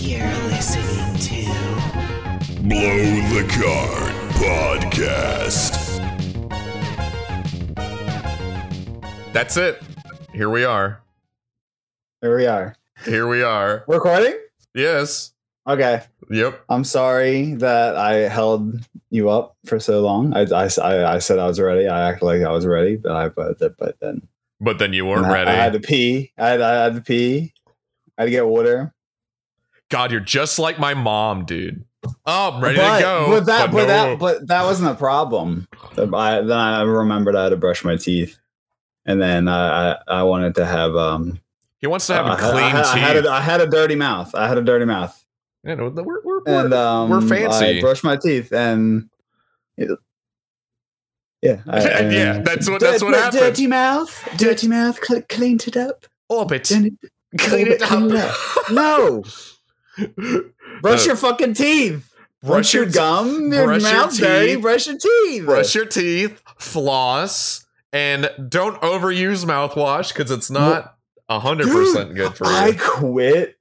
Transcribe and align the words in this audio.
You're 0.00 0.32
listening 0.48 1.16
to 1.18 1.44
Blow 2.62 3.04
the 3.28 3.46
Card 3.50 4.14
Podcast. 4.38 5.74
That's 9.32 9.56
it. 9.56 9.82
Here 10.32 10.48
we 10.48 10.64
are. 10.64 11.00
Here 12.20 12.36
we 12.36 12.46
are. 12.46 12.76
Here 13.04 13.26
we 13.26 13.42
are. 13.42 13.84
Recording? 13.88 14.34
Yes. 14.74 15.32
Okay. 15.66 16.02
Yep. 16.30 16.64
I'm 16.68 16.84
sorry 16.84 17.54
that 17.54 17.96
I 17.96 18.28
held 18.28 18.86
you 19.10 19.30
up 19.30 19.56
for 19.64 19.80
so 19.80 20.00
long. 20.00 20.34
I, 20.34 20.42
I, 20.42 20.68
I, 20.82 21.14
I 21.14 21.18
said 21.18 21.38
I 21.38 21.46
was 21.46 21.58
ready. 21.58 21.88
I 21.88 22.10
acted 22.10 22.24
like 22.24 22.42
I 22.42 22.50
was 22.50 22.66
ready, 22.66 22.96
but 22.96 23.12
I 23.12 23.28
but, 23.28 23.58
but 23.78 23.98
then 24.00 24.28
But 24.60 24.78
then 24.78 24.92
you 24.92 25.06
weren't 25.06 25.26
I, 25.26 25.32
ready. 25.32 25.50
I 25.50 25.54
had 25.54 25.72
to 25.72 25.80
pee. 25.80 26.32
I 26.36 26.48
had, 26.48 26.60
I 26.60 26.84
had 26.84 26.94
to 26.96 27.00
pee. 27.00 27.54
I 28.16 28.22
had 28.22 28.24
to 28.26 28.30
get 28.30 28.46
water. 28.46 28.92
God, 29.90 30.12
you're 30.12 30.20
just 30.20 30.58
like 30.58 30.78
my 30.78 30.92
mom, 30.94 31.46
dude. 31.46 31.84
Oh, 32.26 32.52
I'm 32.52 32.62
ready 32.62 32.76
but, 32.76 32.96
to 32.96 33.02
go. 33.02 33.26
But 33.30 33.46
that, 33.46 33.70
but, 33.70 33.78
no. 33.78 33.86
that, 33.86 34.18
but 34.18 34.46
that 34.48 34.64
wasn't 34.64 34.90
a 34.90 34.94
problem. 34.94 35.66
I, 35.96 36.40
then 36.40 36.52
I 36.52 36.82
remembered 36.82 37.34
I 37.36 37.44
had 37.44 37.50
to 37.50 37.56
brush 37.56 37.84
my 37.84 37.96
teeth, 37.96 38.38
and 39.06 39.20
then 39.20 39.48
I, 39.48 39.92
I, 39.92 39.98
I 40.08 40.22
wanted 40.24 40.54
to 40.56 40.66
have 40.66 40.94
um. 40.94 41.40
he 41.80 41.86
wants 41.86 42.06
to 42.08 42.14
have 42.14 42.26
I 42.26 42.34
a 42.34 42.36
clean 42.36 42.64
I 42.64 42.68
had, 42.68 42.84
I 42.84 42.98
had, 42.98 43.16
a, 43.24 43.30
I 43.30 43.40
had 43.40 43.60
a 43.60 43.66
dirty 43.66 43.94
mouth. 43.94 44.34
I 44.34 44.46
had 44.46 44.58
a 44.58 44.62
dirty 44.62 44.84
mouth. 44.84 45.24
Yeah, 45.64 45.74
no, 45.74 45.88
we're, 45.90 46.22
we're, 46.22 46.38
and 46.46 46.70
we're, 46.70 46.76
um, 46.78 47.10
we're 47.10 47.20
fancy. 47.20 47.78
I 47.78 47.80
brushed 47.80 48.04
my 48.04 48.16
teeth, 48.16 48.52
and 48.52 49.08
it- 49.76 49.98
yeah, 51.42 51.62
I- 51.68 51.80
Yeah, 51.82 52.34
and- 52.36 52.46
that's 52.46 52.68
what- 52.68 52.80
that's 52.80 53.02
what 53.02 53.14
happened. 53.14 53.40
Dirty 53.40 53.66
mouth, 53.66 54.28
dirty 54.38 54.68
mouth, 54.68 54.98
cl- 55.04 55.22
cleaned 55.28 55.66
it 55.66 55.76
up. 55.76 56.06
Orbit. 56.28 56.64
Clean 56.68 56.98
Clean 57.36 57.66
it 57.68 57.80
clean 57.82 58.16
up. 58.16 58.34
No, 58.70 59.22
brush 60.80 61.02
Uh, 61.02 61.04
your 61.08 61.16
fucking 61.16 61.52
teeth. 61.52 62.10
brush 62.42 62.50
Brush 62.50 62.74
your 62.74 62.84
your 62.84 62.92
gum, 62.92 63.52
your 63.52 63.64
brush 63.66 63.82
your 63.82 63.92
mouth 63.92 64.16
dirty. 64.16 64.54
teeth. 64.54 64.62
Brush 64.62 64.86
your 64.86 64.96
teeth. 64.96 65.44
brush 65.44 65.74
your 65.74 65.84
teeth, 65.84 66.42
floss, 66.58 67.66
and 67.92 68.30
don't 68.48 68.80
overuse 68.80 69.44
mouthwash 69.44 70.08
because 70.14 70.30
it's 70.30 70.50
not 70.50 70.94
hundred 71.30 71.68
percent 71.68 72.14
good 72.14 72.32
for 72.34 72.44
you. 72.48 72.50
I 72.50 72.72
quit. 72.78 73.58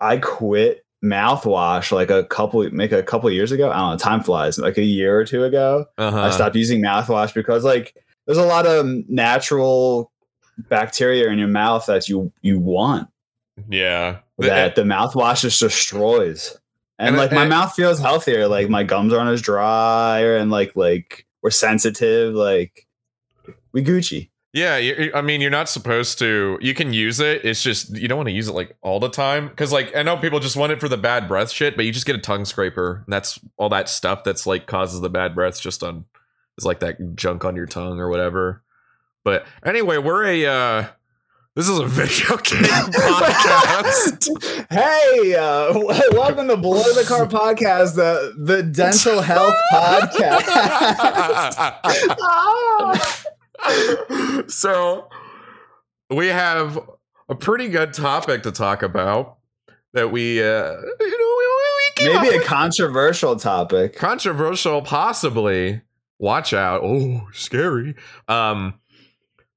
I 0.00 0.16
quit 0.16 0.85
mouthwash 1.04 1.92
like 1.92 2.10
a 2.10 2.24
couple, 2.24 2.68
make 2.70 2.92
a 2.92 3.02
couple 3.02 3.30
years 3.30 3.52
ago. 3.52 3.70
I 3.70 3.76
don't 3.78 3.90
know. 3.92 3.96
Time 3.98 4.22
flies. 4.22 4.58
Like 4.58 4.78
a 4.78 4.82
year 4.84 5.18
or 5.18 5.24
two 5.24 5.44
ago. 5.44 5.86
uh-huh. 5.98 6.18
I 6.20 6.30
stopped 6.30 6.56
using 6.56 6.80
mouthwash 6.82 7.34
because 7.34 7.64
like 7.64 7.94
there's 8.26 8.38
a 8.38 8.44
lot 8.46 8.66
of 8.66 8.86
natural 9.08 10.10
bacteria 10.68 11.28
in 11.30 11.38
your 11.38 11.48
mouth 11.48 11.86
that 11.86 12.08
you 12.08 12.32
you 12.42 12.58
want 12.58 13.08
Yeah. 13.68 14.18
that 14.38 14.74
the 14.74 14.82
mouthwash 14.82 15.42
just 15.42 15.60
destroys. 15.60 16.56
And, 16.98 17.08
And- 17.08 17.16
like 17.18 17.30
my 17.32 17.42
and- 17.42 17.50
mouth 17.50 17.74
feels 17.74 18.00
healthier. 18.00 18.48
Like 18.48 18.68
my 18.70 18.82
gums 18.82 19.12
aren't 19.12 19.30
as 19.30 19.42
dry 19.42 20.20
and 20.20 20.50
like 20.50 20.74
like 20.76 21.26
we're 21.42 21.50
sensitive. 21.50 22.34
Like 22.34 22.86
we 23.72 23.84
Gucci. 23.84 24.30
Yeah, 24.56 25.10
I 25.14 25.20
mean, 25.20 25.42
you're 25.42 25.50
not 25.50 25.68
supposed 25.68 26.18
to. 26.20 26.58
You 26.62 26.72
can 26.72 26.94
use 26.94 27.20
it. 27.20 27.44
It's 27.44 27.62
just 27.62 27.94
you 27.94 28.08
don't 28.08 28.16
want 28.16 28.30
to 28.30 28.34
use 28.34 28.48
it 28.48 28.54
like 28.54 28.74
all 28.80 28.98
the 28.98 29.10
time 29.10 29.48
because, 29.48 29.70
like, 29.70 29.94
I 29.94 30.02
know 30.02 30.16
people 30.16 30.40
just 30.40 30.56
want 30.56 30.72
it 30.72 30.80
for 30.80 30.88
the 30.88 30.96
bad 30.96 31.28
breath 31.28 31.50
shit, 31.50 31.76
but 31.76 31.84
you 31.84 31.92
just 31.92 32.06
get 32.06 32.16
a 32.16 32.20
tongue 32.20 32.46
scraper. 32.46 33.02
And 33.04 33.12
that's 33.12 33.38
all 33.58 33.68
that 33.68 33.90
stuff 33.90 34.24
that's 34.24 34.46
like 34.46 34.66
causes 34.66 35.02
the 35.02 35.10
bad 35.10 35.34
breath. 35.34 35.60
Just 35.60 35.82
on 35.82 36.06
is 36.56 36.64
like 36.64 36.80
that 36.80 37.16
junk 37.16 37.44
on 37.44 37.54
your 37.54 37.66
tongue 37.66 38.00
or 38.00 38.08
whatever. 38.08 38.62
But 39.24 39.44
anyway, 39.62 39.98
we're 39.98 40.24
a. 40.24 40.46
uh 40.46 40.86
This 41.54 41.68
is 41.68 41.78
a 41.78 41.84
video 41.86 42.38
game 42.38 42.62
podcast. 42.64 44.30
hey, 44.70 45.34
uh, 45.34 45.78
welcome 46.12 46.48
to 46.48 46.56
Below 46.56 46.94
the 46.94 47.04
Car 47.06 47.26
Podcast, 47.26 47.94
the 47.96 48.32
the 48.38 48.62
dental 48.62 49.20
health 49.20 49.54
podcast. 49.70 50.46
so 54.48 55.08
we 56.10 56.26
have 56.28 56.78
a 57.28 57.34
pretty 57.34 57.68
good 57.68 57.92
topic 57.92 58.42
to 58.44 58.52
talk 58.52 58.82
about 58.82 59.38
that 59.92 60.12
we 60.12 60.42
uh 60.42 60.72
you 60.72 61.18
know 61.18 61.36
we, 61.38 61.46
we 61.48 62.12
Maybe 62.20 62.36
a 62.36 62.42
controversial 62.42 63.36
topic. 63.36 63.96
controversial 63.96 64.82
possibly. 64.82 65.80
Watch 66.18 66.52
out. 66.52 66.82
Oh 66.84 67.28
scary. 67.32 67.94
Um 68.28 68.74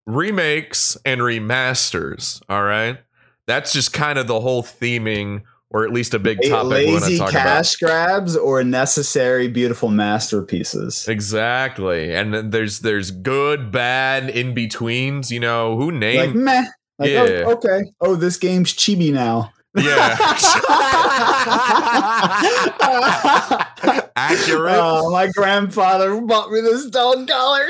remakes 0.05 0.97
and 1.05 1.21
remasters 1.21 2.41
all 2.49 2.63
right? 2.63 2.99
That's 3.47 3.73
just 3.73 3.93
kind 3.93 4.17
of 4.17 4.27
the 4.27 4.39
whole 4.39 4.63
theming 4.63 5.43
or 5.71 5.85
at 5.85 5.91
least 5.91 6.13
a 6.13 6.19
big 6.19 6.39
A 6.43 6.49
topic 6.49 6.87
we 6.87 6.91
want 6.93 7.03
to 7.03 7.09
lazy 7.09 7.17
talk 7.17 7.31
about 7.31 7.41
cash 7.43 7.75
grabs 7.75 8.35
or 8.35 8.63
necessary 8.63 9.47
beautiful 9.47 9.89
masterpieces. 9.89 11.07
exactly 11.07 12.13
and 12.13 12.33
then 12.33 12.49
there's 12.49 12.79
there's 12.79 13.11
good 13.11 13.71
bad 13.71 14.29
in 14.29 14.53
betweens 14.53 15.31
you 15.31 15.39
know 15.39 15.75
who 15.77 15.91
Like 15.91 15.99
named 15.99 16.35
meh. 16.35 16.63
Like 16.97 17.11
oh, 17.11 17.25
Yeah. 17.25 17.43
oh, 17.45 17.51
okay. 17.53 17.79
Oh, 18.01 18.15
this 18.15 18.37
game's 18.37 18.73
chibi 18.73 19.13
now. 19.13 19.53
Yeah. 19.75 20.17
Accurate. 24.15 24.75
Oh, 24.75 25.11
my 25.11 25.27
grandfather 25.27 26.19
bought 26.21 26.51
me 26.51 26.59
this 26.59 26.87
dog 26.87 27.27
collar. 27.27 27.67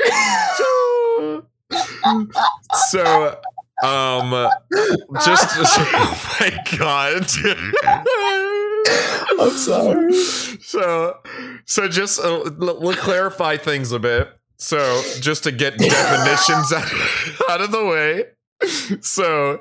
so 2.90 3.38
um 3.82 4.48
just 5.24 5.48
oh 5.58 6.36
my 6.40 6.76
god. 6.78 7.26
I'm 9.40 9.50
sorry. 9.50 10.12
so 10.12 11.18
so 11.64 11.88
just 11.88 12.20
uh, 12.20 12.42
l- 12.42 12.80
we'll 12.80 12.96
clarify 12.96 13.56
things 13.56 13.92
a 13.92 13.98
bit. 13.98 14.28
So 14.56 15.02
just 15.20 15.44
to 15.44 15.52
get 15.52 15.78
definitions 15.78 16.72
out, 16.74 16.92
out 17.48 17.60
of 17.62 17.72
the 17.72 17.84
way. 17.84 18.24
So 19.00 19.60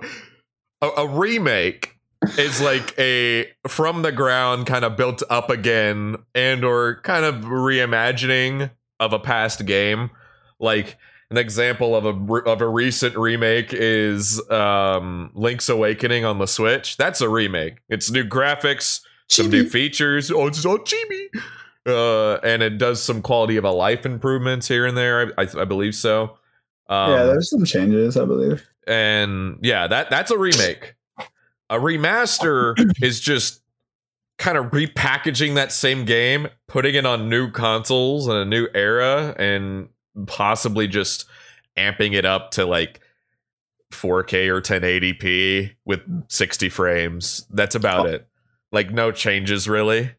a, 0.82 0.88
a 0.88 1.08
remake 1.08 1.96
is 2.38 2.60
like 2.62 2.98
a 3.00 3.46
from 3.68 4.02
the 4.02 4.12
ground 4.12 4.66
kind 4.66 4.84
of 4.84 4.98
built 4.98 5.24
up 5.30 5.50
again 5.50 6.18
and 6.36 6.66
or 6.66 7.00
kind 7.04 7.24
of 7.24 7.36
reimagining 7.46 8.72
of 9.00 9.14
a 9.14 9.20
past 9.20 9.66
game. 9.66 10.10
Like 10.60 10.98
an 11.32 11.38
example 11.38 11.96
of 11.96 12.06
a 12.06 12.34
of 12.50 12.62
a 12.62 12.68
recent 12.68 13.16
remake 13.16 13.70
is 13.72 14.42
um 14.50 15.32
Link's 15.34 15.70
Awakening 15.70 16.26
on 16.26 16.40
the 16.40 16.48
Switch. 16.48 16.98
That's 16.98 17.22
a 17.22 17.30
remake. 17.30 17.78
It's 17.90 18.10
new 18.10 18.24
graphics, 18.24 19.02
some 19.28 19.50
new 19.50 19.68
features. 19.68 20.32
Oh, 20.32 20.48
it's 20.48 20.66
all 20.66 20.80
chibi. 20.80 21.28
Uh, 21.86 22.36
and 22.44 22.62
it 22.62 22.78
does 22.78 23.02
some 23.02 23.22
quality 23.22 23.58
of 23.58 23.64
a 23.64 23.72
life 23.72 24.06
improvements 24.06 24.68
here 24.68 24.86
and 24.86 24.98
there. 24.98 25.34
I, 25.38 25.44
I, 25.44 25.62
I 25.62 25.66
believe 25.66 25.96
so. 25.96 26.38
Um, 26.88 27.12
yeah, 27.12 27.24
there's 27.24 27.50
some 27.50 27.64
changes, 27.66 28.18
I 28.18 28.26
believe. 28.26 28.66
and 28.88 29.58
yeah, 29.62 29.88
that 29.88 30.10
that's 30.10 30.32
a 30.32 30.38
remake. 30.38 30.96
A 31.70 31.78
remaster 31.78 32.74
is 33.02 33.20
just 33.20 33.62
kind 34.40 34.58
of 34.58 34.68
repackaging 34.68 35.56
that 35.56 35.72
same 35.72 36.06
game, 36.06 36.48
putting 36.68 36.96
it 36.96 37.06
on 37.06 37.30
new 37.30 37.52
consoles 37.52 38.28
and 38.28 38.38
a 38.38 38.46
new 38.46 38.68
era, 38.74 39.36
and 39.38 39.90
possibly 40.28 40.88
just 40.88 41.26
amping 41.78 42.14
it 42.14 42.26
up 42.26 42.52
to 42.52 42.66
like 42.66 43.00
4K 43.92 44.48
or 44.50 44.62
1080p 44.62 45.72
with 45.86 46.02
60 46.30 46.70
frames. 46.70 47.46
That's 47.50 47.76
about 47.76 48.06
Oh. 48.06 48.10
it. 48.10 48.28
Like 48.72 48.92
no 48.92 49.12
changes 49.12 49.68
really. 49.68 50.12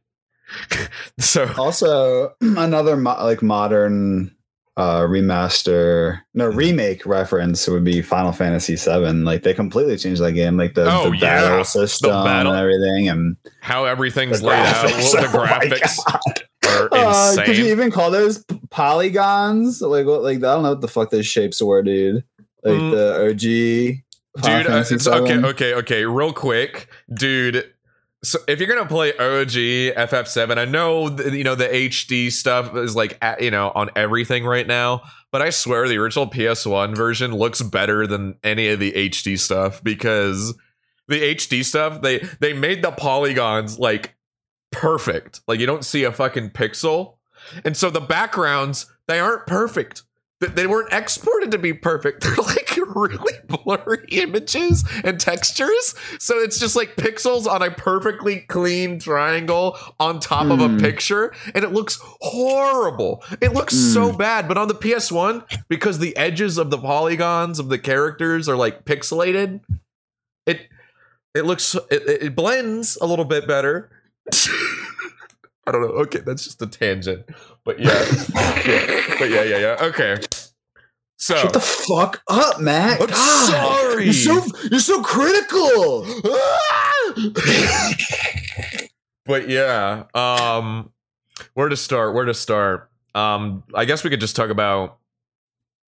so 1.21 1.49
Also, 1.56 2.35
another 2.41 2.97
mo- 2.97 3.23
like 3.25 3.43
modern 3.43 4.35
uh 4.76 5.00
remaster, 5.03 6.20
no 6.35 6.47
remake 6.47 7.05
reference 7.05 7.69
would 7.69 7.85
be 7.85 8.00
Final 8.03 8.32
Fantasy 8.32 8.76
VII. 8.76 9.23
Like 9.25 9.43
they 9.43 9.53
completely 9.55 9.97
changed 9.97 10.23
that 10.23 10.32
game, 10.32 10.56
like 10.56 10.75
the, 10.75 10.91
Oh, 10.91 11.11
the 11.11 11.17
yeah. 11.19 11.41
battle 11.43 11.64
system 11.64 12.11
battle- 12.11 12.53
and 12.53 12.61
everything, 12.61 13.09
and 13.09 13.37
how 13.61 13.85
everything's 13.85 14.41
The 14.41 14.47
laid 14.49 14.59
out, 14.59 14.87
graphics. 14.87 15.12
the 15.12 15.19
Oh 15.38 15.44
graphics 15.44 15.99
are 16.81 16.88
Uh, 16.94 17.31
insane. 17.31 17.44
could 17.47 17.56
you 17.59 17.67
even 17.67 17.91
call 17.91 18.11
those 18.11 18.44
polygons? 18.71 19.81
Like 19.81 20.06
what? 20.06 20.23
Like 20.23 20.38
I 20.38 20.41
don't 20.41 20.62
know 20.62 20.71
what 20.71 20.81
the 20.81 20.88
fuck 20.88 21.11
those 21.11 21.27
shapes 21.27 21.61
were, 21.62 21.82
dude. 21.82 22.25
Like 22.62 22.75
Mm. 22.75 22.91
the 22.91 23.31
OG. 23.31 24.44
Dude 24.44 24.67
uh, 24.69 24.85
it's 24.88 25.06
okay 25.09 25.38
okay 25.44 25.75
okay 25.75 26.05
real 26.05 26.32
quick 26.32 26.87
dude 27.12 27.65
so 28.23 28.38
if 28.47 28.61
you're 28.61 28.69
gonna 28.69 28.87
play 28.87 29.11
og 29.15 29.49
ff7 29.49 30.56
i 30.56 30.65
know 30.65 31.09
th- 31.15 31.32
you 31.32 31.43
know 31.43 31.56
the 31.56 31.67
hd 31.67 32.31
stuff 32.31 32.77
is 32.77 32.94
like 32.94 33.19
at, 33.23 33.43
you 33.43 33.50
know 33.50 33.73
on 33.75 33.91
everything 33.97 34.44
right 34.47 34.69
now 34.69 35.03
but 35.33 35.43
i 35.43 35.50
swear 35.50 35.88
the 35.88 35.99
original 35.99 36.29
ps1 36.31 36.94
version 36.97 37.35
looks 37.35 37.61
better 37.61 38.06
than 38.06 38.37
any 38.44 38.69
of 38.69 38.79
the 38.79 38.93
hd 38.93 39.37
stuff 39.37 39.83
because 39.83 40.55
the 41.09 41.21
hd 41.35 41.65
stuff 41.65 42.00
they 42.03 42.19
they 42.38 42.53
made 42.53 42.83
the 42.83 42.93
polygons 42.93 43.81
like 43.81 44.15
perfect. 44.70 45.40
Like 45.46 45.61
you 45.61 45.67
don't 45.67 45.84
see 45.84 46.05
a 46.05 46.12
fucking 46.12 46.50
pixel. 46.50 47.14
And 47.64 47.76
so 47.76 47.90
the 47.90 48.00
backgrounds, 48.00 48.87
they 49.06 49.19
aren't 49.20 49.46
perfect. 49.46 50.02
They 50.40 50.67
weren't 50.67 50.90
exported 50.93 51.50
to 51.50 51.58
be 51.58 51.75
perfect. 51.75 52.22
They're 52.25 52.34
like 52.37 52.75
really 52.94 53.34
blurry 53.46 54.06
images 54.08 54.84
and 55.05 55.20
textures. 55.20 55.94
So 56.19 56.38
it's 56.38 56.58
just 56.58 56.76
like 56.76 56.96
pixels 56.96 57.46
on 57.46 57.61
a 57.62 57.70
perfectly 57.70 58.40
clean 58.49 58.99
triangle 58.99 59.76
on 59.99 60.19
top 60.19 60.46
of 60.46 60.61
a 60.61 60.69
Hmm. 60.69 60.78
picture. 60.78 61.34
And 61.55 61.62
it 61.62 61.73
looks 61.73 61.99
horrible. 62.23 63.23
It 63.43 63.52
looks 63.52 63.75
so 63.76 64.12
Hmm. 64.12 64.16
bad. 64.16 64.49
But 64.49 64.56
on 64.56 64.69
the 64.69 64.75
PS1, 64.75 65.44
because 65.69 65.99
the 65.99 66.16
edges 66.16 66.56
of 66.56 66.70
the 66.70 66.78
polygons 66.78 67.58
of 67.58 67.69
the 67.69 67.78
characters 67.78 68.49
are 68.49 68.56
like 68.56 68.84
pixelated, 68.87 69.61
it 70.46 70.69
it 71.34 71.44
looks 71.44 71.75
it 71.90 72.02
it 72.23 72.34
blends 72.34 72.96
a 73.02 73.06
little 73.06 73.26
bit 73.26 73.46
better. 73.46 73.90
I 75.67 75.73
don't 75.73 75.82
know. 75.82 75.88
Okay, 76.03 76.21
that's 76.21 76.44
just 76.44 76.62
a 76.62 76.67
tangent. 76.67 77.27
But 77.65 77.79
yeah. 77.79 77.93
yeah. 78.35 79.15
But 79.19 79.31
yeah, 79.31 79.43
yeah, 79.43 79.59
yeah. 79.59 79.77
Okay. 79.81 80.17
So 81.17 81.37
Shut 81.37 81.53
the 81.53 81.61
fuck 81.61 82.23
up, 82.29 82.61
Matt. 82.61 83.00
I'm 83.00 83.06
God, 83.09 83.50
sorry. 83.50 84.05
You're 84.05 84.15
so 84.15 84.43
you're 84.71 84.81
so 84.81 85.03
critical. 85.03 86.06
but 89.27 89.49
yeah, 89.49 90.05
um 90.15 90.91
where 91.53 91.69
to 91.69 91.76
start? 91.76 92.15
Where 92.15 92.25
to 92.25 92.33
start? 92.33 92.91
Um 93.15 93.65
I 93.75 93.85
guess 93.85 94.03
we 94.03 94.09
could 94.09 94.21
just 94.21 94.35
talk 94.35 94.49
about 94.49 94.99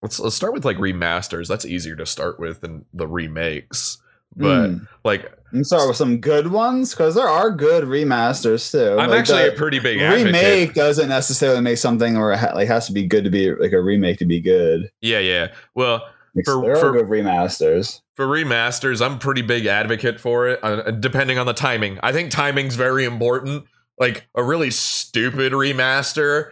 let's 0.03 0.19
let's 0.19 0.35
start 0.35 0.53
with 0.53 0.65
like 0.65 0.77
remasters. 0.77 1.47
That's 1.47 1.65
easier 1.65 1.95
to 1.95 2.05
start 2.05 2.39
with 2.39 2.61
than 2.61 2.85
the 2.93 3.07
remakes. 3.07 3.97
But 4.35 4.69
Mm. 4.71 4.87
like 5.03 5.31
I'm 5.53 5.63
sorry 5.63 5.87
with 5.87 5.97
some 5.97 6.17
good 6.17 6.47
ones 6.47 6.91
because 6.91 7.13
there 7.13 7.27
are 7.27 7.51
good 7.51 7.83
remasters 7.83 8.71
too. 8.71 8.99
I'm 8.99 9.11
Like, 9.11 9.19
actually 9.19 9.47
a 9.47 9.51
pretty 9.51 9.77
big 9.79 9.99
advocate. 10.01 10.25
remake 10.25 10.73
doesn't 10.73 11.09
necessarily 11.09 11.61
make 11.61 11.77
something 11.77 12.17
or 12.17 12.31
like 12.55 12.67
has 12.67 12.87
to 12.87 12.91
be 12.93 13.05
good 13.05 13.23
to 13.25 13.29
be 13.29 13.53
like 13.53 13.71
a 13.71 13.79
remake 13.79 14.17
to 14.19 14.25
be 14.25 14.39
good. 14.41 14.89
Yeah, 15.01 15.19
yeah. 15.19 15.47
Well, 15.75 16.01
Like, 16.35 16.45
For- 16.45 16.61
there 16.65 16.75
for- 16.77 16.89
are 16.89 16.91
good 16.93 17.05
remasters. 17.09 18.01
for 18.15 18.25
remasters, 18.25 19.05
I'm 19.05 19.19
pretty 19.19 19.43
big 19.43 19.67
advocate 19.67 20.19
for 20.19 20.47
it, 20.47 20.59
uh, 20.63 20.89
depending 20.89 21.37
on 21.37 21.45
the 21.45 21.53
timing. 21.53 21.99
I 22.01 22.11
think 22.11 22.31
timing's 22.31 22.75
very 22.75 23.05
important. 23.05 23.65
Like 23.99 24.25
a 24.33 24.43
really 24.43 24.71
stupid 24.71 25.53
remaster 25.53 26.45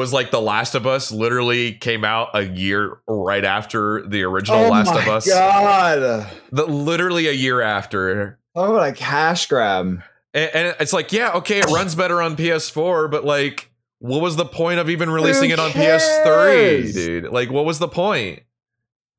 was 0.00 0.14
like 0.14 0.30
The 0.30 0.40
Last 0.40 0.74
of 0.74 0.86
Us 0.86 1.12
literally 1.12 1.74
came 1.74 2.06
out 2.06 2.30
a 2.32 2.42
year 2.42 3.00
right 3.06 3.44
after 3.44 4.06
the 4.06 4.22
original 4.22 4.60
oh 4.60 4.70
Last 4.70 4.88
of 4.88 5.06
Us. 5.06 5.28
god! 5.28 6.26
The, 6.50 6.64
literally 6.64 7.28
a 7.28 7.32
year 7.32 7.60
after. 7.60 8.38
Oh, 8.54 8.72
what 8.72 8.88
a 8.88 8.92
cash 8.92 9.46
grab! 9.46 10.02
And, 10.32 10.50
and 10.54 10.76
it's 10.80 10.94
like, 10.94 11.12
yeah, 11.12 11.32
okay, 11.34 11.58
it 11.58 11.66
runs 11.66 11.94
better 11.94 12.22
on 12.22 12.34
PS4, 12.34 13.10
but 13.10 13.26
like, 13.26 13.70
what 13.98 14.22
was 14.22 14.36
the 14.36 14.46
point 14.46 14.80
of 14.80 14.88
even 14.88 15.10
releasing 15.10 15.50
it 15.50 15.60
on 15.60 15.70
PS3, 15.70 16.94
dude? 16.94 17.24
Like, 17.30 17.50
what 17.50 17.66
was 17.66 17.78
the 17.78 17.88
point? 17.88 18.40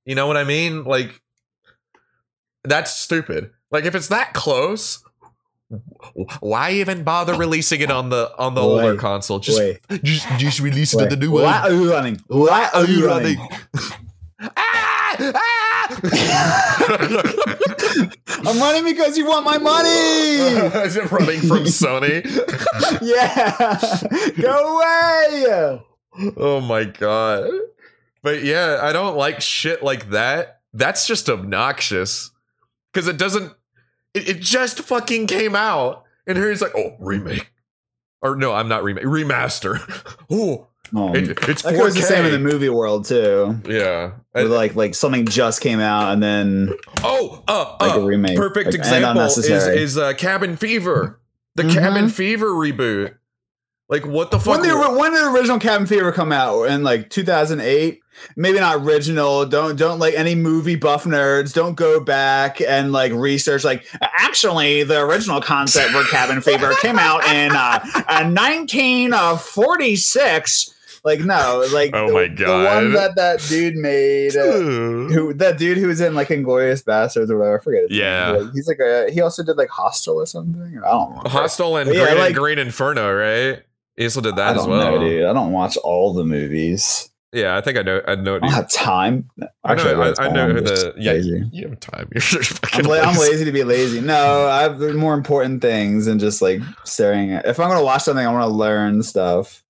You 0.05 0.15
know 0.15 0.25
what 0.25 0.35
I 0.35 0.45
mean? 0.45 0.83
Like, 0.83 1.21
that's 2.63 2.91
stupid. 2.91 3.51
Like, 3.69 3.85
if 3.85 3.93
it's 3.93 4.07
that 4.07 4.33
close, 4.33 5.03
why 6.39 6.71
even 6.71 7.03
bother 7.03 7.35
releasing 7.35 7.81
it 7.81 7.91
on 7.91 8.09
the 8.09 8.31
on 8.37 8.55
the 8.55 8.61
older 8.61 8.95
console? 8.95 9.39
Just 9.39 9.59
just, 10.03 10.27
just 10.37 10.59
release 10.59 10.93
it 10.93 11.01
on 11.01 11.09
the 11.09 11.15
new 11.15 11.31
one. 11.31 11.43
Why 11.43 11.61
are 11.61 11.71
you 11.71 11.91
running? 11.91 12.21
Why 12.27 12.69
are 12.73 12.85
you 12.85 13.07
running? 13.07 13.37
ah! 14.41 15.15
ah! 15.19 15.71
I'm 18.43 18.59
running 18.59 18.85
because 18.85 19.15
you 19.17 19.25
want 19.25 19.45
my 19.45 19.57
money. 19.57 19.89
Is 19.89 20.95
it 20.95 21.11
running 21.11 21.41
from 21.41 21.65
Sony? 21.65 22.23
yeah, 23.01 23.77
go 24.41 24.77
away. 24.77 25.81
oh 26.37 26.61
my 26.61 26.85
god. 26.85 27.49
But 28.23 28.43
yeah, 28.43 28.79
I 28.81 28.93
don't 28.93 29.17
like 29.17 29.41
shit 29.41 29.83
like 29.83 30.11
that. 30.11 30.61
That's 30.73 31.07
just 31.07 31.29
obnoxious. 31.29 32.31
Cause 32.93 33.07
it 33.07 33.17
doesn't 33.17 33.53
it, 34.13 34.29
it 34.29 34.39
just 34.39 34.79
fucking 34.79 35.27
came 35.27 35.55
out. 35.55 36.03
And 36.27 36.37
here 36.37 36.49
he's 36.49 36.61
like, 36.61 36.73
oh, 36.75 36.95
remake. 36.99 37.51
Or 38.21 38.35
no, 38.35 38.53
I'm 38.53 38.67
not 38.67 38.83
remake. 38.83 39.03
Remaster. 39.05 39.79
Oh, 40.29 40.67
Oh, 40.93 41.13
it, 41.13 41.29
it's 41.29 41.61
4K. 41.61 41.63
that 41.63 41.73
goes 41.77 41.95
the 41.95 42.01
same 42.01 42.25
in 42.25 42.31
the 42.33 42.39
movie 42.39 42.67
world 42.67 43.05
too. 43.05 43.61
Yeah. 43.65 44.11
Where, 44.33 44.43
like 44.45 44.75
like 44.75 44.93
something 44.93 45.25
just 45.25 45.61
came 45.61 45.79
out 45.79 46.11
and 46.11 46.21
then 46.21 46.73
oh, 47.01 47.41
uh, 47.47 47.77
like 47.79 47.95
uh, 47.95 48.01
a 48.01 48.05
remake. 48.05 48.35
perfect 48.35 48.65
like, 48.65 48.75
example 48.75 49.21
is 49.21 49.37
is 49.37 49.97
uh, 49.97 50.11
Cabin 50.13 50.57
Fever. 50.57 51.21
The 51.55 51.63
Mhm. 51.63 51.73
Cabin 51.73 52.09
Fever 52.09 52.47
reboot. 52.49 53.15
Like 53.87 54.05
what 54.05 54.31
the 54.31 54.39
fuck? 54.39 54.59
when 54.59 54.63
did, 54.63 54.97
when 54.97 55.13
did 55.13 55.23
original 55.33 55.59
Cabin 55.59 55.87
Fever 55.87 56.11
come 56.11 56.33
out? 56.33 56.63
In 56.63 56.83
like 56.83 57.09
2008? 57.09 58.00
Maybe 58.35 58.59
not 58.59 58.81
original. 58.85 59.45
Don't 59.45 59.77
don't 59.77 59.99
like 59.99 60.13
any 60.15 60.35
movie 60.35 60.75
buff 60.75 61.05
nerds. 61.05 61.53
Don't 61.53 61.75
go 61.75 61.99
back 61.99 62.61
and 62.61 62.91
like 62.91 63.11
research. 63.13 63.63
Like 63.63 63.85
actually, 64.01 64.83
the 64.83 64.99
original 65.01 65.41
concept 65.41 65.91
for 65.91 66.03
Cabin 66.03 66.41
Fever 66.41 66.73
came 66.81 66.99
out 66.99 67.23
in 67.25 67.51
uh, 67.51 67.79
uh 68.07 68.29
1946. 68.29 70.75
Like 71.03 71.21
no, 71.21 71.65
like 71.73 71.95
Oh 71.95 72.09
the, 72.09 72.13
my 72.13 72.27
the 72.27 72.45
one 72.45 72.91
God. 72.91 72.95
that 72.95 73.15
that 73.15 73.39
dude 73.49 73.75
made. 73.75 74.35
Uh, 74.37 74.51
who 75.11 75.33
that 75.33 75.57
dude 75.57 75.79
who 75.79 75.87
was 75.87 75.99
in 75.99 76.13
like 76.13 76.27
Inglourious 76.27 76.83
Basterds 76.83 77.31
or 77.31 77.39
whatever? 77.39 77.59
I 77.59 77.63
forget. 77.63 77.81
His 77.89 77.97
Yeah. 77.97 78.33
name. 78.33 78.51
He's 78.53 78.67
like 78.67 78.77
a 78.79 79.09
he 79.11 79.19
also 79.21 79.43
did 79.43 79.57
like 79.57 79.69
Hostel 79.69 80.17
or 80.17 80.27
something. 80.27 80.79
I 80.85 80.91
don't 80.91 81.15
know. 81.15 81.23
Hostel 81.29 81.75
and 81.77 81.87
But 81.89 81.97
yeah, 81.97 82.05
Green, 82.09 82.17
like- 82.19 82.35
Green 82.35 82.59
Inferno, 82.59 83.11
right? 83.11 83.63
He 83.97 84.03
also 84.03 84.21
did 84.21 84.35
that 84.35 84.51
as 84.57 84.61
don't 84.61 84.69
well. 84.69 84.99
know, 84.99 85.09
dude. 85.09 85.25
I 85.25 85.33
don't 85.33 85.51
watch 85.51 85.75
all 85.77 86.13
the 86.13 86.23
movies. 86.23 87.09
Yeah, 87.33 87.55
I 87.55 87.61
think 87.61 87.77
I 87.77 87.81
know. 87.81 88.01
I 88.05 88.15
know. 88.15 88.39
I 88.41 88.49
have 88.51 88.69
time. 88.69 89.29
I 89.63 89.75
know. 89.75 89.81
Actually, 89.83 90.13
I, 90.19 90.27
I 90.27 90.31
know 90.33 90.53
who 90.53 90.61
the. 90.61 90.93
Yeah, 90.97 91.13
lazy. 91.13 91.43
you 91.53 91.69
have 91.69 91.79
time. 91.79 92.09
You're 92.13 92.19
just 92.19 92.59
fucking 92.59 92.85
I'm, 92.85 92.91
la- 92.91 92.97
I'm 92.99 93.15
lazy. 93.17 93.31
lazy 93.31 93.45
to 93.45 93.51
be 93.53 93.63
lazy. 93.63 94.01
No, 94.01 94.47
I 94.47 94.63
have 94.63 94.79
more 94.95 95.13
important 95.13 95.61
things 95.61 96.07
than 96.07 96.19
just 96.19 96.41
like 96.41 96.59
staring 96.83 97.31
at. 97.31 97.45
If 97.45 97.59
I'm 97.59 97.69
gonna 97.69 97.83
watch 97.85 98.03
something, 98.03 98.25
I 98.25 98.31
want 98.33 98.43
to 98.43 98.53
learn 98.53 99.01
stuff. 99.01 99.63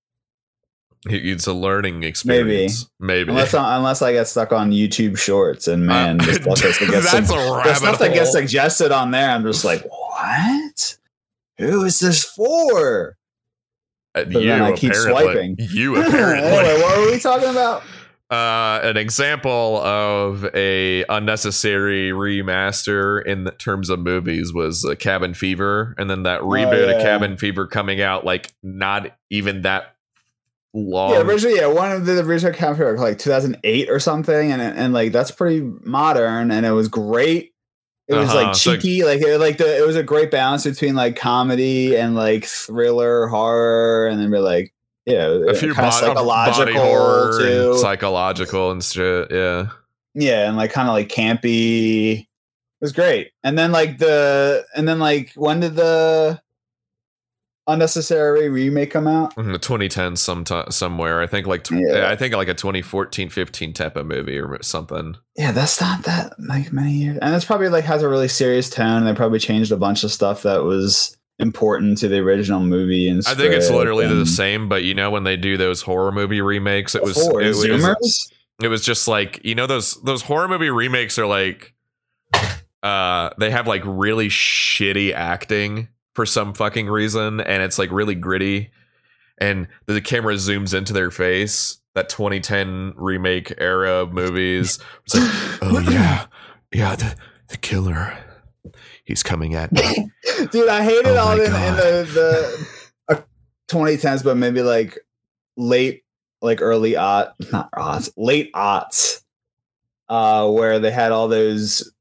It's 1.06 1.46
a 1.48 1.52
learning 1.52 2.04
experience. 2.04 2.88
Maybe. 3.00 3.20
maybe. 3.20 3.30
Unless 3.30 3.54
I, 3.54 3.76
unless 3.76 4.02
I 4.02 4.12
get 4.12 4.26
stuck 4.28 4.52
on 4.52 4.70
YouTube 4.72 5.16
Shorts, 5.18 5.68
and 5.68 5.86
man, 5.86 6.20
Uh, 6.20 6.24
stuff 6.32 6.58
that 6.80 6.88
gets 6.90 7.12
that's 7.12 7.28
sug- 7.28 7.38
a 7.38 7.56
rabbit 7.56 7.76
stuff 7.76 7.98
that 8.00 8.12
gets 8.14 8.30
hole. 8.32 8.40
suggested 8.42 8.90
on 8.92 9.10
there, 9.12 9.30
I'm 9.30 9.42
just 9.44 9.64
like, 9.64 9.84
what? 9.88 10.96
Who 11.58 11.84
is 11.84 12.00
this 12.00 12.24
for? 12.24 13.16
But 14.14 14.30
you 14.32 14.40
then 14.46 14.62
I 14.62 14.72
keep 14.72 14.94
swiping. 14.94 15.56
You 15.58 15.96
apparently. 16.04 16.48
anyway, 16.50 16.80
what 16.82 16.98
were 16.98 17.10
we 17.10 17.18
talking 17.18 17.48
about? 17.48 17.82
uh, 18.30 18.80
an 18.82 18.96
example 18.96 19.78
of 19.82 20.46
a 20.54 21.04
unnecessary 21.10 22.10
remaster 22.12 23.22
in 23.26 23.44
the 23.44 23.50
terms 23.52 23.90
of 23.90 23.98
movies 24.00 24.52
was 24.54 24.84
uh, 24.86 24.94
Cabin 24.94 25.34
Fever, 25.34 25.94
and 25.98 26.08
then 26.08 26.22
that 26.22 26.40
reboot 26.40 26.72
Oh, 26.72 26.88
yeah. 26.88 26.96
of 26.96 27.02
Cabin 27.02 27.36
Fever 27.36 27.66
coming 27.66 28.00
out 28.00 28.24
like 28.24 28.50
not 28.62 29.16
even 29.30 29.62
that 29.62 29.94
long. 30.74 31.12
yeah, 31.12 31.20
originally, 31.20 31.56
yeah, 31.58 31.66
one 31.66 31.92
of 31.92 32.06
the 32.06 32.20
original 32.20 32.54
Cabin 32.54 32.76
Fever, 32.76 32.98
like 32.98 33.18
2008 33.18 33.90
or 33.90 33.98
something, 34.00 34.50
and 34.52 34.62
and 34.62 34.94
like 34.94 35.12
that's 35.12 35.30
pretty 35.30 35.60
modern, 35.84 36.50
and 36.50 36.64
it 36.64 36.72
was 36.72 36.88
great. 36.88 37.51
It 38.12 38.16
was 38.18 38.28
Uh-huh, 38.30 38.42
like 38.44 38.54
cheeky, 38.56 39.04
like 39.04 39.20
it, 39.22 39.38
like 39.38 39.56
the 39.58 39.78
it 39.78 39.86
was 39.86 39.96
a 39.96 40.02
great 40.02 40.30
balance 40.30 40.64
between 40.64 40.94
like 40.94 41.16
comedy 41.16 41.96
and 41.96 42.14
like 42.14 42.44
thriller, 42.44 43.26
horror, 43.28 44.08
and 44.08 44.20
then 44.20 44.30
we're 44.30 44.40
like, 44.40 44.72
yeah, 45.06 45.26
a 45.48 45.54
few 45.54 45.74
kind 45.74 45.88
of 45.88 45.94
psychological 45.94 46.64
body 46.66 46.72
horror 46.74 47.38
too. 47.40 47.70
and 47.72 47.80
psychological 47.80 48.70
and 48.70 48.84
shit. 48.84 49.30
Yeah. 49.30 49.70
yeah, 50.14 50.48
and 50.48 50.56
like 50.56 50.70
kind 50.72 50.88
of 50.88 50.94
like 50.94 51.08
campy. 51.08 52.20
It 52.20 52.26
was 52.80 52.92
great, 52.92 53.30
and 53.44 53.56
then 53.58 53.72
like 53.72 53.98
the 53.98 54.64
and 54.76 54.86
then 54.88 54.98
like 54.98 55.32
when 55.36 55.60
did 55.60 55.74
the 55.76 56.40
unnecessary 57.66 58.48
remake 58.48 58.90
come 58.90 59.06
out? 59.06 59.36
in 59.38 59.52
the 59.52 59.58
2010 59.58 60.16
sometime 60.16 60.70
somewhere 60.70 61.20
i 61.22 61.26
think 61.26 61.46
like 61.46 61.62
tw- 61.64 61.72
Yeah. 61.72 62.10
i 62.10 62.16
think 62.16 62.34
like 62.34 62.48
a 62.48 62.54
2014 62.54 63.28
15 63.28 63.72
type 63.72 63.96
of 63.96 64.06
movie 64.06 64.38
or 64.38 64.60
something 64.62 65.16
Yeah, 65.36 65.52
that's 65.52 65.80
not 65.80 66.02
that 66.04 66.34
like 66.40 66.72
many 66.72 66.92
years, 66.92 67.18
and 67.22 67.34
it's 67.34 67.44
probably 67.44 67.68
like 67.68 67.84
has 67.84 68.02
a 68.02 68.08
really 68.08 68.28
serious 68.28 68.68
tone. 68.68 68.98
And 68.98 69.06
they 69.06 69.14
probably 69.14 69.38
changed 69.38 69.72
a 69.72 69.76
bunch 69.76 70.04
of 70.04 70.10
stuff 70.12 70.42
that 70.42 70.64
was 70.64 71.16
important 71.38 71.98
to 71.98 72.08
the 72.08 72.18
original 72.18 72.60
movie. 72.60 73.08
And 73.08 73.22
i 73.26 73.34
think 73.34 73.52
it's 73.54 73.70
literally 73.70 74.06
the 74.06 74.26
same 74.26 74.68
but 74.68 74.82
you 74.84 74.94
know 74.94 75.10
when 75.10 75.24
they 75.24 75.36
do 75.36 75.56
those 75.56 75.82
horror 75.82 76.12
movie 76.12 76.40
remakes 76.40 76.94
it 76.94 77.02
was 77.02 77.16
it, 77.16 77.34
was 77.34 77.64
Zoomers? 77.64 78.32
it 78.62 78.68
was 78.68 78.84
just 78.84 79.08
like 79.08 79.40
you 79.44 79.54
know 79.54 79.66
those 79.66 80.00
those 80.02 80.22
horror 80.22 80.46
movie 80.48 80.70
remakes 80.70 81.18
are 81.18 81.26
like 81.26 81.74
uh 82.82 83.30
they 83.38 83.50
have 83.50 83.66
like 83.66 83.82
really 83.84 84.28
shitty 84.28 85.12
acting 85.14 85.88
for 86.14 86.26
some 86.26 86.52
fucking 86.54 86.88
reason 86.88 87.40
and 87.40 87.62
it's 87.62 87.78
like 87.78 87.90
really 87.90 88.14
gritty 88.14 88.70
and 89.38 89.66
the 89.86 90.00
camera 90.00 90.34
zooms 90.34 90.74
into 90.76 90.92
their 90.92 91.10
face 91.10 91.78
that 91.94 92.08
2010 92.08 92.94
remake 92.96 93.52
era 93.58 93.90
of 93.90 94.12
movies. 94.12 94.78
It's 95.04 95.14
like 95.14 95.58
oh 95.62 95.80
yeah. 95.90 96.26
Yeah 96.72 96.96
the 96.96 97.14
the 97.48 97.56
killer. 97.56 98.16
He's 99.04 99.22
coming 99.22 99.54
at 99.54 99.72
me. 99.72 100.10
Dude, 100.52 100.68
I 100.68 100.84
hated 100.84 101.06
Oh 101.06 101.18
all 101.18 101.36
my 101.36 101.42
in, 101.42 101.46
in 101.46 101.52
God. 101.52 101.76
the, 101.76 102.66
the 103.08 103.24
2010s, 103.68 104.22
but 104.22 104.36
maybe 104.36 104.62
like 104.62 104.98
late, 105.56 106.04
like 106.40 106.60
early 106.62 106.96
aught, 106.96 107.34
not 107.50 107.70
aughts, 107.72 108.12
late 108.16 108.52
aughts, 108.52 109.22
uh, 110.08 110.48
where 110.48 110.78
they 110.78 110.90
had 110.90 111.10
all 111.12 111.28
those 111.28 111.92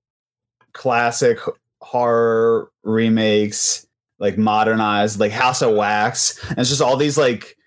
classic 0.73 1.39
horror 1.81 2.71
remakes, 2.83 3.87
like 4.21 4.37
modernized, 4.37 5.19
like 5.19 5.31
House 5.31 5.61
of 5.63 5.75
Wax, 5.75 6.39
and 6.47 6.59
it's 6.59 6.69
just 6.69 6.81
all 6.81 6.95
these 6.95 7.17
like 7.17 7.57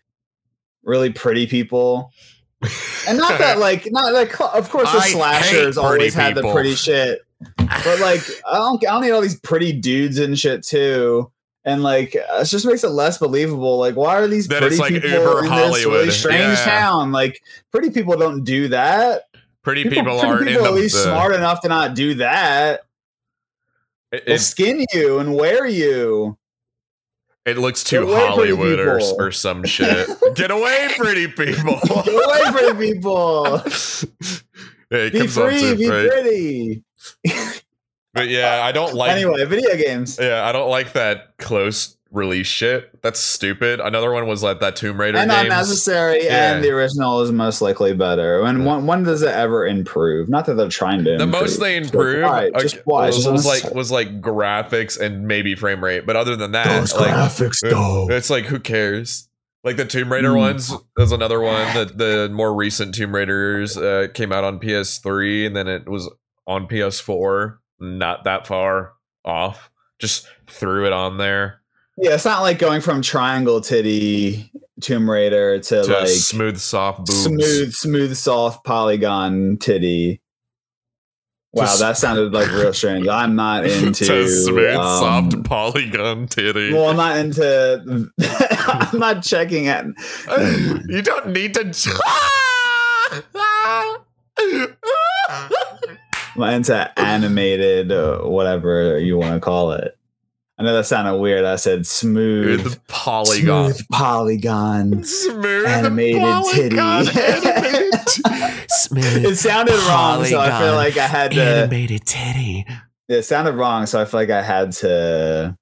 really 0.85 1.13
pretty 1.13 1.47
people. 1.47 2.13
And 3.09 3.19
not 3.19 3.39
that 3.41 3.59
like 3.59 3.87
not 3.91 4.15
like 4.15 4.41
of 4.41 4.71
course 4.71 4.91
the 4.91 4.99
I 4.99 5.09
slashers 5.09 5.77
always 5.77 6.15
had 6.15 6.37
the 6.37 6.51
pretty 6.53 6.75
shit. 6.75 7.19
But 7.59 7.99
like 8.01 8.21
I 8.47 8.57
don't 8.57 8.83
I 8.87 8.93
don't 8.93 9.03
need 9.03 9.11
all 9.11 9.21
these 9.21 9.39
pretty 9.41 9.73
dudes 9.73 10.19
and 10.19 10.39
shit 10.39 10.63
too. 10.63 11.31
And 11.67 11.83
like 11.83 12.15
it 12.15 12.45
just 12.45 12.65
makes 12.67 12.85
it 12.85 12.91
less 12.91 13.19
believable. 13.19 13.77
Like 13.79 13.97
why 13.97 14.17
are 14.21 14.29
these 14.29 14.47
That 14.49 14.61
pretty 14.63 14.77
like, 14.77 14.93
people 14.95 15.11
uber 15.11 15.45
in 15.45 15.51
this 15.51 15.85
really 15.85 16.11
strange 16.13 16.59
Yeah. 16.59 16.65
town? 16.65 17.11
Like 17.11 17.43
pretty 17.73 17.91
people 17.91 18.17
don't 18.17 18.45
do 18.45 18.69
that. 18.69 19.23
Pretty 19.63 19.83
people, 19.85 20.05
pretty 20.05 20.27
aren't 20.27 20.47
people 20.47 20.67
at 20.67 20.75
least 20.75 20.95
the- 20.95 21.03
smart 21.03 21.35
enough 21.35 21.63
to 21.63 21.69
not 21.69 21.95
do 21.95 22.15
that. 22.15 22.83
It, 24.13 24.27
They'll 24.27 24.37
it, 24.37 24.41
skin 24.41 24.85
you 24.93 25.19
and 25.19 25.35
wear 25.35 25.67
you. 25.67 26.39
It 27.47 27.59
looks 27.59 27.85
too 27.85 28.01
Get 28.01 28.09
away, 28.09 28.35
pretty 28.35 28.57
Hollywood 28.57 28.81
or, 28.81 29.01
or 29.19 29.33
some 29.33 29.65
shit. 29.65 30.09
Get 30.35 30.51
away, 30.51 30.89
pretty 30.97 31.29
people. 31.29 31.79
Get 32.05 32.09
away, 32.09 32.41
pretty 32.53 32.93
people. 32.93 33.57
it 34.91 35.13
Be 35.13 35.27
free, 35.27 35.75
be 35.75 35.89
right. 35.89 36.09
pretty. 36.09 36.83
But 38.15 38.29
yeah, 38.29 38.61
I 38.63 38.73
don't 38.73 38.95
like. 38.95 39.11
anyway, 39.11 39.45
video 39.45 39.77
games. 39.77 40.19
Yeah, 40.21 40.45
I 40.45 40.53
don't 40.53 40.71
like 40.71 40.93
that 40.93 41.37
close 41.39 41.97
release 42.15 42.47
shit. 42.47 43.03
That's 43.03 43.21
stupid. 43.21 43.81
Another 43.81 44.11
one 44.13 44.27
was 44.27 44.43
like 44.43 44.61
that 44.61 44.77
Tomb 44.77 44.99
Raider 44.99 45.19
and 45.19 45.31
games. 45.31 45.43
unnecessary, 45.43 46.25
Yeah. 46.25 46.55
and 46.55 46.65
the 46.65 46.71
original 46.71 47.21
is 47.23 47.33
most 47.33 47.61
likely 47.61 47.93
better. 47.93 48.41
And 48.45 48.65
when, 48.65 48.87
when 48.87 49.03
does 49.03 49.23
it 49.23 49.29
ever 49.35 49.67
improve? 49.67 50.29
Not 50.29 50.47
that 50.47 50.55
they're 50.55 50.69
trying 50.69 50.99
to. 51.05 51.17
the 51.17 51.25
improve. 51.25 51.31
most 51.43 51.61
they 51.61 51.79
Just 51.81 51.93
improved 51.95 52.23
why? 52.23 52.49
uh, 52.55 52.61
Just 52.61 52.77
why? 52.85 53.07
Was, 53.07 53.27
was 53.29 53.45
like 53.45 53.75
was 53.75 53.91
like 53.91 54.21
graphics 54.21 54.99
and 54.99 55.27
maybe 55.27 55.55
frame 55.55 55.83
rate. 55.85 56.07
But 56.07 56.17
other 56.17 56.37
than 56.37 56.53
that, 56.53 56.69
Those 56.81 56.95
like 56.95 57.13
graphics, 57.15 57.61
though. 57.69 58.09
it's 58.11 58.31
like 58.31 58.45
who 58.47 58.61
cares? 58.61 59.29
Like 59.65 59.77
the 59.77 59.85
Tomb 59.87 60.13
Raider 60.13 60.31
Mm. 60.31 60.37
ones 60.39 60.73
is 60.99 61.11
another 61.11 61.41
one. 61.41 61.75
that 61.75 61.99
the 61.99 62.31
more 62.33 62.55
recent 62.55 62.95
Tomb 62.95 63.15
Raiders 63.15 63.77
uh, 63.77 64.07
came 64.15 64.31
out 64.31 64.45
on 64.45 64.61
PS3 64.61 65.47
and 65.47 65.57
then 65.57 65.67
it 65.69 65.89
was 65.89 66.09
on 66.47 66.69
PS4. 66.69 67.57
Not 67.81 68.25
that 68.25 68.47
far 68.47 68.93
off. 69.25 69.71
Just 69.99 70.29
threw 70.47 70.87
it 70.87 70.93
on 70.93 71.17
there 71.19 71.61
Yeah, 71.97 72.15
it's 72.15 72.25
not 72.25 72.43
like 72.43 72.59
going 72.59 72.81
from 72.81 73.03
triangle 73.03 73.61
titty 73.61 74.51
Tomb 74.81 75.09
Raider 75.09 75.61
to, 75.61 75.83
to 75.85 75.93
like 75.93 76.09
smooth, 76.09 76.59
soft 76.59 76.99
boobs. 77.07 77.23
smooth, 77.23 77.73
smooth, 77.73 78.17
soft 78.17 78.65
polygon 78.65 79.57
titty. 79.59 80.21
Wow, 81.53 81.67
Just- 81.67 81.79
that 81.81 81.97
sounded 81.97 82.33
like 82.33 82.51
real 82.51 82.73
strange. 82.75 83.07
I'm 83.07 83.37
not 83.37 83.65
into 83.65 84.05
to 84.07 84.29
smooth, 84.29 84.75
um, 84.75 85.31
soft 85.31 85.45
polygon 85.45 86.27
titty. 86.27 86.73
Well, 86.73 86.89
I'm 86.89 86.97
not 86.97 87.17
into. 87.17 88.11
I'm 88.67 88.99
not 88.99 89.23
checking 89.23 89.67
it. 89.67 89.87
you 90.89 91.01
don't 91.03 91.29
need 91.29 91.55
to. 91.55 91.73
I'm 96.37 96.55
into 96.55 96.99
animated, 96.99 97.93
uh, 97.93 98.19
whatever 98.23 98.99
you 98.99 99.17
want 99.17 99.35
to 99.35 99.41
call 99.41 99.71
it. 99.73 99.97
I 100.57 100.63
know 100.63 100.73
that 100.75 100.87
sounded 100.87 101.17
weird. 101.19 101.45
I 101.45 101.57
said 101.57 101.85
smooth, 101.87 102.63
With 102.63 102.87
polygon. 102.87 103.73
smooth 103.73 103.89
polygon. 103.91 105.03
Smooth 105.05 105.67
Animated 105.67 106.21
polygon 106.23 107.05
titty. 107.07 107.49
animated 107.49 107.95
Smooth. 108.71 109.25
It 109.25 109.37
sounded 109.37 109.75
wrong, 109.89 110.25
so 110.25 110.39
I 110.39 110.61
feel 110.61 110.75
like 110.75 110.97
I 110.97 111.07
had 111.09 111.33
to. 111.33 111.43
Animated 111.43 112.07
titty. 112.07 112.67
It 113.09 113.23
sounded 113.25 113.55
wrong, 113.55 113.87
so 113.87 114.01
I 114.01 114.05
feel 114.05 114.21
like 114.21 114.31
I 114.31 114.43
had 114.43 114.73
to 114.75 115.57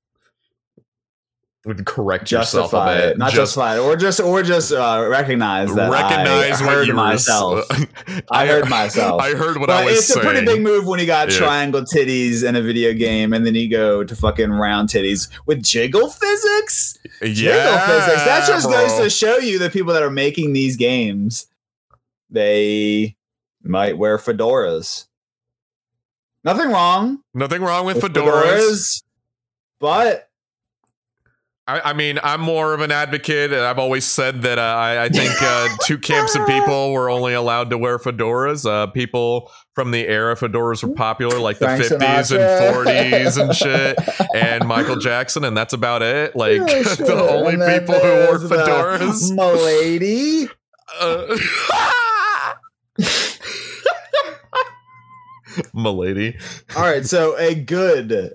would 1.64 1.86
correct 1.86 2.32
yourself 2.32 2.72
justify 2.72 2.96
bit. 2.96 3.08
it, 3.10 3.18
not 3.18 3.26
Just 3.30 3.54
justify 3.54 3.76
it, 3.76 3.78
or 3.78 3.94
just 3.96 4.18
or 4.20 4.42
just 4.42 4.72
uh, 4.72 5.06
recognize 5.08 5.72
that 5.76 5.90
recognize 5.92 6.60
I 6.62 6.64
heard 6.66 6.88
myself. 6.94 7.68
Were, 7.70 8.20
I 8.30 8.46
heard 8.48 8.68
myself. 8.68 9.22
I 9.22 9.34
heard 9.34 9.58
what 9.58 9.68
but 9.68 9.82
I 9.82 9.84
was 9.84 9.98
it's 9.98 10.06
saying. 10.08 10.26
a 10.26 10.28
pretty 10.28 10.44
big 10.44 10.60
move 10.62 10.86
when 10.88 10.98
you 10.98 11.06
got 11.06 11.30
Yeah. 11.30 11.38
triangle 11.38 11.82
titties 11.82 12.42
in 12.42 12.56
a 12.56 12.62
video 12.62 12.92
game, 12.94 13.32
and 13.32 13.46
then 13.46 13.54
you 13.54 13.70
go 13.70 14.02
to 14.02 14.16
fucking 14.16 14.50
round 14.50 14.88
titties 14.88 15.28
with 15.46 15.62
jiggle 15.62 16.08
physics. 16.10 16.98
Jiggle 17.22 17.78
physics. 17.78 18.24
That 18.24 18.44
just 18.48 18.66
bro. 18.68 18.72
goes 18.88 18.98
to 18.98 19.08
show 19.08 19.36
you 19.38 19.60
the 19.60 19.70
people 19.70 19.92
that 19.92 20.02
are 20.02 20.10
making 20.10 20.54
these 20.54 20.76
games, 20.76 21.46
they 22.28 23.14
might 23.62 23.96
wear 23.98 24.18
fedoras. 24.18 25.06
Nothing 26.42 26.70
wrong 26.72 27.22
Nothing 27.34 27.62
wrong 27.62 27.86
with 27.86 28.02
with 28.02 28.12
fedoras. 28.12 29.04
but 29.78 30.28
I, 31.72 31.90
I 31.90 31.92
mean, 31.94 32.18
I'm 32.22 32.40
more 32.42 32.74
of 32.74 32.80
an 32.80 32.90
advocate. 32.90 33.52
and 33.52 33.62
I've 33.62 33.78
always 33.78 34.04
said 34.04 34.42
that 34.42 34.58
uh, 34.58 34.62
I, 34.62 35.04
I 35.04 35.08
think 35.08 35.32
uh, 35.40 35.68
two 35.84 35.96
camps 35.96 36.34
of 36.36 36.46
people 36.46 36.92
were 36.96 37.08
only 37.08 37.32
allowed 37.32 37.70
to 37.70 37.78
wear 37.78 37.98
fedoras. 37.98 38.68
Uh, 38.68 38.88
people 38.88 39.50
from 39.74 39.90
the 39.90 40.06
era 40.06 40.36
fedoras 40.36 40.86
were 40.86 40.92
popular, 40.94 41.38
like 41.38 41.58
the 41.58 41.64
Frank 41.64 41.82
50s 41.84 42.30
and 42.32 42.86
40s 42.86 43.42
and 43.42 43.54
shit, 43.54 43.98
and 44.34 44.68
Michael 44.68 44.96
Jackson, 44.96 45.44
and 45.44 45.56
that's 45.56 45.72
about 45.72 46.02
it. 46.02 46.36
Like 46.36 46.58
Yeah, 46.58 46.82
sure. 46.82 47.06
the 47.06 47.14
only 47.30 47.52
people 47.78 47.94
who 47.94 48.08
wore 48.26 48.38
fedoras. 48.38 49.34
Milady. 49.34 50.48
Uh, 51.00 51.38
Milady. 55.74 56.36
All 56.76 56.82
right, 56.82 57.04
so 57.04 57.36
a 57.38 57.54
good, 57.54 58.34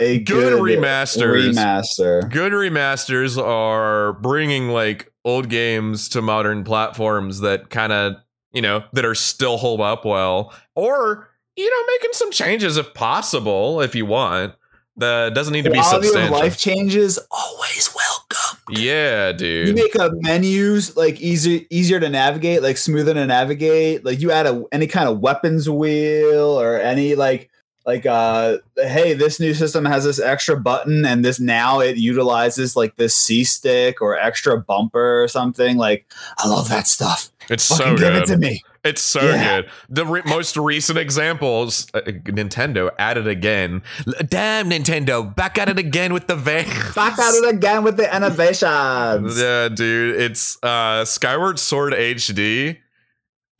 a 0.00 0.18
Good 0.18 0.26
good, 0.26 0.60
remasters. 0.60 1.52
remaster. 1.54 2.30
Good 2.30 2.52
remasters 2.52 3.40
are 3.40 4.14
bringing 4.14 4.68
like 4.70 5.12
old 5.24 5.48
games 5.48 6.08
to 6.10 6.22
modern 6.22 6.64
platforms 6.64 7.40
that 7.40 7.70
kind 7.70 7.92
of, 7.92 8.14
you 8.52 8.62
know, 8.62 8.82
that 8.94 9.04
are 9.04 9.14
still 9.14 9.58
hold 9.58 9.80
up 9.80 10.04
well, 10.04 10.52
or 10.74 11.28
you 11.56 11.68
know, 11.68 11.86
making 11.94 12.10
some 12.14 12.30
changes 12.30 12.76
if 12.78 12.94
possible, 12.94 13.80
if 13.82 13.94
you 13.94 14.06
want. 14.06 14.54
That 14.96 15.34
doesn't 15.34 15.52
need 15.52 15.64
to 15.64 15.70
be 15.70 15.78
Quality 15.78 15.96
of 16.08 16.12
substantial. 16.12 16.38
life 16.38 16.58
changes 16.58 17.18
always 17.30 17.94
welcome. 17.94 18.58
Yeah, 18.70 19.32
dude. 19.32 19.68
You 19.68 19.74
make 19.74 19.94
a 19.94 20.10
menus 20.20 20.96
like 20.96 21.20
easier 21.20 21.60
easier 21.70 21.98
to 22.00 22.08
navigate, 22.08 22.62
like 22.62 22.76
smoother 22.76 23.14
to 23.14 23.26
navigate. 23.26 24.04
Like 24.04 24.20
you 24.20 24.30
add 24.30 24.46
a 24.46 24.62
any 24.72 24.86
kind 24.86 25.08
of 25.08 25.20
weapons 25.20 25.68
wheel 25.70 26.60
or 26.60 26.76
any 26.76 27.14
like 27.14 27.50
like 27.86 28.04
uh 28.06 28.58
hey, 28.76 29.14
this 29.14 29.40
new 29.40 29.54
system 29.54 29.84
has 29.84 30.04
this 30.04 30.20
extra 30.20 30.56
button 30.58 31.04
and 31.04 31.24
this 31.24 31.40
now 31.40 31.80
it 31.80 31.96
utilizes 31.96 32.76
like 32.76 32.96
this 32.96 33.14
C 33.14 33.42
stick 33.44 34.00
or 34.02 34.18
extra 34.18 34.58
bumper 34.60 35.22
or 35.22 35.28
something. 35.28 35.76
Like 35.76 36.06
I 36.38 36.46
love 36.48 36.68
that 36.68 36.86
stuff. 36.86 37.30
It's 37.48 37.66
Fucking 37.68 37.96
so 37.98 38.04
give 38.04 38.14
it 38.14 38.18
good. 38.20 38.26
to 38.26 38.36
me. 38.38 38.62
It's 38.84 39.02
so 39.02 39.20
Yeah. 39.22 39.60
good. 39.62 39.70
The 39.90 40.06
re- 40.06 40.22
most 40.24 40.56
recent 40.56 40.98
examples, 40.98 41.86
uh, 41.92 42.00
Nintendo 42.00 42.90
added 42.98 43.26
again. 43.26 43.82
L- 44.06 44.14
Damn, 44.26 44.70
Nintendo, 44.70 45.34
back 45.34 45.58
at 45.58 45.68
it 45.68 45.78
again 45.78 46.14
with 46.14 46.28
the 46.28 46.36
van. 46.36 46.64
Back 46.94 47.18
at 47.18 47.34
it 47.34 47.54
again 47.54 47.82
with 47.82 47.96
the 47.96 48.14
innovations. 48.14 49.38
Yeah, 49.40 49.68
dude, 49.68 50.20
it's 50.20 50.56
uh 50.62 51.04
Skyward 51.04 51.58
Sword 51.58 51.92
HD. 51.92 52.78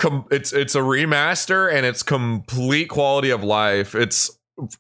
Com- 0.01 0.25
it's 0.31 0.53
it's 0.53 0.75
a 0.75 0.81
remaster 0.81 1.73
and 1.73 1.87
it's 1.87 2.03
complete 2.03 2.89
quality 2.89 3.31
of 3.31 3.45
life. 3.45 3.95
It's 3.95 4.31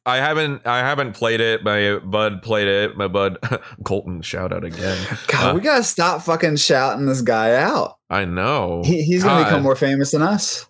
I 0.04 0.16
haven't 0.16 0.66
I 0.66 0.78
haven't 0.80 1.12
played 1.12 1.40
it. 1.40 1.62
My 1.62 1.98
bud 1.98 2.42
played 2.42 2.66
it. 2.68 2.96
My 2.96 3.06
bud 3.08 3.38
Colton 3.84 4.22
shout 4.22 4.52
out 4.52 4.64
again. 4.64 4.98
God, 5.28 5.50
Uh, 5.50 5.54
we 5.54 5.60
gotta 5.60 5.84
stop 5.84 6.22
fucking 6.22 6.56
shouting 6.56 7.06
this 7.06 7.22
guy 7.22 7.54
out. 7.54 7.98
I 8.10 8.24
know. 8.24 8.82
He, 8.84 9.02
he's 9.02 9.22
gonna 9.22 9.42
God, 9.42 9.48
become 9.48 9.62
more 9.62 9.76
famous 9.76 10.10
than 10.10 10.22
us. 10.22 10.66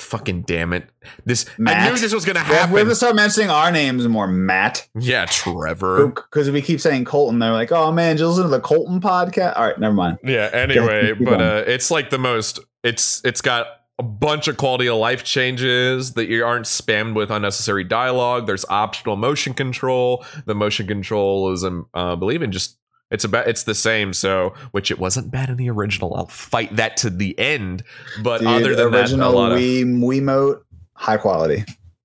Fucking 0.00 0.42
damn 0.42 0.72
it! 0.72 0.88
This 1.24 1.46
I 1.66 1.88
knew 1.88 1.96
this 1.96 2.14
was 2.14 2.24
gonna 2.24 2.40
happen. 2.40 2.72
We're 2.72 2.82
gonna 2.82 2.94
start 2.94 3.14
mentioning 3.16 3.50
our 3.50 3.70
names 3.70 4.08
more, 4.08 4.26
Matt. 4.26 4.88
yeah, 4.98 5.26
Trevor. 5.26 6.08
Because 6.08 6.50
we 6.50 6.62
keep 6.62 6.80
saying 6.80 7.04
Colton. 7.04 7.38
They're 7.38 7.52
like, 7.52 7.70
oh 7.70 7.92
man, 7.92 8.16
you 8.16 8.26
listen 8.26 8.44
to 8.44 8.48
the 8.48 8.60
Colton 8.60 9.00
podcast? 9.00 9.56
All 9.56 9.66
right, 9.66 9.78
never 9.78 9.94
mind. 9.94 10.18
Yeah. 10.24 10.50
Anyway, 10.52 11.12
but 11.12 11.40
uh, 11.40 11.64
it's 11.66 11.90
like 11.90 12.10
the 12.10 12.18
most. 12.18 12.58
It's 12.82 13.20
it's 13.24 13.40
got 13.42 13.66
a 13.98 14.02
bunch 14.02 14.48
of 14.48 14.56
quality 14.56 14.88
of 14.88 14.96
life 14.96 15.22
changes 15.22 16.14
that 16.14 16.26
you 16.26 16.42
aren't 16.42 16.64
spammed 16.64 17.14
with 17.14 17.30
unnecessary 17.30 17.84
dialogue. 17.84 18.46
There's 18.46 18.64
optional 18.70 19.16
motion 19.16 19.52
control. 19.52 20.24
The 20.46 20.54
motion 20.54 20.86
control 20.86 21.52
is, 21.52 21.62
um, 21.62 21.86
uh, 21.94 22.12
I 22.12 22.14
believe 22.14 22.40
in 22.42 22.50
just. 22.50 22.78
It's 23.10 23.24
about 23.24 23.48
it's 23.48 23.64
the 23.64 23.74
same, 23.74 24.12
so 24.12 24.54
which 24.70 24.90
it 24.90 24.98
wasn't 24.98 25.30
bad 25.30 25.48
in 25.50 25.56
the 25.56 25.68
original. 25.70 26.14
I'll 26.14 26.26
fight 26.26 26.76
that 26.76 26.96
to 26.98 27.10
the 27.10 27.36
end. 27.38 27.82
But 28.22 28.38
Dude, 28.38 28.46
other 28.48 28.74
than 28.76 28.92
that, 28.92 28.98
a 28.98 29.00
original 29.02 29.38
of 29.40 29.58
Wii 29.58 29.84
Wiimote, 29.84 30.62
high 30.94 31.16
quality. 31.16 31.64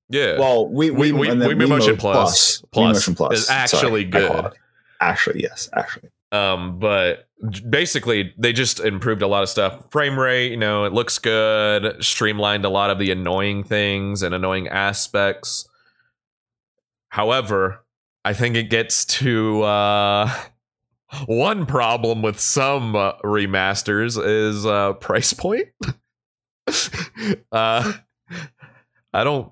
yeah, 0.10 0.40
Well, 0.40 0.68
we 0.68 0.90
We- 0.92 1.12
we- 1.12 1.28
Wii 1.28 1.68
Motion 1.68 1.98
Plus- 1.98 2.62
Wii 2.74 2.94
Motion 2.94 3.14
Plus 3.16 3.40
is 3.40 3.50
actually 3.50 4.10
Sorry, 4.12 4.28
good. 4.28 4.52
Actually, 5.00 5.44
yes, 5.44 5.70
actually. 5.76 6.10
Um, 6.32 6.80
but 6.80 7.28
basically, 7.70 8.34
they 8.38 8.52
just 8.52 8.80
improved 8.80 9.22
a 9.22 9.28
lot 9.28 9.44
of 9.44 9.50
stuff. 9.50 9.84
Frame 9.92 10.18
rate, 10.20 10.50
you 10.52 10.58
know, 10.58 10.86
it 10.86 10.92
looks 10.94 11.20
good. 11.20 12.04
Streamlined 12.04 12.66
a 12.66 12.70
lot 12.70 12.90
of 12.90 12.98
the 12.98 13.12
annoying 13.12 13.64
things 13.64 14.24
and 14.24 14.34
annoying 14.34 14.68
aspects. 14.68 15.70
However, 17.10 17.86
I 18.24 18.34
think 18.34 18.56
it 18.56 18.70
gets 18.70 19.06
to 19.06 19.62
uh, 19.64 20.32
one 21.28 21.66
problem 21.66 22.22
with 22.22 22.40
some 22.40 22.96
uh, 22.96 23.14
remasters 23.24 24.22
is 24.24 24.66
uh, 24.66 24.94
price 25.00 25.34
point. 25.34 25.68
uh, 27.52 27.94
I 29.14 29.24
don't. 29.24 29.52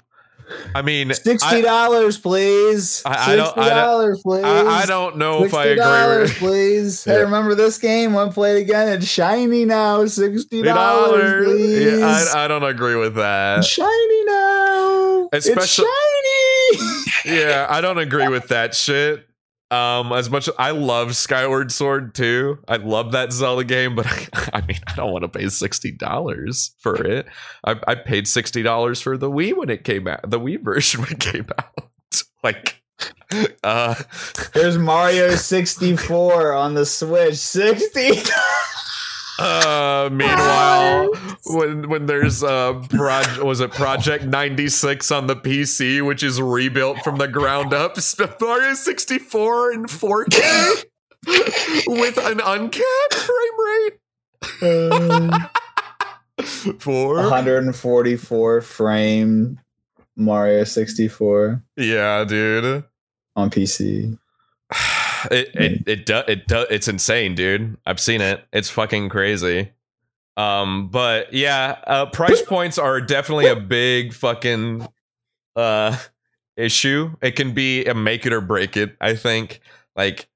I 0.75 0.81
mean, 0.81 1.13
Sixty 1.13 1.61
dollars, 1.61 2.17
please. 2.19 3.01
I- 3.05 3.31
I 3.33 3.35
don't- 3.37 3.45
Sixty 3.55 3.69
dollars, 3.69 4.21
please. 4.21 4.43
I, 4.43 4.81
I 4.81 4.85
don't 4.85 5.17
know 5.17 5.45
if 5.45 5.53
I 5.53 5.63
Sixty 5.63 5.71
agree 5.71 5.83
dollars, 5.83 6.29
with 6.29 6.37
please. 6.39 7.05
Yeah. 7.07 7.13
Hey, 7.13 7.19
remember 7.21 7.55
this 7.55 7.77
game? 7.77 8.13
One 8.13 8.27
to 8.27 8.33
play 8.33 8.57
it 8.57 8.61
again? 8.63 8.89
It's 8.89 9.07
shiny 9.07 9.63
now. 9.65 10.05
Sixty 10.05 10.61
dollars, 10.61 11.47
$60. 11.47 11.51
please. 11.55 11.97
Yeah, 11.99 12.29
I, 12.35 12.43
I 12.43 12.47
don't 12.49 12.63
agree 12.65 12.95
with 12.97 13.15
that. 13.15 13.59
It's 13.59 13.67
shiny 13.67 14.25
now. 14.25 15.29
Especially- 15.31 15.85
it's 15.85 16.85
shiny. 17.25 17.35
yeah, 17.39 17.65
I 17.69 17.79
don't 17.81 17.97
agree 17.99 18.27
with 18.27 18.49
that 18.49 18.75
shit. 18.75 19.25
Um, 19.73 20.11
as 20.11 20.29
much 20.29 20.47
I 20.59 20.69
love 20.69 21.15
Skyward 21.15 21.71
Sword 21.71 22.13
too. 22.13 22.59
I 22.67 22.75
love 22.75 23.13
that 23.13 23.33
Zelda 23.33 23.63
game, 23.63 23.95
but 23.95 24.05
I, 24.05 24.27
I 24.53 24.61
mean, 24.65 24.77
I 24.85 24.93
don't 24.95 25.11
want 25.11 25.23
to 25.23 25.29
pay 25.29 25.49
sixty 25.49 25.91
dollars 25.91 26.75
for 26.79 26.95
it. 27.03 27.25
I, 27.63 27.75
I 27.87 27.95
paid 27.95 28.27
sixty 28.27 28.61
dollars 28.61 29.01
for 29.01 29.17
the 29.17 29.31
Wii 29.31 29.55
when 29.57 29.69
it 29.69 29.83
came 29.83 30.07
out, 30.07 30.29
the 30.29 30.39
Wii 30.39 30.61
version 30.61 31.01
when 31.01 31.11
it 31.11 31.19
came 31.19 31.47
out. 31.57 31.89
Like, 32.43 32.83
uh, 33.63 33.95
There's 34.53 34.77
Mario 34.77 35.33
64 35.33 36.51
on 36.51 36.73
the 36.73 36.85
Switch. 36.85 37.37
60. 37.37 38.11
Uh, 39.39 40.09
meanwhile, 40.11 41.09
when 41.45 41.89
when 41.89 42.05
there's 42.05 42.43
uh, 42.43 42.73
proj- 42.89 43.39
was 43.39 43.59
it 43.61 43.71
Project 43.71 44.25
ninety 44.25 44.69
six 44.69 45.11
on 45.11 45.27
the 45.27 45.35
PC, 45.35 46.05
which 46.05 46.23
is 46.23 46.41
rebuilt 46.41 46.99
from 47.03 47.17
the 47.17 47.27
ground 47.27 47.73
up, 47.73 47.97
Mario 48.41 48.73
sixty 48.73 49.17
four 49.19 49.71
in 49.73 49.87
four 49.87 50.25
K 50.25 50.39
with 51.87 52.17
an 52.17 52.39
uncapped 52.43 53.13
frame 53.13 53.59
rate. 53.65 55.31
Four. 56.79 57.15
144 57.17 58.61
frame 58.61 59.59
Mario 60.17 60.63
64 60.63 61.63
Yeah, 61.77 62.23
dude. 62.25 62.83
on 63.35 63.49
PC. 63.49 64.17
It 65.31 65.49
it 65.55 65.83
it 65.87 66.05
do, 66.05 66.21
it 66.27 66.47
do, 66.47 66.65
it's 66.69 66.87
insane, 66.87 67.35
dude. 67.35 67.77
I've 67.85 67.99
seen 67.99 68.21
it. 68.21 68.43
It's 68.51 68.69
fucking 68.69 69.09
crazy. 69.09 69.71
Um, 70.37 70.89
but 70.89 71.31
yeah, 71.33 71.77
uh, 71.85 72.05
price 72.07 72.41
points 72.41 72.77
are 72.77 72.99
definitely 72.99 73.47
a 73.47 73.55
big 73.55 74.13
fucking 74.13 74.87
uh 75.55 75.97
issue. 76.57 77.15
It 77.21 77.31
can 77.35 77.53
be 77.53 77.85
a 77.85 77.93
make 77.93 78.25
it 78.25 78.33
or 78.33 78.41
break 78.41 78.75
it. 78.77 78.95
I 78.99 79.15
think. 79.15 79.61
Like, 79.95 80.27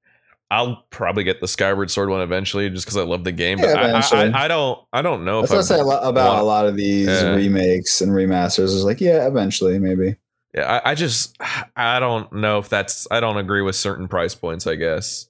I'll 0.52 0.84
probably 0.90 1.24
get 1.24 1.40
the 1.40 1.48
Skyward 1.48 1.90
Sword 1.90 2.10
one 2.10 2.20
eventually, 2.20 2.70
just 2.70 2.86
because 2.86 2.96
I 2.96 3.02
love 3.02 3.24
the 3.24 3.32
game. 3.32 3.58
But 3.58 3.70
Yeah, 3.70 4.00
I, 4.12 4.16
I. 4.16 4.24
I, 4.30 4.44
I 4.44 4.48
don't 4.48 4.78
I 4.92 5.02
don't 5.02 5.24
know 5.24 5.40
That's 5.42 5.52
if 5.52 5.56
what 5.56 5.64
I 5.64 5.76
say 5.76 5.80
about 6.08 6.14
want- 6.14 6.40
a 6.40 6.44
lot 6.44 6.66
of 6.66 6.76
these 6.76 7.08
Yeah. 7.08 7.34
remakes 7.34 8.00
and 8.00 8.12
remasters. 8.12 8.66
Is 8.66 8.84
like, 8.84 9.00
yeah, 9.00 9.26
eventually, 9.26 9.78
maybe. 9.80 10.16
Yeah, 10.54 10.80
I, 10.84 10.90
I 10.90 10.94
just 10.94 11.36
I 11.76 12.00
don't 12.00 12.32
know 12.32 12.58
if 12.58 12.68
that's 12.68 13.06
I 13.10 13.20
don't 13.20 13.36
agree 13.38 13.62
with 13.62 13.76
certain 13.76 14.08
price 14.08 14.34
points, 14.34 14.66
I 14.66 14.74
guess. 14.76 15.28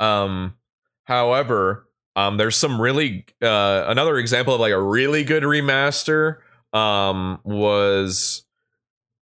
Um 0.00 0.54
however, 1.04 1.86
um 2.16 2.36
there's 2.36 2.56
some 2.56 2.80
really 2.80 3.26
uh 3.42 3.84
another 3.88 4.18
example 4.18 4.54
of 4.54 4.60
like 4.60 4.72
a 4.72 4.80
really 4.82 5.24
good 5.24 5.42
remaster 5.42 6.38
um 6.72 7.40
was 7.44 8.44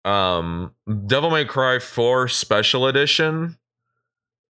um 0.05 0.75
Devil 1.07 1.31
May 1.31 1.45
Cry 1.45 1.79
4 1.79 2.29
Special 2.29 2.87
Edition. 2.87 3.59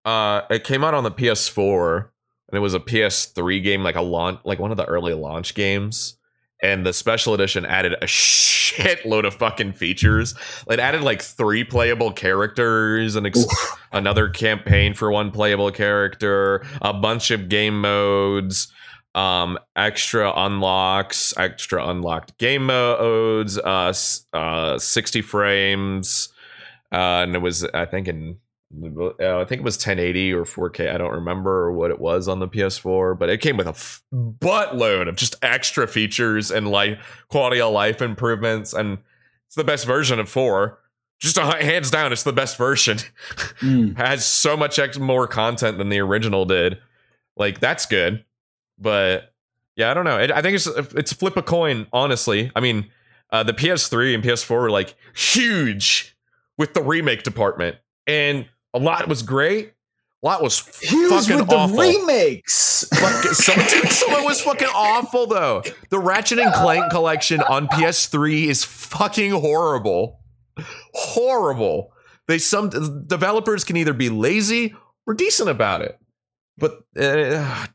Uh 0.05 0.41
it 0.49 0.63
came 0.63 0.83
out 0.83 0.93
on 0.93 1.03
the 1.03 1.11
PS4 1.11 2.09
and 2.49 2.57
it 2.57 2.61
was 2.61 2.73
a 2.73 2.79
PS3 2.79 3.59
game 3.61 3.83
like 3.83 3.95
a 3.95 4.01
launch 4.01 4.39
like 4.45 4.59
one 4.59 4.71
of 4.71 4.77
the 4.77 4.85
early 4.85 5.13
launch 5.13 5.53
games 5.53 6.16
and 6.61 6.85
the 6.85 6.93
special 6.93 7.33
edition 7.33 7.65
added 7.65 7.93
a 7.93 8.05
shitload 8.05 9.25
of 9.25 9.35
fucking 9.35 9.73
features. 9.73 10.35
It 10.69 10.79
added 10.79 11.01
like 11.01 11.21
three 11.21 11.63
playable 11.63 12.11
characters, 12.11 13.15
and 13.15 13.27
ex- 13.27 13.45
another 13.91 14.29
campaign 14.29 14.93
for 14.93 15.11
one 15.11 15.31
playable 15.31 15.71
character, 15.71 16.65
a 16.81 16.93
bunch 16.93 17.31
of 17.31 17.49
game 17.49 17.79
modes, 17.81 18.71
um, 19.15 19.57
extra 19.75 20.31
unlocks, 20.35 21.33
extra 21.37 21.87
unlocked 21.87 22.37
game 22.37 22.65
modes, 22.65 23.57
uh, 23.57 23.93
uh, 24.33 24.77
sixty 24.77 25.21
frames, 25.21 26.29
uh, 26.91 27.23
and 27.23 27.35
it 27.35 27.39
was 27.39 27.63
I 27.65 27.85
think 27.85 28.07
in. 28.07 28.37
Uh, 28.73 29.39
I 29.39 29.45
think 29.45 29.61
it 29.61 29.63
was 29.63 29.77
1080 29.77 30.33
or 30.33 30.43
4K. 30.43 30.93
I 30.93 30.97
don't 30.97 31.13
remember 31.13 31.71
what 31.71 31.89
it 31.89 31.99
was 31.99 32.27
on 32.27 32.39
the 32.39 32.47
PS4, 32.47 33.17
but 33.17 33.29
it 33.29 33.39
came 33.39 33.55
with 33.55 33.67
a 33.67 33.71
f- 33.71 34.03
buttload 34.13 35.07
of 35.07 35.15
just 35.15 35.35
extra 35.41 35.87
features 35.87 36.51
and 36.51 36.69
like 36.69 36.99
quality 37.29 37.61
of 37.61 37.71
life 37.71 38.01
improvements, 38.01 38.73
and 38.73 38.97
it's 39.45 39.55
the 39.55 39.63
best 39.63 39.85
version 39.85 40.19
of 40.19 40.27
four. 40.27 40.79
Just 41.19 41.37
a, 41.37 41.43
hands 41.43 41.89
down, 41.89 42.11
it's 42.11 42.23
the 42.23 42.33
best 42.33 42.57
version. 42.57 42.97
Mm. 43.61 43.97
has 43.97 44.25
so 44.25 44.57
much 44.57 44.77
ex- 44.79 44.99
more 44.99 45.27
content 45.27 45.77
than 45.77 45.89
the 45.89 45.99
original 45.99 46.45
did. 46.45 46.77
Like 47.37 47.59
that's 47.59 47.85
good, 47.85 48.25
but 48.77 49.33
yeah, 49.77 49.89
I 49.89 49.93
don't 49.93 50.05
know. 50.05 50.17
It, 50.17 50.31
I 50.31 50.41
think 50.41 50.55
it's 50.55 50.67
it's 50.67 51.13
flip 51.13 51.37
a 51.37 51.41
coin. 51.41 51.87
Honestly, 51.93 52.51
I 52.55 52.59
mean, 52.59 52.89
uh, 53.31 53.43
the 53.43 53.53
PS3 53.53 54.13
and 54.13 54.23
PS4 54.23 54.49
were 54.49 54.69
like 54.69 54.95
huge 55.15 56.17
with 56.57 56.73
the 56.73 56.81
remake 56.81 57.23
department, 57.23 57.77
and 58.05 58.47
a 58.77 58.79
lot 58.79 59.07
was 59.07 59.23
great. 59.23 59.73
A 60.23 60.25
lot 60.25 60.41
was 60.41 60.57
fucking 60.59 61.37
with 61.37 61.47
the 61.49 61.55
awful. 61.55 61.77
remakes. 61.77 62.87
Fucking- 62.93 63.33
some, 63.33 63.59
some 63.89 64.13
of 64.13 64.19
it 64.19 64.25
was 64.25 64.41
fucking 64.41 64.67
awful 64.73 65.27
though. 65.27 65.63
The 65.89 65.99
Ratchet 65.99 66.39
and 66.39 66.53
Clank 66.53 66.91
collection 66.91 67.41
on 67.41 67.67
PS3 67.67 68.45
is 68.47 68.63
fucking 68.63 69.31
horrible. 69.31 70.19
Horrible. 70.93 71.91
They 72.27 72.37
some 72.39 72.69
developers 73.07 73.63
can 73.63 73.77
either 73.77 73.93
be 73.93 74.09
lazy 74.09 74.75
or 75.05 75.13
decent 75.13 75.49
about 75.49 75.81
it, 75.81 75.97
but 76.57 76.73
uh, 76.99 77.65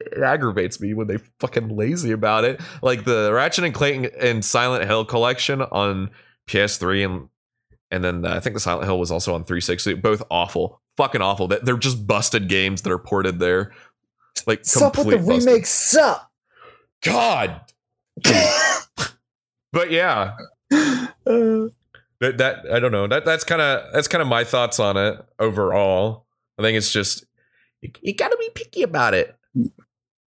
it 0.00 0.22
aggravates 0.22 0.80
me 0.80 0.92
when 0.94 1.06
they 1.06 1.18
fucking 1.40 1.74
lazy 1.74 2.10
about 2.10 2.44
it. 2.44 2.60
Like 2.82 3.04
the 3.04 3.32
Ratchet 3.32 3.64
and 3.64 3.72
Clank 3.74 4.12
and 4.20 4.44
Silent 4.44 4.84
Hill 4.84 5.04
collection 5.04 5.62
on 5.62 6.10
PS3 6.48 7.04
and 7.04 7.28
and 7.92 8.02
then 8.02 8.24
uh, 8.24 8.34
I 8.34 8.40
think 8.40 8.54
the 8.54 8.60
Silent 8.60 8.86
Hill 8.86 8.98
was 8.98 9.12
also 9.12 9.34
on 9.34 9.44
360. 9.44 9.94
Both 9.94 10.22
awful, 10.30 10.80
fucking 10.96 11.22
awful. 11.22 11.46
That 11.48 11.64
they're 11.64 11.76
just 11.76 12.04
busted 12.06 12.48
games 12.48 12.82
that 12.82 12.90
are 12.92 12.98
ported 12.98 13.38
there. 13.38 13.72
Like 14.46 14.64
Sup 14.64 14.96
with 14.98 15.10
the 15.10 15.18
busted. 15.18 15.46
remakes. 15.46 15.70
Sup. 15.70 16.28
God. 17.02 17.60
But 19.72 19.90
yeah, 19.90 20.36
Uh, 20.70 21.68
that, 22.20 22.36
that 22.38 22.56
I 22.70 22.78
don't 22.78 22.92
know. 22.92 23.06
That 23.06 23.24
that's 23.24 23.42
kind 23.42 23.62
of 23.62 23.90
that's 23.94 24.06
kind 24.06 24.20
of 24.20 24.28
my 24.28 24.44
thoughts 24.44 24.78
on 24.78 24.96
it 24.98 25.18
overall. 25.38 26.26
I 26.58 26.62
think 26.62 26.76
it's 26.76 26.92
just 26.92 27.24
you, 27.80 27.90
you 28.02 28.14
got 28.14 28.28
to 28.32 28.36
be 28.38 28.50
picky 28.54 28.82
about 28.82 29.14
it. 29.14 29.34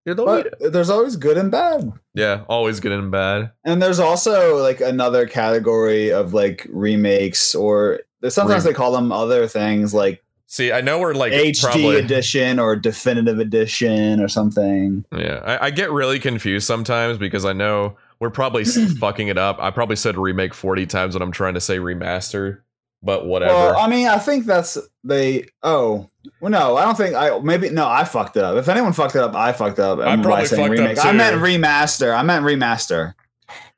You're 0.04 0.14
the 0.14 0.24
leader. 0.24 0.50
there's 0.60 0.90
always 0.90 1.16
good 1.16 1.38
and 1.38 1.50
bad. 1.50 1.92
Yeah, 2.12 2.44
always 2.48 2.80
good 2.80 2.92
and 2.92 3.10
bad. 3.10 3.52
And 3.64 3.80
there's 3.80 3.98
also 3.98 4.58
like 4.62 4.80
another 4.80 5.26
category 5.26 6.12
of 6.12 6.34
like 6.34 6.66
remakes, 6.70 7.54
or 7.54 8.00
sometimes 8.28 8.64
Rem- 8.64 8.72
they 8.72 8.76
call 8.76 8.92
them 8.92 9.12
other 9.12 9.46
things 9.46 9.94
like 9.94 10.24
See, 10.46 10.70
I 10.70 10.82
know 10.82 11.00
we're 11.00 11.14
like 11.14 11.32
HD 11.32 11.60
probably 11.60 11.96
edition 11.96 12.60
or 12.60 12.76
definitive 12.76 13.40
edition 13.40 14.20
or 14.20 14.28
something. 14.28 15.04
Yeah, 15.10 15.40
I, 15.44 15.66
I 15.66 15.70
get 15.70 15.90
really 15.90 16.20
confused 16.20 16.66
sometimes 16.66 17.18
because 17.18 17.44
I 17.44 17.52
know 17.52 17.96
we're 18.20 18.30
probably 18.30 18.64
fucking 19.00 19.28
it 19.28 19.38
up. 19.38 19.56
I 19.58 19.70
probably 19.70 19.96
said 19.96 20.16
remake 20.16 20.54
40 20.54 20.86
times 20.86 21.14
when 21.14 21.22
I'm 21.22 21.32
trying 21.32 21.54
to 21.54 21.60
say 21.60 21.78
remaster, 21.78 22.60
but 23.02 23.26
whatever. 23.26 23.52
Well, 23.52 23.78
I 23.78 23.88
mean, 23.88 24.06
I 24.06 24.18
think 24.18 24.44
that's 24.46 24.78
they. 25.02 25.48
Oh, 25.62 26.08
well, 26.40 26.50
no, 26.50 26.76
I 26.76 26.84
don't 26.84 26.96
think 26.96 27.14
I. 27.14 27.38
Maybe 27.38 27.70
no, 27.70 27.86
I 27.86 28.04
fucked 28.04 28.36
up. 28.36 28.56
If 28.56 28.68
anyone 28.68 28.92
fucked 28.92 29.14
it 29.16 29.22
up, 29.22 29.34
I 29.34 29.52
fucked 29.52 29.78
up. 29.78 29.98
I 29.98 30.16
by 30.16 30.22
probably 30.22 30.46
saying 30.46 30.68
fucked 30.68 30.78
up 30.80 30.86
remake. 30.86 31.04
I 31.04 31.12
meant 31.12 31.36
remaster. 31.36 32.16
I 32.16 32.22
meant 32.22 32.44
remaster. 32.44 33.14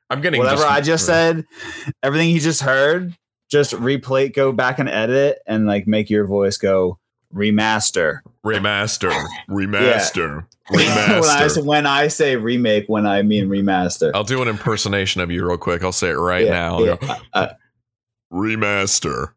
I'm 0.09 0.21
getting 0.21 0.39
Whatever 0.39 0.61
just- 0.61 0.71
I 0.71 0.81
just 0.81 1.05
said, 1.05 1.45
everything 2.01 2.29
you 2.29 2.39
just 2.39 2.61
heard, 2.61 3.13
just 3.49 3.73
replay, 3.73 4.33
go 4.33 4.51
back 4.53 4.79
and 4.79 4.87
edit 4.87 5.39
and 5.45 5.65
like 5.65 5.85
make 5.87 6.09
your 6.09 6.25
voice 6.25 6.57
go 6.57 6.97
remaster. 7.35 8.19
Remaster, 8.45 9.11
remaster, 9.49 10.45
when, 10.69 10.87
I, 10.87 11.19
remaster. 11.19 11.65
when 11.65 11.85
I 11.85 12.07
say 12.07 12.37
remake, 12.37 12.85
when 12.87 13.05
I 13.05 13.21
mean 13.21 13.49
remaster. 13.49 14.11
I'll 14.13 14.23
do 14.23 14.41
an 14.41 14.47
impersonation 14.47 15.19
of 15.19 15.29
you 15.29 15.45
real 15.45 15.57
quick. 15.57 15.83
I'll 15.83 15.91
say 15.91 16.09
it 16.11 16.13
right 16.13 16.45
Yeah, 16.45 16.51
now. 16.51 16.79
Yeah. 16.83 17.17
Uh, 17.33 17.47
Remaster. 18.31 19.33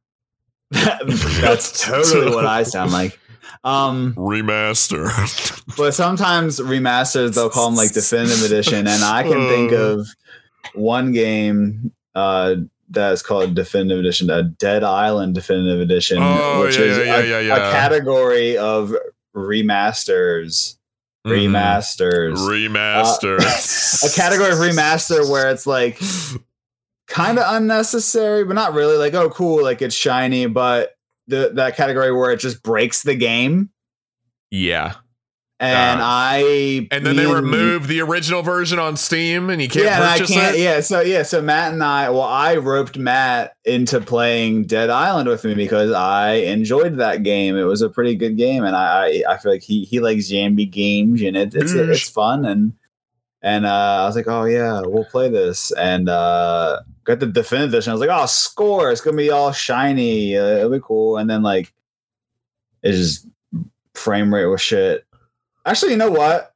That's 0.70 1.80
totally 1.84 2.34
what 2.34 2.46
I 2.46 2.62
sound 2.62 2.92
like. 2.92 3.18
Um, 3.64 4.14
Remaster. 4.14 5.06
but 5.76 5.92
sometimes 5.92 6.60
remasters 6.60 7.34
they'll 7.34 7.50
call 7.50 7.66
them 7.66 7.76
like 7.76 7.92
definitive 7.92 8.42
edition, 8.44 8.86
and 8.86 9.02
I 9.04 9.22
can 9.22 9.48
think 9.48 9.72
Uh. 9.72 9.76
of 9.76 10.08
one 10.74 11.12
game 11.12 11.92
uh, 12.14 12.54
that's 12.88 13.22
called 13.22 13.54
definitive 13.54 13.98
edition, 14.00 14.30
a 14.30 14.42
Dead 14.44 14.82
Island 14.84 15.34
definitive 15.34 15.80
edition, 15.80 16.18
Oh, 16.20 16.62
which 16.62 16.76
yeah, 16.78 16.84
is 16.84 16.98
yeah, 16.98 17.16
a, 17.18 17.26
yeah, 17.26 17.40
yeah, 17.40 17.68
a 17.68 17.72
category 17.72 18.56
of 18.56 18.94
remasters. 19.34 20.76
Mhm. 21.26 21.50
Remasters. 21.50 22.36
Remaster. 22.38 23.38
a 23.38 24.14
category 24.14 24.52
of 24.52 24.58
remaster 24.58 25.28
where 25.30 25.50
it's 25.50 25.66
like 25.66 26.00
kind 27.10 27.38
of 27.38 27.44
unnecessary, 27.54 28.44
but 28.44 28.54
not 28.54 28.72
really. 28.72 28.96
Like, 28.96 29.12
oh, 29.14 29.28
cool, 29.28 29.62
like 29.62 29.82
it's 29.82 29.94
shiny, 29.94 30.46
but 30.46 30.96
the 31.26 31.50
that 31.54 31.76
category 31.76 32.12
where 32.12 32.30
it 32.30 32.40
just 32.40 32.62
breaks 32.62 33.02
the 33.02 33.14
game. 33.14 33.70
Yeah. 34.50 34.94
And 35.62 36.00
Uh, 36.00 36.04
I 36.06 36.88
And 36.90 37.04
then 37.04 37.16
they 37.16 37.26
removed 37.26 37.86
the 37.86 38.00
original 38.00 38.40
version 38.40 38.78
on 38.78 38.96
Steam 38.96 39.50
and 39.50 39.60
you 39.60 39.68
can't 39.68 39.84
yeah, 39.84 40.00
I 40.02 40.18
can't. 40.18 40.56
it. 40.56 40.60
Yeah, 40.60 40.80
so 40.80 41.02
yeah, 41.02 41.22
so 41.22 41.42
Matt 41.42 41.74
and 41.74 41.84
I, 41.84 42.08
well, 42.08 42.22
I 42.22 42.56
roped 42.56 42.96
Matt 42.96 43.52
into 43.66 44.00
playing 44.00 44.64
Dead 44.64 44.88
Island 44.88 45.28
with 45.28 45.44
me 45.44 45.54
because 45.54 45.92
I 45.92 46.32
enjoyed 46.36 46.96
that 46.96 47.24
game. 47.24 47.58
It 47.58 47.64
was 47.64 47.82
a 47.82 47.90
pretty 47.90 48.14
good 48.16 48.38
game, 48.38 48.64
and 48.64 48.74
I 48.74 49.22
I, 49.28 49.34
I 49.34 49.36
feel 49.36 49.52
like 49.52 49.62
he 49.62 49.84
he 49.84 50.00
likes 50.00 50.30
Jambi 50.30 50.70
games, 50.70 51.20
and 51.20 51.36
it, 51.36 51.54
it's 51.54 51.74
it's 51.74 52.08
fun, 52.08 52.46
and 52.46 52.72
and 53.42 53.66
uh, 53.66 53.98
I 54.00 54.06
was 54.06 54.16
like, 54.16 54.28
oh 54.28 54.44
yeah, 54.44 54.80
we'll 54.82 55.04
play 55.04 55.28
this, 55.28 55.72
and 55.72 56.08
uh, 56.08 56.80
got 57.10 57.20
the 57.20 57.26
definitive 57.26 57.74
edition. 57.74 57.90
I 57.90 57.94
was 57.94 58.00
like, 58.00 58.10
oh, 58.10 58.26
score, 58.26 58.90
it's 58.90 59.00
gonna 59.00 59.16
be 59.16 59.30
all 59.30 59.52
shiny, 59.52 60.36
uh, 60.36 60.44
it'll 60.58 60.70
be 60.70 60.80
cool, 60.82 61.16
and 61.18 61.28
then 61.28 61.42
like 61.42 61.72
it's 62.82 62.96
just 62.98 63.26
frame 63.94 64.32
rate 64.32 64.46
was 64.46 64.60
shit. 64.62 65.04
Actually, 65.66 65.92
you 65.92 65.98
know 65.98 66.10
what? 66.10 66.54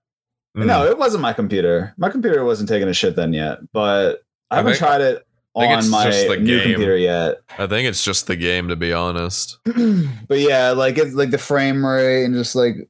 Mm. 0.57 0.67
No, 0.67 0.87
it 0.87 0.97
wasn't 0.99 1.23
my 1.23 1.33
computer. 1.33 1.93
My 1.97 2.09
computer 2.09 2.45
wasn't 2.45 2.69
taking 2.69 2.88
a 2.88 2.95
shit 2.95 3.17
then 3.17 3.33
yet, 3.33 3.59
but 3.73 4.23
I 4.51 4.55
I 4.55 4.57
haven't 4.59 4.73
think- 4.73 4.79
tried 4.79 5.01
it 5.01 5.27
on 5.57 5.88
my 5.90 6.05
just 6.11 6.27
the 6.27 6.37
new 6.37 6.59
game. 6.59 6.69
computer 6.71 6.97
yet. 6.97 7.37
I 7.59 7.67
think 7.69 7.87
it's 7.88 8.05
just 8.05 8.27
the 8.27 8.35
game, 8.37 8.69
to 8.69 8.77
be 8.77 8.93
honest. 8.93 9.59
but 9.64 10.38
yeah, 10.38 10.71
like 10.71 10.99
it's 10.99 11.14
like 11.14 11.31
the 11.31 11.38
frame 11.38 11.85
rate 11.85 12.25
and 12.25 12.35
just 12.35 12.55
like 12.57 12.88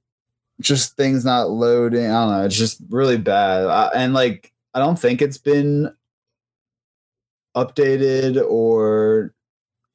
just 0.61 0.97
things 0.97 1.25
not 1.25 1.51
loading. 1.51 2.07
I 2.07 2.25
don't 2.25 2.31
know. 2.39 2.45
It's 2.45 2.57
just 2.57 2.81
really 2.89 3.19
bad. 3.19 3.67
I, 3.67 3.89
and 3.95 4.15
like 4.15 4.53
I 4.73 4.79
don't 4.79 4.99
think 4.99 5.21
it's 5.21 5.39
been 5.39 5.93
updated 7.55 8.43
or 8.49 9.33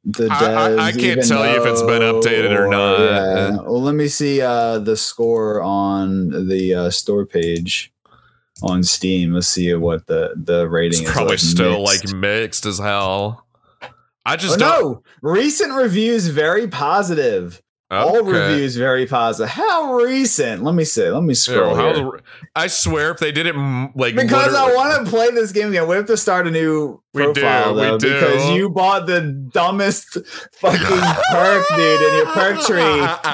the 0.06 0.28
I- 0.32 0.88
I- 0.88 0.92
can't 0.94 1.26
tell 1.28 1.46
you 1.46 1.62
if 1.62 1.66
it's 1.66 1.82
been 1.82 2.02
updated 2.02 2.58
or 2.58 2.68
not. 2.68 3.00
Yeah. 3.00 3.50
Well, 3.62 3.82
let 3.82 3.96
me 3.96 4.08
see 4.08 4.42
uh, 4.42 4.80
the 4.80 4.96
score 4.96 5.62
on 5.62 6.48
the 6.48 6.74
uh, 6.74 6.90
store 6.90 7.26
page 7.26 7.92
on 8.64 8.84
Steam. 8.84 9.34
Let's 9.34 9.48
see 9.48 9.74
what 9.74 10.08
the 10.08 10.34
the 10.36 10.68
rating 10.70 11.00
It's 11.02 11.10
is. 11.10 11.14
probably 11.14 11.32
like, 11.34 11.40
still 11.40 11.84
mixed. 11.84 12.06
like 12.08 12.16
mixed 12.16 12.66
as 12.66 12.80
hell. 12.80 13.46
I 14.26 14.34
Oh, 14.34 14.38
just 14.38 14.60
don't. 14.60 14.82
no, 14.82 15.04
recent 15.22 15.74
reviews 15.74 16.28
very 16.28 16.68
positive. 16.68 17.62
All 17.92 18.24
reviews 18.24 18.76
very 18.76 19.08
positive. 19.08 19.50
How 19.50 19.96
recent? 19.96 20.64
Let 20.64 20.76
me 20.76 20.86
see. 20.86 21.10
Let 21.10 21.24
me 21.24 21.30
Yeah, 21.30 21.34
scroll. 21.34 21.76
how's 21.76 21.98
here. 21.98 22.06
the- 22.06 22.22
I 22.56 22.68
swear, 22.68 23.10
if 23.12 23.18
they 23.20 23.32
did 23.32 23.48
it 23.48 23.56
mm, 23.56 23.92
like 23.96 24.16
Because 24.16 24.54
I 24.54 24.76
want 24.76 25.04
to 25.06 25.10
play 25.10 25.32
this 25.32 25.52
game 25.52 25.70
again. 25.70 25.88
We 25.88 25.96
have 25.96 26.06
to 26.06 26.18
start 26.18 26.46
a 26.48 26.52
new 26.52 27.02
We 27.14 27.24
do, 27.24 27.34
profile 27.34 27.74
we 27.74 27.82
though, 27.82 27.98
do. 27.98 28.14
because 28.14 28.50
you 28.52 28.70
bought 28.70 29.08
the 29.08 29.22
dumbest 29.22 30.20
fucking 30.54 30.80
perk, 31.32 31.66
dude, 31.76 32.02
in 32.02 32.14
your 32.18 32.26
perk 32.28 32.60
tree 32.62 32.76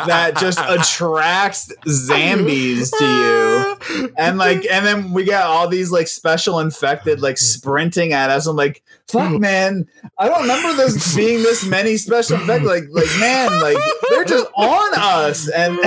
that 0.08 0.38
just 0.40 0.60
attracts 0.68 1.74
zombies 1.88 2.92
to 2.92 3.06
you. 3.06 4.12
And 4.18 4.38
like, 4.38 4.66
and 4.72 4.86
then 4.86 5.12
we 5.12 5.26
got 5.26 5.48
all 5.48 5.68
these 5.68 5.92
like 5.92 6.08
special 6.08 6.60
infected 6.62 7.20
like 7.22 7.38
sprinting 7.38 8.14
at 8.14 8.30
us. 8.30 8.48
I'm 8.48 8.56
like, 8.56 8.82
fuck, 9.08 9.40
man, 9.40 9.88
I 10.18 10.28
don't 10.28 10.42
remember 10.42 10.74
this 10.74 11.16
being 11.16 11.44
this 11.44 11.66
many 11.66 11.98
special 11.98 12.38
effects 12.38 12.66
Like, 12.66 12.84
like 12.92 13.20
man, 13.20 13.62
like 13.62 13.78
they're 14.10 14.26
just 14.26 14.48
on 14.56 14.90
us, 14.96 15.50
and 15.50 15.78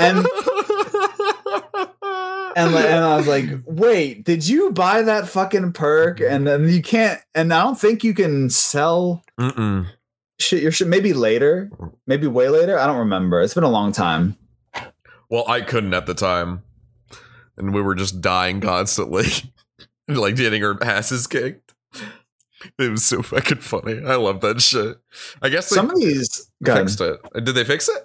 and 0.00 0.26
and 2.56 2.72
like, 2.74 2.84
and 2.84 3.04
I 3.04 3.16
was 3.16 3.26
like, 3.26 3.48
wait, 3.66 4.24
did 4.24 4.46
you 4.46 4.70
buy 4.72 5.02
that 5.02 5.28
fucking 5.28 5.72
perk? 5.72 6.20
And 6.20 6.46
then 6.46 6.68
you 6.68 6.82
can't, 6.82 7.20
and 7.34 7.52
I 7.52 7.62
don't 7.62 7.78
think 7.78 8.04
you 8.04 8.14
can 8.14 8.50
sell 8.50 9.22
Mm-mm. 9.38 9.86
shit. 10.38 10.62
Your 10.62 10.72
shit 10.72 10.88
maybe 10.88 11.12
later, 11.12 11.70
maybe 12.06 12.26
way 12.26 12.48
later. 12.48 12.78
I 12.78 12.86
don't 12.86 12.98
remember. 12.98 13.40
It's 13.40 13.54
been 13.54 13.64
a 13.64 13.68
long 13.70 13.92
time. 13.92 14.36
Well, 15.30 15.44
I 15.48 15.62
couldn't 15.62 15.94
at 15.94 16.06
the 16.06 16.14
time, 16.14 16.62
and 17.56 17.74
we 17.74 17.80
were 17.82 17.94
just 17.94 18.20
dying 18.20 18.60
constantly, 18.60 19.26
like 20.08 20.36
getting 20.36 20.62
our 20.62 20.80
asses 20.82 21.26
kicked. 21.26 21.63
It 22.78 22.90
was 22.90 23.04
so 23.04 23.22
fucking 23.22 23.58
funny. 23.58 24.00
I 24.04 24.16
love 24.16 24.40
that 24.42 24.60
shit. 24.60 24.96
I 25.42 25.48
guess 25.48 25.68
Some 25.68 25.90
of 25.90 25.96
these, 25.96 26.50
fixed 26.64 27.00
it. 27.00 27.20
Uh, 27.34 27.40
did 27.40 27.54
they 27.54 27.64
fix 27.64 27.88
it? 27.88 28.02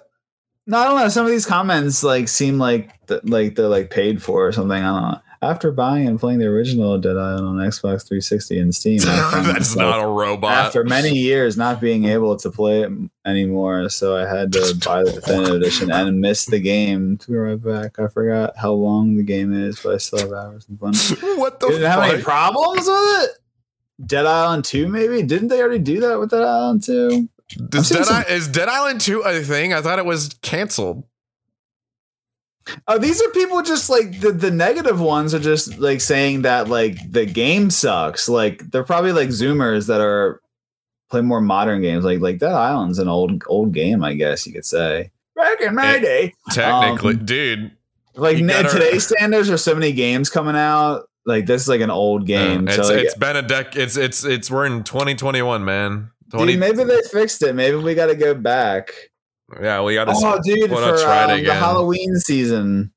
No, 0.66 0.78
I 0.78 0.84
don't 0.84 0.98
know. 1.00 1.08
Some 1.08 1.24
of 1.26 1.32
these 1.32 1.46
comments 1.46 2.02
like 2.04 2.28
seem 2.28 2.58
like 2.58 3.06
th- 3.06 3.24
like 3.24 3.56
they're 3.56 3.68
like 3.68 3.90
paid 3.90 4.22
for 4.22 4.46
or 4.46 4.52
something. 4.52 4.72
I 4.82 5.00
don't 5.00 5.10
know. 5.12 5.20
After 5.42 5.72
buying 5.72 6.06
and 6.06 6.20
playing 6.20 6.38
the 6.38 6.46
original 6.48 6.98
Dead 6.98 7.16
Island 7.16 7.46
on 7.46 7.56
Xbox 7.56 8.06
360 8.06 8.58
and 8.60 8.74
Steam, 8.74 8.98
That's 9.04 9.74
not 9.74 9.98
a 10.04 10.06
robot. 10.06 10.52
after 10.52 10.84
many 10.84 11.12
years 11.18 11.56
not 11.56 11.80
being 11.80 12.04
able 12.04 12.36
to 12.36 12.50
play 12.50 12.82
it 12.82 12.90
anymore, 13.24 13.88
so 13.88 14.14
I 14.18 14.26
had 14.28 14.52
to 14.52 14.78
buy 14.84 15.02
the 15.02 15.12
definitive 15.12 15.54
edition 15.54 15.90
and 15.90 16.20
miss 16.20 16.44
the 16.44 16.60
game. 16.60 17.16
To 17.16 17.30
be 17.30 17.36
right 17.38 17.54
back, 17.62 17.98
I 17.98 18.08
forgot 18.08 18.52
how 18.58 18.72
long 18.72 19.16
the 19.16 19.22
game 19.22 19.54
is, 19.54 19.80
but 19.80 19.94
I 19.94 19.96
still 19.96 20.18
have 20.18 20.32
hours 20.32 20.66
of 20.68 20.78
fun. 20.78 20.92
what 21.38 21.58
the 21.58 21.68
Didn't 21.68 21.90
have 21.90 22.02
any 22.12 22.22
problems 22.22 22.86
with 22.86 23.24
it. 23.24 23.30
Dead 24.06 24.26
Island 24.26 24.64
2, 24.64 24.88
maybe? 24.88 25.22
Didn't 25.22 25.48
they 25.48 25.60
already 25.60 25.78
do 25.78 26.00
that 26.00 26.18
with 26.18 26.30
Dead 26.30 26.42
Island 26.42 26.82
2? 26.84 27.28
Does 27.68 27.88
Dead 27.88 28.04
some- 28.04 28.14
I- 28.16 28.24
is 28.32 28.48
Dead 28.48 28.68
Island 28.68 29.00
2 29.00 29.20
a 29.22 29.40
thing? 29.42 29.72
I 29.72 29.82
thought 29.82 29.98
it 29.98 30.04
was 30.06 30.30
canceled. 30.42 31.04
Oh, 32.86 32.98
these 32.98 33.20
are 33.20 33.28
people 33.30 33.62
just 33.62 33.90
like 33.90 34.20
the, 34.20 34.30
the 34.32 34.50
negative 34.50 35.00
ones 35.00 35.34
are 35.34 35.40
just 35.40 35.78
like 35.78 36.00
saying 36.00 36.42
that 36.42 36.68
like 36.68 36.96
the 37.10 37.26
game 37.26 37.70
sucks. 37.70 38.28
Like 38.28 38.70
they're 38.70 38.84
probably 38.84 39.12
like 39.12 39.30
Zoomers 39.30 39.86
that 39.88 40.00
are 40.00 40.40
play 41.10 41.20
more 41.22 41.40
modern 41.40 41.82
games. 41.82 42.04
Like 42.04 42.20
like 42.20 42.38
Dead 42.38 42.52
Island's 42.52 42.98
an 43.00 43.08
old 43.08 43.42
old 43.48 43.72
game, 43.72 44.04
I 44.04 44.14
guess 44.14 44.46
you 44.46 44.52
could 44.52 44.66
say. 44.66 45.10
Back 45.34 45.60
in 45.62 45.74
my 45.74 45.96
It- 45.96 46.00
day. 46.02 46.34
Technically, 46.52 47.14
Um, 47.14 47.24
dude. 47.24 47.70
Like 48.14 48.46
gotta- 48.46 48.68
today's 48.68 49.06
standards, 49.08 49.48
there's 49.48 49.64
so 49.64 49.74
many 49.74 49.90
games 49.92 50.30
coming 50.30 50.54
out. 50.56 51.08
Like 51.30 51.46
this 51.46 51.62
is 51.62 51.68
like 51.68 51.80
an 51.80 51.90
old 51.90 52.26
game. 52.26 52.66
Yeah, 52.66 52.74
so 52.74 52.82
like, 52.82 53.04
it's 53.04 53.14
been 53.14 53.36
a 53.36 53.42
deck. 53.42 53.76
It's 53.76 53.96
it's 53.96 54.24
it's 54.24 54.50
we're 54.50 54.66
in 54.66 54.82
2021, 54.82 55.64
man. 55.64 56.10
20, 56.30 56.52
dude, 56.52 56.60
maybe 56.60 56.84
they 56.84 57.02
fixed 57.02 57.42
it. 57.42 57.54
Maybe 57.54 57.76
we 57.76 57.94
got 57.94 58.06
to 58.06 58.16
go 58.16 58.34
back. 58.34 58.90
yeah, 59.60 59.82
we 59.82 59.94
got 59.94 60.04
to. 60.06 60.12
Oh, 60.14 60.40
dude, 60.42 60.70
for 60.70 60.76
um, 60.76 61.44
the? 61.44 61.54
Halloween 61.54 62.16
season. 62.16 62.92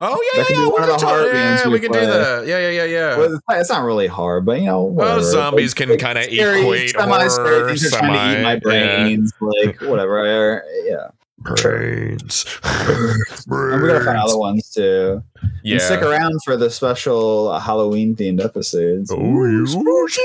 oh 0.00 0.30
yeah, 0.34 0.42
that 0.42 0.50
yeah, 0.50 0.56
yeah. 0.56 0.66
We 0.66 0.76
can, 0.76 1.00
hard 1.00 1.34
yeah, 1.34 1.66
we 1.66 1.72
we 1.72 1.80
can 1.80 1.92
do 1.92 2.00
that. 2.00 2.46
Yeah, 2.46 2.58
yeah, 2.58 2.70
yeah, 2.70 2.84
yeah. 2.84 3.16
Well, 3.16 3.34
it's, 3.34 3.42
it's 3.50 3.70
not 3.70 3.84
really 3.84 4.06
hard, 4.06 4.44
but 4.44 4.60
you 4.60 4.66
know, 4.66 4.82
whatever. 4.82 5.20
Well, 5.20 5.30
zombies 5.30 5.74
can 5.74 5.96
kind 5.96 6.18
of 6.18 6.24
equate 6.24 6.90
semi-scary 6.90 7.48
horror, 7.48 7.64
are 7.64 7.66
trying 7.66 7.66
to 7.66 7.72
eat 7.74 7.78
semi- 7.78 8.08
my 8.08 8.52
yeah. 8.52 8.58
brains, 8.58 9.32
like 9.40 9.80
whatever. 9.80 10.64
Yeah, 10.84 11.08
brains. 11.62 12.44
and 12.62 13.82
we 13.82 13.88
gotta 13.88 14.04
find 14.04 14.18
other 14.18 14.38
ones 14.38 14.68
too. 14.70 15.22
Yeah. 15.62 15.74
And 15.74 15.82
stick 15.82 16.02
around 16.02 16.42
for 16.44 16.56
the 16.56 16.70
special 16.70 17.58
Halloween 17.58 18.16
themed 18.16 18.44
episodes. 18.44 19.10
Oh, 19.12 19.44
you 19.44 19.66
spooky. 19.66 20.22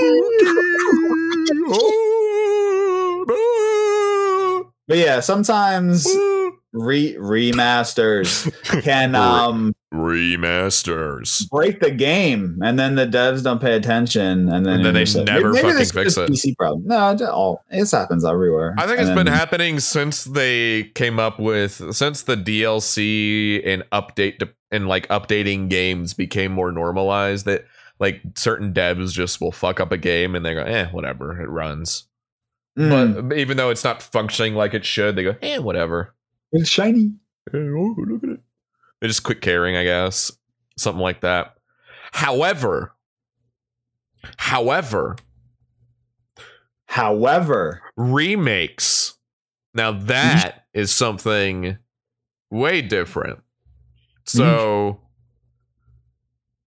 But 4.88 4.98
yeah, 4.98 5.20
sometimes 5.22 6.06
re- 6.74 7.16
remasters 7.16 8.52
can 8.84 9.16
um 9.16 9.74
remasters. 9.94 11.50
break 11.50 11.80
the 11.80 11.92
game, 11.92 12.60
and 12.64 12.78
then 12.80 12.96
the 12.96 13.06
devs 13.08 13.44
don't 13.44 13.60
pay 13.62 13.76
attention, 13.76 14.50
and 14.50 14.66
then, 14.66 14.76
And 14.76 14.86
then 14.86 14.94
they 14.94 15.06
like- 15.06 15.26
never 15.26 15.54
fucking 15.54 15.76
this 15.78 15.92
fix 15.92 16.12
is 16.12 16.18
it. 16.18 16.30
PC 16.30 16.56
problem. 16.58 16.84
No, 16.86 17.12
it 17.12 17.22
all 17.22 17.64
it 17.70 17.90
happens 17.92 18.26
everywhere. 18.26 18.76
I 18.78 18.88
think 18.88 19.00
it's 19.00 19.10
And 19.10 19.16
been 19.16 19.28
happening 19.28 19.80
since 19.80 20.24
they 20.24 20.86
came 20.96 21.20
up 21.20 21.40
with 21.40 21.94
since 21.96 22.24
the 22.24 22.36
DLC 22.38 23.62
and 23.66 23.84
update 23.92 24.40
to, 24.40 24.50
and 24.72 24.88
like 24.88 25.08
updating 25.10 25.70
games 25.70 26.14
became 26.14 26.52
more 26.52 26.72
normalized 26.72 27.46
that 27.46 27.66
like 28.00 28.22
certain 28.36 28.74
devs 28.74 29.12
just 29.14 29.42
will 29.42 29.52
fuck 29.52 29.80
up 29.80 29.92
a 29.92 29.98
game 29.98 30.36
and 30.36 30.46
they 30.46 30.54
go 30.54 30.64
eh 30.64 30.88
whatever 30.92 31.40
it 31.42 31.50
runs 31.50 32.08
Mm, 32.80 33.28
but 33.28 33.38
even 33.38 33.58
though 33.58 33.70
it's 33.70 33.84
not 33.84 34.02
functioning 34.02 34.56
like 34.56 34.74
it 34.74 34.86
should 34.86 35.18
they 35.18 35.24
go 35.24 35.36
eh 35.42 35.58
whatever 35.58 36.16
it's 36.54 36.70
shiny. 36.70 37.12
Eh, 37.54 37.58
oh, 37.58 37.96
look 37.98 38.24
at 38.24 38.30
it 38.30 38.40
they 39.02 39.08
just 39.08 39.24
quit 39.24 39.42
caring 39.42 39.76
I 39.76 39.84
guess. 39.84 40.32
Something 40.78 41.02
like 41.02 41.22
that. 41.22 41.56
However 42.14 42.96
however 44.38 45.18
However, 46.92 47.82
remakes. 47.96 49.14
Now 49.74 49.94
that 49.94 50.66
is 50.74 50.92
something 50.92 51.78
way 52.50 52.82
different. 52.82 53.40
So 54.26 55.00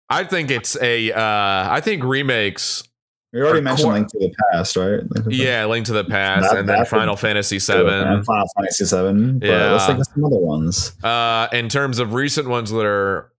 I 0.09 0.25
think 0.25 0.51
it's 0.51 0.81
a 0.81 1.13
uh 1.13 1.69
I 1.71 1.83
think 1.83 2.05
remakes 2.05 2.85
We 3.35 3.43
already 3.43 3.61
mentioned 3.63 3.93
Link 3.93 4.09
to 4.13 4.19
the 4.21 4.33
Past, 4.53 4.77
right? 4.77 5.01
yeah, 5.29 5.65
Link 5.67 5.87
to 5.87 5.93
the 5.93 6.05
Past 6.05 6.51
That- 6.51 6.59
and 6.61 6.69
then 6.69 6.85
Final 6.87 7.17
Fantasy 7.17 7.57
and 7.57 7.63
7. 7.63 8.23
Final 8.25 8.47
Fantasy 8.57 8.85
Seven. 8.85 9.39
But 9.41 9.49
Yeah. 9.49 9.73
let's 9.73 9.87
think 9.87 9.99
of 9.99 10.07
some 10.15 10.25
other 10.25 10.39
ones. 10.39 10.93
Uh 11.03 11.49
in 11.53 11.69
terms 11.69 11.99
of 11.99 12.15
recent 12.15 12.49
ones 12.49 12.71
that 12.71 12.87
are 12.87 13.33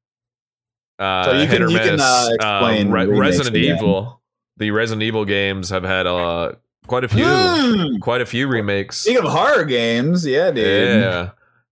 uh 0.99 1.23
So 1.25 1.31
you 1.31 1.39
hit 1.39 1.49
can- 1.49 1.63
or 1.63 1.69
you 1.69 1.77
can, 1.79 1.91
miss, 1.93 2.01
uh, 2.01 2.29
explain 2.33 2.91
Re- 2.91 3.05
Resident 3.07 3.55
again. 3.55 3.77
Evil. 3.77 4.21
The 4.57 4.71
Resident 4.71 5.03
Evil 5.03 5.23
games 5.25 5.69
have 5.69 5.83
had 5.83 6.07
uh 6.07 6.51
quite 6.87 7.03
a 7.05 7.07
few 7.07 7.25
Hmm. 7.25 7.97
quite 7.99 8.19
a 8.21 8.25
few 8.25 8.47
remakes. 8.47 8.97
Speaking 8.97 9.23
of 9.25 9.31
horror 9.31 9.63
games, 9.63 10.25
yeah, 10.27 10.51
dude. 10.51 11.01
Yeah. 11.01 11.29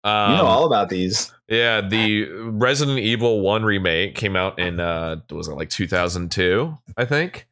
Um, 0.05 0.31
You 0.33 0.37
know 0.39 0.45
all 0.47 0.67
about 0.67 0.89
these. 0.91 1.33
Yeah, 1.49 1.81
the 1.81 2.25
Resident 2.31 2.99
Evil 3.01 3.41
1 3.41 3.65
remake 3.65 4.15
came 4.15 4.37
out 4.37 4.59
in 4.59 4.79
uh 4.79 5.17
was 5.31 5.49
it 5.49 5.55
like 5.55 5.71
2002, 5.71 6.77
I 6.97 7.05
think? 7.07 7.47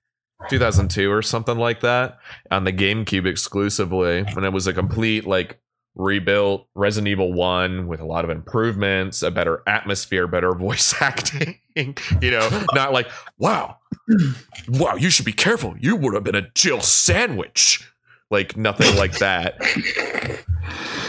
2002 0.48 1.10
or 1.10 1.22
something 1.22 1.58
like 1.58 1.80
that 1.80 2.18
on 2.50 2.64
the 2.64 2.72
GameCube 2.72 3.26
exclusively 3.26 4.18
and 4.18 4.44
it 4.44 4.52
was 4.52 4.66
a 4.66 4.72
complete 4.72 5.26
like 5.26 5.60
rebuilt 5.98 6.68
Resident 6.74 7.08
Evil 7.08 7.32
1 7.32 7.88
with 7.88 8.00
a 8.00 8.06
lot 8.06 8.24
of 8.24 8.30
improvements, 8.30 9.22
a 9.22 9.30
better 9.30 9.62
atmosphere, 9.66 10.26
better 10.26 10.52
voice 10.54 10.94
acting, 11.00 11.58
you 11.74 12.30
know, 12.30 12.66
not 12.72 12.92
like 12.92 13.10
wow. 13.38 13.76
Wow, 14.68 14.94
you 14.94 15.10
should 15.10 15.26
be 15.26 15.32
careful. 15.32 15.74
You 15.78 15.96
would 15.96 16.14
have 16.14 16.24
been 16.24 16.34
a 16.34 16.48
Jill 16.54 16.80
sandwich. 16.80 17.86
Like 18.30 18.56
nothing 18.56 18.96
like 18.96 19.18
that. 19.18 19.58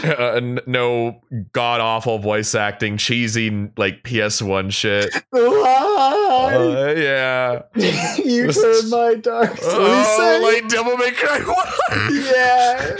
Uh, 0.02 0.40
no 0.66 1.20
god 1.52 1.82
awful 1.82 2.18
voice 2.18 2.54
acting, 2.54 2.96
cheesy 2.96 3.50
like 3.76 4.02
PS1 4.02 4.72
shit. 4.72 5.14
Why? 5.28 6.54
Uh, 6.54 6.94
yeah. 6.96 7.62
you 8.16 8.46
this- 8.46 8.62
turned 8.62 8.88
my 8.90 9.14
dark 9.16 9.50
Oh, 9.62 10.16
side. 10.16 10.38
like 10.42 10.68
Devil 10.70 10.96
May 10.96 11.10
Cry 11.10 11.40
1. 11.40 12.24
yeah. 12.24 12.96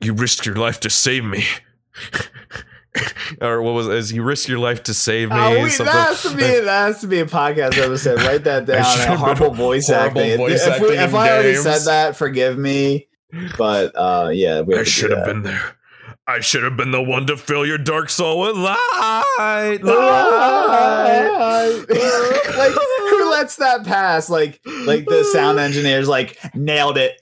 You 0.00 0.14
risked 0.14 0.46
your 0.46 0.56
life 0.56 0.80
to 0.80 0.88
save 0.88 1.24
me. 1.24 1.44
or 3.40 3.62
what 3.62 3.72
was 3.72 3.88
it? 3.88 3.94
Is 3.94 4.12
you 4.12 4.22
risk 4.22 4.48
your 4.48 4.58
life 4.58 4.82
to 4.84 4.94
save 4.94 5.30
me? 5.30 5.36
Oh, 5.38 5.62
wait, 5.62 5.78
that 5.78 5.88
has 5.88 6.22
to 6.22 6.36
be 6.36 6.42
that 6.42 6.66
has 6.86 7.00
to 7.00 7.06
be 7.06 7.20
a 7.20 7.26
podcast 7.26 7.78
episode. 7.78 8.20
Write 8.22 8.44
that 8.44 8.66
down. 9.06 9.16
horrible 9.16 9.54
voice 9.54 9.88
horrible 9.88 10.20
acting. 10.20 10.36
voice 10.38 10.66
if 10.66 10.80
we- 10.80 10.88
acting 10.88 11.00
if 11.00 11.10
in 11.10 11.16
I 11.16 11.30
already 11.30 11.54
said 11.56 11.82
that, 11.86 12.16
forgive 12.16 12.58
me. 12.58 13.08
But 13.56 13.92
uh, 13.96 14.30
yeah, 14.32 14.60
we 14.60 14.74
I 14.74 14.78
have 14.78 14.86
to 14.86 14.90
do 14.90 14.90
should 14.90 15.10
have 15.10 15.24
been 15.24 15.42
there. 15.42 15.76
I 16.26 16.40
should 16.40 16.62
have 16.62 16.76
been 16.76 16.90
the 16.92 17.02
one 17.02 17.26
to 17.26 17.36
fill 17.36 17.66
your 17.66 17.78
dark 17.78 18.08
soul 18.10 18.40
with 18.40 18.56
light. 18.56 18.76
Light. 19.38 19.82
light. 19.82 21.84
like 22.56 22.72
who 22.72 23.30
lets 23.30 23.56
that 23.56 23.84
pass? 23.84 24.28
Like 24.30 24.60
like 24.84 25.04
the 25.06 25.24
sound 25.32 25.58
engineers 25.58 26.08
like 26.08 26.38
nailed 26.54 26.98
it. 26.98 27.20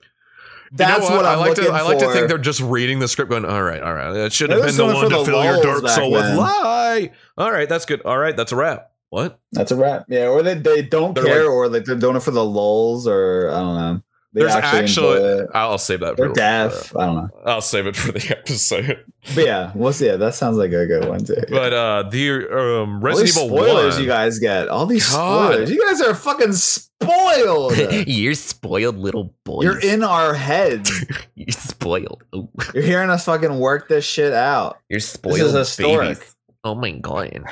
You 0.72 0.76
know 0.78 0.86
That's 0.86 1.10
what, 1.10 1.24
I 1.24 1.32
I'm 1.32 1.38
like 1.40 1.48
looking 1.50 1.64
to. 1.64 1.72
I 1.72 1.82
like 1.82 1.98
to 1.98 2.12
think 2.12 2.28
they're 2.28 2.38
just 2.38 2.60
reading 2.60 3.00
the 3.00 3.08
script, 3.08 3.30
going, 3.30 3.44
"All 3.44 3.62
right, 3.62 3.82
all 3.82 3.92
right, 3.92 4.12
that 4.12 4.32
should 4.32 4.50
have 4.50 4.62
been 4.62 4.76
the 4.76 4.86
one 4.86 5.10
to 5.10 5.18
the 5.18 5.24
fill 5.24 5.42
your 5.42 5.60
dark 5.62 5.88
soul 5.88 6.12
with 6.12 6.24
lie." 6.36 7.10
All 7.36 7.50
right, 7.50 7.68
that's 7.68 7.86
good. 7.86 8.02
All 8.02 8.16
right, 8.18 8.36
that's 8.36 8.52
a 8.52 8.56
wrap. 8.56 8.92
What? 9.08 9.40
That's 9.50 9.72
a 9.72 9.76
wrap. 9.76 10.04
Yeah, 10.08 10.28
or 10.28 10.42
they, 10.44 10.54
they 10.54 10.82
don't 10.82 11.14
They're 11.14 11.24
care, 11.24 11.42
like- 11.42 11.50
or 11.52 11.68
like 11.68 11.84
they're 11.84 11.96
doing 11.96 12.14
it 12.14 12.22
for 12.22 12.30
the 12.30 12.44
lulls, 12.44 13.08
or 13.08 13.50
I 13.50 13.58
don't 13.58 13.74
know. 13.74 14.02
They 14.32 14.42
There's 14.42 14.52
actually, 14.54 14.78
actually. 15.18 15.46
I'll 15.54 15.76
save 15.78 16.00
that. 16.00 16.16
They're 16.16 16.28
for 16.28 16.34
deaf. 16.34 16.94
I 16.96 17.06
don't 17.06 17.16
know. 17.16 17.28
I'll 17.44 17.60
save 17.60 17.86
it 17.88 17.96
for 17.96 18.12
the 18.12 18.30
episode. 18.38 19.04
But 19.34 19.44
yeah, 19.44 19.72
we'll 19.74 19.92
see. 19.92 20.06
Yeah, 20.06 20.16
that 20.16 20.34
sounds 20.36 20.56
like 20.56 20.70
a 20.72 20.86
good 20.86 21.08
one 21.08 21.24
too. 21.24 21.34
But 21.48 21.72
uh, 21.72 22.04
the 22.08 22.46
um, 22.48 22.94
all 22.96 23.00
Resident 23.00 23.26
these 23.26 23.36
Evil 23.36 23.48
spoilers 23.58 23.94
One. 23.94 24.02
you 24.04 24.08
guys 24.08 24.38
get. 24.38 24.68
All 24.68 24.86
these 24.86 25.10
God. 25.10 25.50
spoilers. 25.52 25.70
You 25.72 25.84
guys 25.84 26.00
are 26.02 26.14
fucking 26.14 26.52
spoiled. 26.52 27.76
You're 28.06 28.34
spoiled 28.34 28.98
little 28.98 29.34
boy. 29.44 29.62
You're 29.62 29.80
in 29.80 30.04
our 30.04 30.34
heads. 30.34 31.04
You're 31.34 31.50
spoiled. 31.50 32.22
Ooh, 32.32 32.48
You're 32.72 32.84
hearing 32.84 33.10
us 33.10 33.24
fucking 33.24 33.58
work 33.58 33.88
this 33.88 34.04
shit 34.04 34.32
out. 34.32 34.78
you're 34.88 35.00
spoiled. 35.00 35.38
This 35.38 35.46
is 35.48 35.54
historic. 35.54 36.18
babies. 36.18 36.36
Oh 36.62 36.76
my 36.76 36.92
god. 36.92 37.42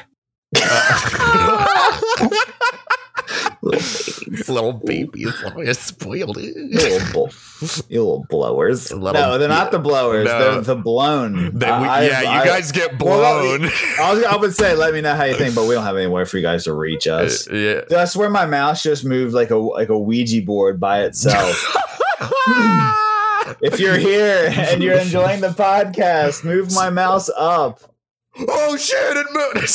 Little 3.62 4.72
babies. 4.72 5.32
You're 5.56 5.74
spoiled. 5.74 6.36
You 6.38 6.68
little, 6.70 7.30
you 7.88 7.98
little 8.00 8.26
blowers. 8.30 8.92
Little- 8.92 9.12
no, 9.20 9.38
they're 9.38 9.48
not 9.48 9.72
the 9.72 9.78
blowers. 9.78 10.26
No. 10.26 10.38
They're 10.54 10.60
the 10.60 10.76
blown. 10.76 11.58
That 11.58 11.80
we- 11.82 11.88
I- 11.88 12.06
yeah, 12.06 12.20
you 12.22 12.28
I- 12.28 12.44
guys 12.46 12.70
get 12.72 13.02
Well, 13.02 13.18
blown. 13.18 13.64
I, 14.00 14.12
was, 14.14 14.24
I 14.24 14.36
would 14.36 14.54
say, 14.54 14.74
let 14.74 14.94
me 14.94 15.00
know 15.00 15.14
how 15.14 15.24
you 15.24 15.34
think, 15.34 15.54
but 15.54 15.66
we 15.66 15.74
don't 15.74 15.84
have 15.84 15.96
anywhere 15.96 16.24
for 16.26 16.36
you 16.36 16.42
guys 16.42 16.64
to 16.64 16.72
reach 16.72 17.06
uh, 17.08 17.14
us. 17.16 17.48
yeah. 17.50 17.80
I 17.96 18.04
swear 18.04 18.30
my 18.30 18.46
mouse 18.46 18.82
just 18.82 19.04
moved 19.04 19.34
like 19.34 19.50
a 19.50 19.56
like 19.56 19.88
a 19.88 19.98
Ouija 19.98 20.42
board 20.42 20.78
by 20.78 21.02
itself. 21.04 21.74
if 23.62 23.80
you're 23.80 23.96
here 23.98 24.52
and 24.56 24.82
you're 24.82 24.98
enjoying 24.98 25.40
the 25.40 25.48
podcast, 25.48 26.44
move 26.44 26.72
my 26.74 26.90
mouse 26.90 27.28
up. 27.36 27.80
Oh 28.36 28.76
shit! 28.76 29.16
It 29.16 29.26
moved. 29.32 29.68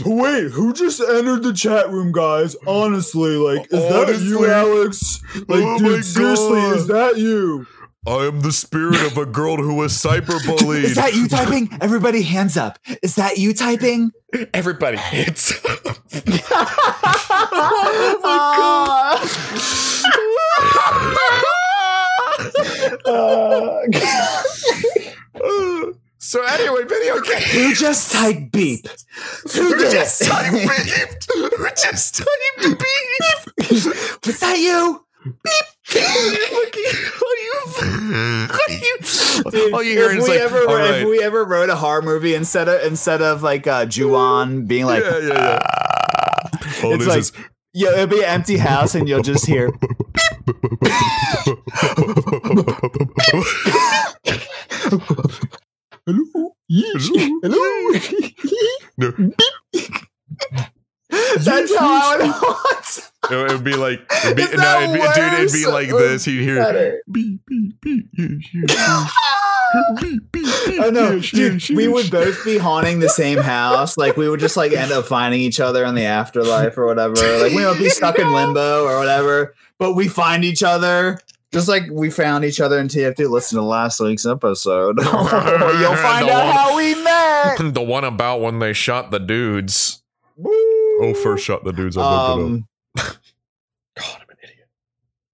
Wait, 0.06 0.50
who 0.50 0.72
just 0.72 1.00
entered 1.00 1.42
the 1.42 1.52
chat 1.52 1.90
room, 1.90 2.12
guys? 2.12 2.56
Honestly, 2.66 3.36
like, 3.36 3.66
is 3.72 3.80
that 3.88 4.20
you, 4.22 4.46
Alex? 4.50 5.20
Like, 5.48 5.62
Oh 5.64 5.78
dude, 5.78 5.92
my 5.96 6.00
seriously, 6.00 6.60
God. 6.60 6.76
is 6.76 6.86
that 6.88 7.18
you? 7.18 7.66
I 8.06 8.24
am 8.26 8.40
the 8.40 8.52
spirit 8.52 9.00
of 9.02 9.18
a 9.18 9.26
girl 9.26 9.56
who 9.58 9.74
was 9.74 9.92
cyberbullied. 9.92 10.84
Is 10.84 10.94
that 10.94 11.14
you 11.14 11.28
typing? 11.28 11.68
Everybody, 11.82 12.22
hands 12.22 12.56
up. 12.56 12.78
Is 13.02 13.16
that 13.16 13.36
you 13.36 13.52
typing? 13.52 14.10
Everybody 14.54 14.96
hits. 14.96 15.52
Uh, 25.42 25.92
so 26.30 26.44
anyway, 26.44 26.84
video 26.84 27.20
game. 27.20 27.40
who 27.40 27.74
just 27.74 28.12
typed 28.12 28.52
beep? 28.52 28.86
Who 29.52 29.74
Who 29.74 29.90
just 29.90 30.22
typed 30.22 30.52
beep? 30.52 30.70
Who 31.34 31.50
just 31.74 32.14
typed 32.14 32.28
beep? 32.56 32.78
Was 34.26 34.38
that 34.38 34.56
you? 34.60 35.04
What 35.24 35.34
you? 35.92 36.00
What 38.48 38.70
you? 38.70 38.96
All 39.74 39.82
you 39.82 39.94
hear 39.98 40.10
is 40.12 40.22
we 40.22 40.28
like, 40.30 40.38
ever 40.40 40.58
if 40.84 41.04
we 41.08 41.20
ever 41.20 41.44
wrote 41.44 41.68
a 41.68 41.74
horror 41.74 42.00
movie 42.00 42.36
instead 42.36 42.68
of 42.68 42.80
instead 42.84 43.22
of 43.22 43.42
like 43.42 43.66
uh 43.66 43.86
Juwan 43.86 44.68
being 44.68 44.86
like 44.86 45.02
yeah, 45.02 45.18
yeah, 45.18 45.34
yeah. 45.34 45.58
Oh, 46.84 46.92
It's 46.94 47.06
like- 47.06 47.18
is 47.18 47.32
yeah 47.72 47.90
it'll 47.92 48.06
be 48.06 48.20
an 48.20 48.26
empty 48.30 48.56
house 48.56 48.94
and 48.94 49.08
you'll 49.08 49.22
just 49.22 49.46
hear 49.46 49.68
hello 56.12 56.54
hello 57.42 58.00
No. 58.98 59.32
that's 61.40 61.76
how 61.76 62.12
I 62.12 62.16
would 62.18 62.26
want 62.42 63.10
It 63.30 63.52
would 63.52 63.64
be 63.64 63.74
like, 63.74 64.00
it'd 64.24 64.36
be, 64.36 64.42
Is 64.42 64.52
no, 64.52 64.58
that 64.58 64.82
it'd 64.82 64.94
be, 64.94 65.00
dude, 65.00 65.32
it'd 65.40 65.52
be 65.52 65.64
worse 65.66 65.72
like 65.72 65.92
or 65.92 65.98
this. 66.08 66.26
You'd 66.26 66.42
hear 66.42 66.56
better? 66.56 67.02
beep, 67.10 67.40
beep, 67.46 67.80
beep, 67.80 68.06
yes, 68.16 68.28
yes, 68.52 68.68
yes. 68.72 69.12
Beep, 70.00 70.32
beep, 70.32 70.44
beep, 70.66 70.80
Oh 70.80 70.90
no, 70.90 71.12
yes, 71.12 71.30
dude! 71.30 71.52
yes, 71.52 71.70
We 71.70 71.84
yes. 71.84 71.92
would 71.94 72.10
both 72.10 72.44
be 72.44 72.58
haunting 72.58 72.98
the 72.98 73.08
same 73.08 73.38
house. 73.38 73.96
Like 73.96 74.16
we 74.16 74.28
would 74.28 74.40
just 74.40 74.56
like 74.56 74.72
end 74.72 74.90
up 74.90 75.06
finding 75.06 75.40
each 75.40 75.60
other 75.60 75.84
in 75.84 75.94
the 75.94 76.06
afterlife 76.06 76.76
or 76.76 76.86
whatever. 76.86 77.14
Like 77.14 77.52
we 77.52 77.64
would 77.64 77.78
be 77.78 77.88
stuck 77.88 78.18
in 78.18 78.32
limbo 78.32 78.82
or 78.84 78.98
whatever. 78.98 79.54
But 79.78 79.92
we 79.94 80.08
find 80.08 80.44
each 80.44 80.64
other, 80.64 81.20
just 81.52 81.68
like 81.68 81.84
we 81.90 82.10
found 82.10 82.44
each 82.44 82.60
other 82.60 82.78
in 82.78 82.88
TFT. 82.88 83.28
Listen 83.28 83.58
to 83.58 83.64
last 83.64 84.00
week's 84.00 84.26
episode. 84.26 84.98
You'll 85.00 85.14
find 85.14 86.28
The 86.28 86.32
out 86.32 86.46
one- 86.46 86.54
how 86.56 86.76
we 86.76 86.94
met. 87.02 87.56
the 87.74 87.82
one 87.82 88.04
about 88.04 88.40
when 88.40 88.58
they 88.58 88.72
shot 88.72 89.10
the 89.10 89.18
dudes. 89.18 90.02
Oh, 90.42 91.14
first 91.22 91.44
shot 91.44 91.64
the 91.64 91.72
dudes. 91.72 91.96
I 91.96 92.02
looked 92.02 92.40
it 92.40 92.44
Um, 92.44 92.68
up. 92.98 93.04
God, 93.96 94.16
I'm 94.22 94.28
an 94.30 94.36
idiot. 94.42 94.68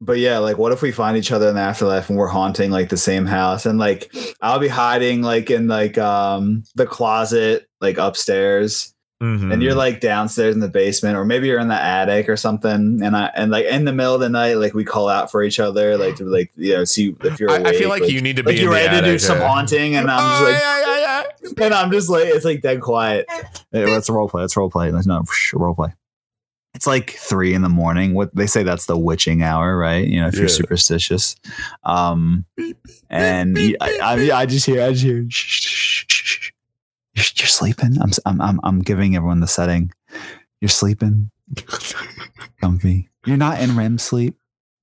but 0.00 0.18
yeah, 0.18 0.38
like 0.38 0.59
what 0.59 0.72
if 0.72 0.83
we 0.83 0.90
find 0.92 1.16
each 1.16 1.33
other 1.33 1.48
in 1.48 1.55
the 1.57 1.61
afterlife 1.61 2.09
and 2.09 2.18
we're 2.18 2.26
haunting 2.29 2.70
like 2.70 2.88
the 2.88 2.96
same 2.96 3.26
house 3.26 3.66
and 3.66 3.79
like 3.79 4.12
I'll 4.40 4.59
be 4.59 4.68
hiding 4.68 5.22
like 5.22 5.50
in 5.50 5.68
like 5.68 5.96
um 5.98 6.64
the 6.74 6.87
closet 6.87 7.68
like 7.81 7.98
upstairs 7.98 8.94
and 9.20 9.62
you're 9.62 9.74
like 9.74 10.00
downstairs 10.00 10.55
in 10.55 10.61
the 10.61 10.68
basement 10.68 11.16
or 11.16 11.24
maybe 11.24 11.46
you're 11.46 11.59
in 11.59 11.68
the 11.68 11.74
attic 11.74 12.29
or 12.29 12.37
something 12.37 13.00
and 13.02 13.16
I 13.16 13.26
and 13.35 13.50
like 13.50 13.64
in 13.64 13.87
the 13.87 13.92
middle 13.92 14.14
of 14.14 14.20
the 14.20 14.29
night 14.29 14.55
like 14.55 14.74
we 14.74 14.85
call 14.85 15.09
out 15.09 15.31
for 15.31 15.42
each 15.42 15.59
other 15.59 15.96
like 15.96 16.16
to 16.16 16.24
like 16.24 16.52
you 16.57 16.74
know 16.74 16.85
see 16.85 17.16
if 17.24 17.40
you're 17.40 17.50
I, 17.50 17.57
I 17.70 17.72
feel 17.72 17.88
awake, 17.88 18.02
like, 18.02 18.11
you 18.12 18.20
need 18.20 18.37
to 18.37 18.42
be 18.42 18.50
like 18.50 18.57
in 18.59 18.62
you're 18.64 18.74
the 18.74 18.76
ready 18.81 18.96
to 18.96 19.02
do 19.02 19.09
attic, 19.09 19.20
some 19.20 19.38
yeah. 19.38 19.48
haunting 19.48 19.96
and 19.96 20.11
I'm 20.11 20.18
Oh, 20.20 20.29
just 20.29 20.42
like 20.52 20.62
yeah, 20.62 20.81
yeah, 20.81 21.22
yeah. 21.59 21.64
and 21.64 21.74
I'm 21.74 21.90
just 21.90 22.11
like 22.11 22.26
it's 22.26 22.44
like 22.44 22.61
dead 22.61 22.83
quiet. 22.83 23.26
Hey, 23.72 23.87
let's 23.87 24.11
role 24.11 24.29
play. 24.29 24.42
Let's 24.42 24.57
role 24.57 24.70
play. 24.70 24.90
Let's 24.92 25.07
not 25.07 25.26
role 25.55 25.74
play. 25.74 25.94
it's 26.74 26.87
like 26.87 27.12
three 27.12 27.55
in 27.55 27.62
the 27.62 27.70
morning. 27.70 28.12
What 28.12 28.35
they 28.37 28.46
say 28.46 28.64
that's 28.64 28.85
the 28.85 28.98
witching 28.98 29.42
hour, 29.42 29.79
right? 29.79 30.07
You 30.07 30.20
know, 30.20 30.29
if 30.29 30.35
you're 30.35 30.48
superstitious. 30.48 31.37
Um, 31.85 32.44
and 33.09 33.57
I, 33.81 33.98
I, 34.02 34.31
I 34.33 34.46
just 34.46 34.66
hear, 34.66 34.83
I 34.83 34.90
just 34.92 35.05
hear, 35.05 35.24
shh, 35.31 35.46
shh, 35.46 36.05
shh. 36.07 36.15
You're, 37.16 37.24
you're 37.37 37.46
sleeping. 37.46 37.96
I'm, 38.00 38.11
I'm, 38.26 38.40
I'm, 38.40 38.61
I'm 38.62 38.81
giving 38.83 39.16
everyone 39.16 39.40
the 39.40 39.46
setting. 39.46 39.90
You're 40.61 40.68
sleeping, 40.68 41.31
comfy. 42.61 43.09
You're 43.24 43.37
not 43.37 43.61
in 43.61 43.76
REM 43.76 43.98
sleep. 43.98 44.37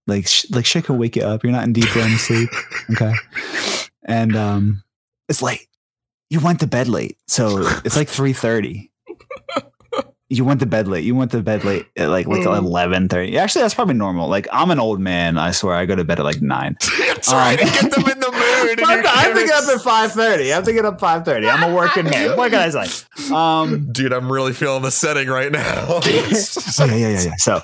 Like, 0.07 0.27
sh- 0.27 0.47
like 0.51 0.65
shit 0.65 0.85
could 0.85 0.97
wake 0.97 1.15
you 1.15 1.23
up. 1.23 1.43
You're 1.43 1.53
not 1.53 1.63
in 1.63 1.73
deep 1.73 1.95
REM 1.95 2.17
sleep. 2.17 2.49
Okay. 2.91 3.13
And 4.03 4.35
um, 4.35 4.83
it's 5.29 5.41
late. 5.41 5.67
You 6.29 6.39
went 6.39 6.59
to 6.61 6.67
bed 6.67 6.87
late, 6.87 7.17
so 7.27 7.59
it's 7.85 7.95
like 7.95 8.09
three 8.09 8.33
thirty. 8.33 8.91
You 10.35 10.43
went 10.45 10.59
to 10.61 10.65
bed 10.65 10.87
late. 10.87 11.03
You 11.03 11.15
went 11.15 11.31
to 11.31 11.41
bed 11.43 11.63
late 11.63 11.85
at 11.95 12.09
like 12.09 12.27
like 12.27 12.41
Mm. 12.41 12.57
eleven 12.57 13.07
thirty. 13.09 13.37
Actually, 13.37 13.61
that's 13.63 13.73
probably 13.75 13.93
normal. 13.93 14.27
Like 14.27 14.47
I'm 14.51 14.71
an 14.71 14.79
old 14.79 14.99
man. 14.99 15.37
I 15.37 15.51
swear, 15.51 15.75
I 15.75 15.85
go 15.85 15.95
to 15.95 16.03
bed 16.03 16.19
at 16.19 16.25
like 16.25 16.41
nine. 16.41 16.75
Trying 17.21 17.57
to 17.59 17.63
get 17.65 17.91
them 17.91 18.09
in 18.09 18.19
the 18.19 18.31
mood. 18.31 18.79
and 18.79 18.87
I 18.87 18.93
you're 18.95 19.03
have 19.07 19.35
to 19.37 19.45
get 19.45 19.63
up 19.63 19.75
at 19.75 19.81
five 19.81 20.11
thirty. 20.11 20.51
I 20.51 20.55
have 20.55 20.63
to 20.65 20.73
get 20.73 20.85
up 20.85 20.99
five 20.99 21.23
thirty. 21.23 21.47
I'm 21.47 21.71
a 21.71 21.75
working 21.75 22.05
man. 22.05 22.35
What 22.37 22.51
can 22.51 22.59
I 22.73 22.85
say? 22.85 23.33
Um, 23.33 23.91
Dude, 23.91 24.11
I'm 24.13 24.31
really 24.31 24.53
feeling 24.53 24.81
the 24.81 24.91
setting 24.91 25.27
right 25.29 25.51
now. 25.51 25.85
oh, 25.87 26.01
yeah, 26.05 26.85
yeah, 26.85 26.95
yeah, 27.09 27.21
yeah. 27.21 27.35
So 27.37 27.61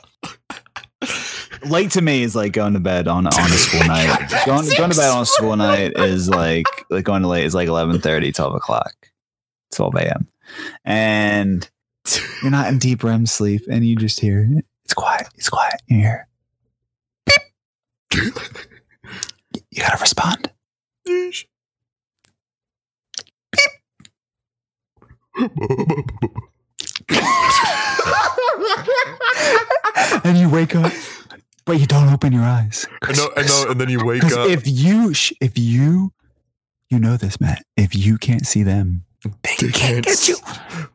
late 1.65 1.91
to 1.91 2.01
me 2.01 2.23
is 2.23 2.35
like 2.35 2.53
going 2.53 2.73
to 2.73 2.79
bed 2.79 3.07
on 3.07 3.25
on 3.27 3.33
a 3.33 3.49
school 3.49 3.85
night. 3.87 4.29
Going, 4.45 4.67
going 4.77 4.91
to 4.91 4.97
bed 4.97 5.09
on 5.09 5.23
a 5.23 5.25
school 5.25 5.55
night 5.55 5.93
is 5.97 6.29
like 6.29 6.65
like 6.89 7.03
going 7.05 7.21
to 7.23 7.27
late 7.27 7.45
is 7.45 7.55
like 7.55 7.67
11, 7.67 8.01
12 8.01 8.55
o'clock, 8.55 8.93
twelve 9.73 9.95
a.m. 9.95 10.27
And 10.83 11.69
you're 12.41 12.51
not 12.51 12.67
in 12.67 12.79
deep 12.79 13.03
REM 13.03 13.25
sleep, 13.25 13.61
and 13.69 13.85
you 13.85 13.95
just 13.95 14.19
hear 14.19 14.47
it's 14.85 14.93
quiet. 14.93 15.27
It's 15.35 15.49
quiet. 15.49 15.81
You 15.87 15.97
hear 15.99 16.27
beep. 17.25 18.33
You 19.71 19.83
gotta 19.83 19.97
respond. 20.01 20.51
and 30.23 30.37
you 30.37 30.49
wake 30.49 30.75
up, 30.75 30.91
but 31.65 31.79
you 31.79 31.87
don't 31.87 32.09
open 32.09 32.33
your 32.33 32.43
eyes. 32.43 32.85
I 33.03 33.13
know, 33.13 33.29
I 33.35 33.41
know, 33.43 33.65
and 33.69 33.79
then 33.81 33.89
you 33.89 34.03
wake 34.05 34.23
up. 34.25 34.49
if 34.49 34.63
you, 34.67 35.13
sh- 35.13 35.33
if 35.41 35.57
you, 35.57 36.11
you 36.89 36.99
know 36.99 37.17
this, 37.17 37.39
Matt. 37.39 37.63
If 37.77 37.95
you 37.95 38.17
can't 38.17 38.45
see 38.45 38.63
them, 38.63 39.03
they, 39.23 39.29
They 39.59 39.71
can't, 39.71 39.73
can't 39.73 40.05
get 40.05 40.27
you. 40.27 40.37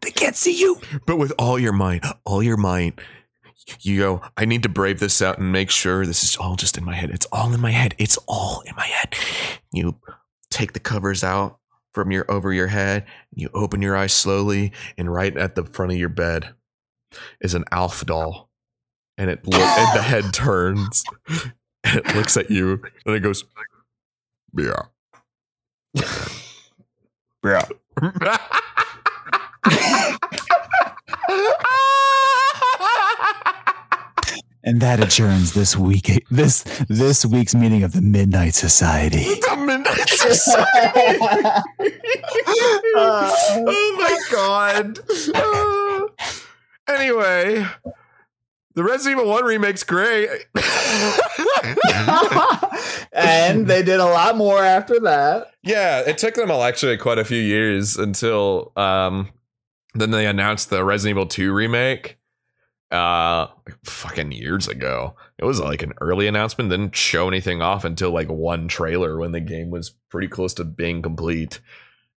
They 0.01 0.11
can't 0.35 0.37
see 0.37 0.61
you. 0.61 0.81
But 1.07 1.17
with 1.17 1.33
all 1.39 1.59
your 1.59 1.73
might, 1.73 2.05
all 2.25 2.43
your 2.43 2.57
might, 2.57 2.99
you 3.81 3.99
go, 3.99 4.23
I 4.37 4.45
need 4.45 4.63
to 4.65 4.69
brave 4.69 5.01
this 5.01 5.23
out 5.23 5.39
and 5.39 5.53
make 5.53 5.71
sure 5.71 6.05
this 6.05 6.25
is 6.25 6.37
all 6.37 6.57
just 6.57 6.77
in 6.77 6.85
my 6.85 6.95
head. 6.95 7.11
It's 7.11 7.27
all 7.27 7.53
in 7.55 7.61
my 7.61 7.71
head. 7.71 7.95
It's 7.99 8.19
all 8.27 8.63
in 8.67 8.75
my 8.77 8.87
head. 8.87 9.15
You 9.73 9.97
take 10.51 10.73
the 10.73 10.81
covers 10.81 11.23
out 11.23 11.59
from 11.93 12.11
your 12.11 12.29
over 12.29 12.53
your 12.53 12.67
head, 12.67 13.05
you 13.33 13.49
open 13.55 13.81
your 13.81 13.97
eyes 13.97 14.13
slowly, 14.13 14.73
and 14.99 15.13
right 15.13 15.37
at 15.37 15.55
the 15.55 15.65
front 15.65 15.93
of 15.93 15.99
your 15.99 16.09
bed 16.09 16.53
is 17.41 17.55
an 17.55 17.65
Alf 17.71 18.05
doll. 18.05 18.51
And 19.17 19.31
it 19.31 19.47
look 19.47 19.61
and 19.61 19.97
the 19.97 20.03
head 20.03 20.25
turns 20.33 21.05
and 21.29 21.53
it 21.85 22.17
looks 22.17 22.37
at 22.37 22.51
you 22.51 22.83
and 23.07 23.15
it 23.15 23.21
goes, 23.21 23.45
Yeah. 24.59 24.83
Yeah. 27.45 27.69
And 34.67 34.81
that 34.81 34.99
adjourns 35.03 35.53
this 35.53 35.77
week. 35.77 36.25
This 36.31 36.63
this 36.89 37.27
week's 37.27 37.55
meeting 37.55 37.83
of 37.83 37.93
the 37.93 38.01
Midnight 38.01 38.55
Society. 38.55 39.23
the 39.25 39.57
Midnight 39.59 40.09
Society. 40.09 41.19
oh 42.97 43.97
my 43.99 44.19
god. 44.33 44.99
Uh, 45.35 46.01
anyway, 46.89 47.67
the 48.75 48.83
Resident 48.83 49.21
Evil 49.21 49.31
1 49.31 49.45
remake's 49.45 49.85
great. 49.85 50.31
and 53.13 53.67
they 53.67 53.83
did 53.83 54.01
a 54.01 54.07
lot 54.07 54.39
more 54.39 54.65
after 54.65 54.99
that. 55.01 55.49
yeah, 55.63 56.01
it 56.01 56.17
took 56.17 56.37
them 56.37 56.51
actually 56.51 56.97
quite 56.97 57.19
a 57.19 57.25
few 57.27 57.41
years 57.41 57.99
until 57.99 58.73
um 58.77 59.29
then 59.95 60.11
they 60.11 60.27
announced 60.27 60.71
the 60.71 60.85
Resident 60.85 61.17
Evil 61.17 61.27
2 61.27 61.53
remake. 61.53 62.19
Uh 62.91 63.49
fucking 63.85 64.31
years 64.31 64.69
ago. 64.69 65.17
It 65.39 65.45
was 65.45 65.59
like 65.59 65.83
an 65.83 65.95
early 66.01 66.27
announcement, 66.29 66.71
didn't 66.71 66.95
show 66.95 67.27
anything 67.27 67.63
off 67.63 67.85
until 67.85 68.11
like 68.11 68.29
one 68.29 68.69
trailer 68.69 69.19
when 69.19 69.33
the 69.33 69.41
game 69.41 69.71
was 69.71 69.91
pretty 70.11 70.29
close 70.29 70.55
to 70.55 70.65
being 70.65 71.03
complete. 71.03 71.61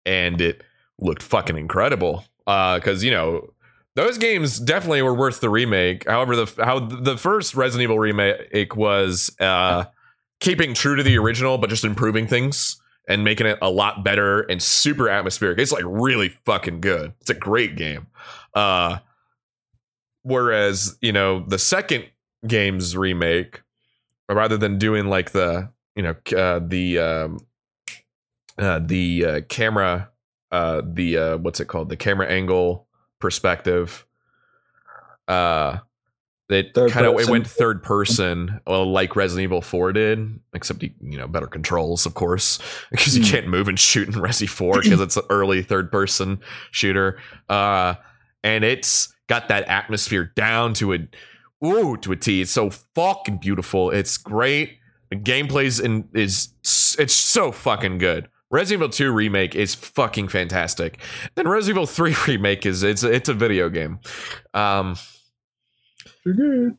And 0.05 0.39
it 0.41 0.63
looked 0.99 1.23
fucking 1.23 1.57
incredible. 1.57 2.25
Uh 2.45 2.77
because 2.77 3.03
you 3.03 3.11
know 3.11 3.53
those 3.95 4.17
games 4.19 4.59
definitely 4.59 5.01
were 5.01 5.15
worth 5.15 5.39
the 5.39 5.49
remake. 5.49 6.07
However, 6.07 6.35
the 6.35 6.63
how 6.63 6.79
the 6.79 7.17
first 7.17 7.55
Resident 7.55 7.83
Evil 7.83 7.97
remake 7.97 8.75
was 8.75 9.31
uh 9.39 9.85
keeping 10.39 10.73
true 10.75 10.95
to 10.95 11.01
the 11.01 11.17
original, 11.17 11.57
but 11.57 11.69
just 11.71 11.85
improving 11.85 12.27
things 12.27 12.79
and 13.07 13.23
making 13.23 13.47
it 13.47 13.57
a 13.61 13.69
lot 13.69 14.03
better 14.03 14.41
and 14.41 14.61
super 14.61 15.09
atmospheric. 15.09 15.59
It's 15.59 15.71
like 15.71 15.83
really 15.85 16.29
fucking 16.45 16.81
good. 16.81 17.13
It's 17.21 17.29
a 17.29 17.35
great 17.35 17.75
game. 17.75 18.07
Uh 18.53 18.99
whereas, 20.23 20.97
you 21.01 21.13
know, 21.13 21.39
the 21.47 21.57
second 21.57 22.05
game's 22.45 22.97
remake, 22.97 23.61
rather 24.29 24.57
than 24.57 24.77
doing 24.77 25.07
like 25.07 25.31
the, 25.31 25.71
you 25.95 26.03
know, 26.03 26.15
uh, 26.37 26.59
the 26.65 26.99
um 26.99 27.39
uh 28.57 28.79
the 28.83 29.25
uh, 29.25 29.41
camera 29.47 30.09
uh 30.51 30.81
the 30.85 31.17
uh 31.17 31.37
what's 31.37 31.59
it 31.59 31.67
called? 31.67 31.89
The 31.89 31.97
camera 31.97 32.27
angle 32.27 32.87
perspective. 33.19 34.05
Uh 35.27 35.77
it 36.49 36.73
kind 36.73 37.05
of 37.05 37.19
it 37.19 37.27
went 37.29 37.45
third 37.47 37.83
person, 37.83 38.59
well, 38.65 38.89
like 38.89 39.15
Resident 39.15 39.43
Evil 39.43 39.61
4 39.61 39.91
did, 39.93 40.39
except 40.53 40.81
you, 40.81 40.91
you 41.01 41.17
know 41.17 41.27
better 41.27 41.47
controls, 41.47 42.05
of 42.05 42.13
course, 42.13 42.59
because 42.91 43.17
you 43.17 43.23
Mm. 43.23 43.31
can't 43.31 43.47
move 43.47 43.67
and 43.67 43.79
shoot 43.79 44.07
in 44.07 44.13
Resi 44.15 44.47
4 44.47 44.81
because 44.81 45.01
it's 45.01 45.17
an 45.17 45.23
early 45.29 45.61
third 45.61 45.91
person 45.91 46.39
shooter. 46.71 47.19
Uh, 47.49 47.95
and 48.43 48.63
it's 48.63 49.13
got 49.27 49.49
that 49.49 49.65
atmosphere 49.67 50.31
down 50.35 50.73
to 50.75 50.93
a 50.93 50.99
ooh 51.65 51.97
to 51.97 52.11
a 52.13 52.15
T. 52.15 52.41
It's 52.41 52.51
so 52.51 52.69
fucking 52.69 53.37
beautiful. 53.39 53.89
It's 53.91 54.17
great. 54.17 54.77
The 55.09 55.17
gameplay's 55.17 55.79
in 55.81 56.07
is 56.13 56.49
it's 56.97 57.13
so 57.13 57.51
fucking 57.51 57.97
good. 57.97 58.29
Resident 58.49 58.83
Evil 58.83 58.89
2 58.93 59.11
remake 59.11 59.55
is 59.55 59.75
fucking 59.75 60.29
fantastic. 60.29 60.99
Then 61.35 61.47
Resident 61.47 61.75
Evil 61.77 61.87
3 61.87 62.15
remake 62.27 62.65
is 62.65 62.83
it's 62.83 63.03
it's 63.03 63.27
a 63.27 63.33
video 63.33 63.67
game. 63.69 63.99
Um 64.53 64.95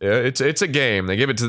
yeah, 0.00 0.14
it's 0.14 0.40
it's 0.40 0.62
a 0.62 0.68
game. 0.68 1.06
They 1.06 1.16
give 1.16 1.30
it 1.30 1.38
to 1.38 1.48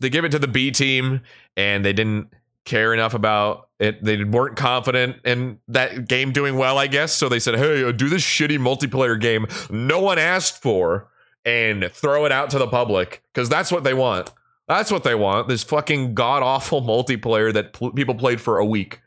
they 0.00 0.10
give 0.10 0.24
it 0.24 0.30
to 0.32 0.38
the 0.38 0.48
B 0.48 0.70
team, 0.70 1.20
and 1.56 1.84
they 1.84 1.92
didn't 1.92 2.32
care 2.64 2.92
enough 2.92 3.14
about 3.14 3.68
it. 3.78 4.02
They 4.02 4.24
weren't 4.24 4.56
confident 4.56 5.16
in 5.24 5.58
that 5.68 6.08
game 6.08 6.32
doing 6.32 6.56
well, 6.56 6.78
I 6.78 6.86
guess. 6.86 7.12
So 7.12 7.28
they 7.28 7.38
said, 7.38 7.56
"Hey, 7.56 7.90
do 7.92 8.08
this 8.08 8.22
shitty 8.22 8.58
multiplayer 8.58 9.20
game 9.20 9.46
no 9.70 10.00
one 10.00 10.18
asked 10.18 10.60
for, 10.62 11.08
and 11.44 11.90
throw 11.92 12.24
it 12.24 12.32
out 12.32 12.50
to 12.50 12.58
the 12.58 12.66
public 12.68 13.22
because 13.32 13.48
that's 13.48 13.72
what 13.72 13.84
they 13.84 13.94
want. 13.94 14.30
That's 14.66 14.90
what 14.90 15.04
they 15.04 15.14
want. 15.14 15.48
This 15.48 15.62
fucking 15.64 16.14
god 16.14 16.42
awful 16.42 16.82
multiplayer 16.94 17.52
that 17.52 17.72
pl- 17.72 17.92
people 17.92 18.14
played 18.14 18.40
for 18.40 18.58
a 18.58 18.66
week." 18.66 19.00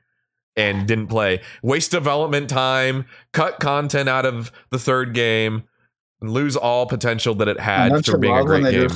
And 0.58 0.86
didn't 0.86 1.08
play. 1.08 1.39
Waste 1.63 1.91
development 1.91 2.50
time, 2.50 3.06
cut 3.32 3.62
content 3.62 4.10
out 4.10 4.26
of 4.26 4.52
the 4.70 4.78
third 4.78 5.13
game, 5.13 5.63
and 6.21 6.31
lose 6.31 6.55
all 6.55 6.86
potential 6.86 7.36
that 7.36 7.47
it 7.47 7.60
had 7.60 8.05
for 8.05 8.17
being 8.17 8.36
a 8.38 8.43
great 8.43 8.63
they 8.63 8.71
game. 8.73 8.89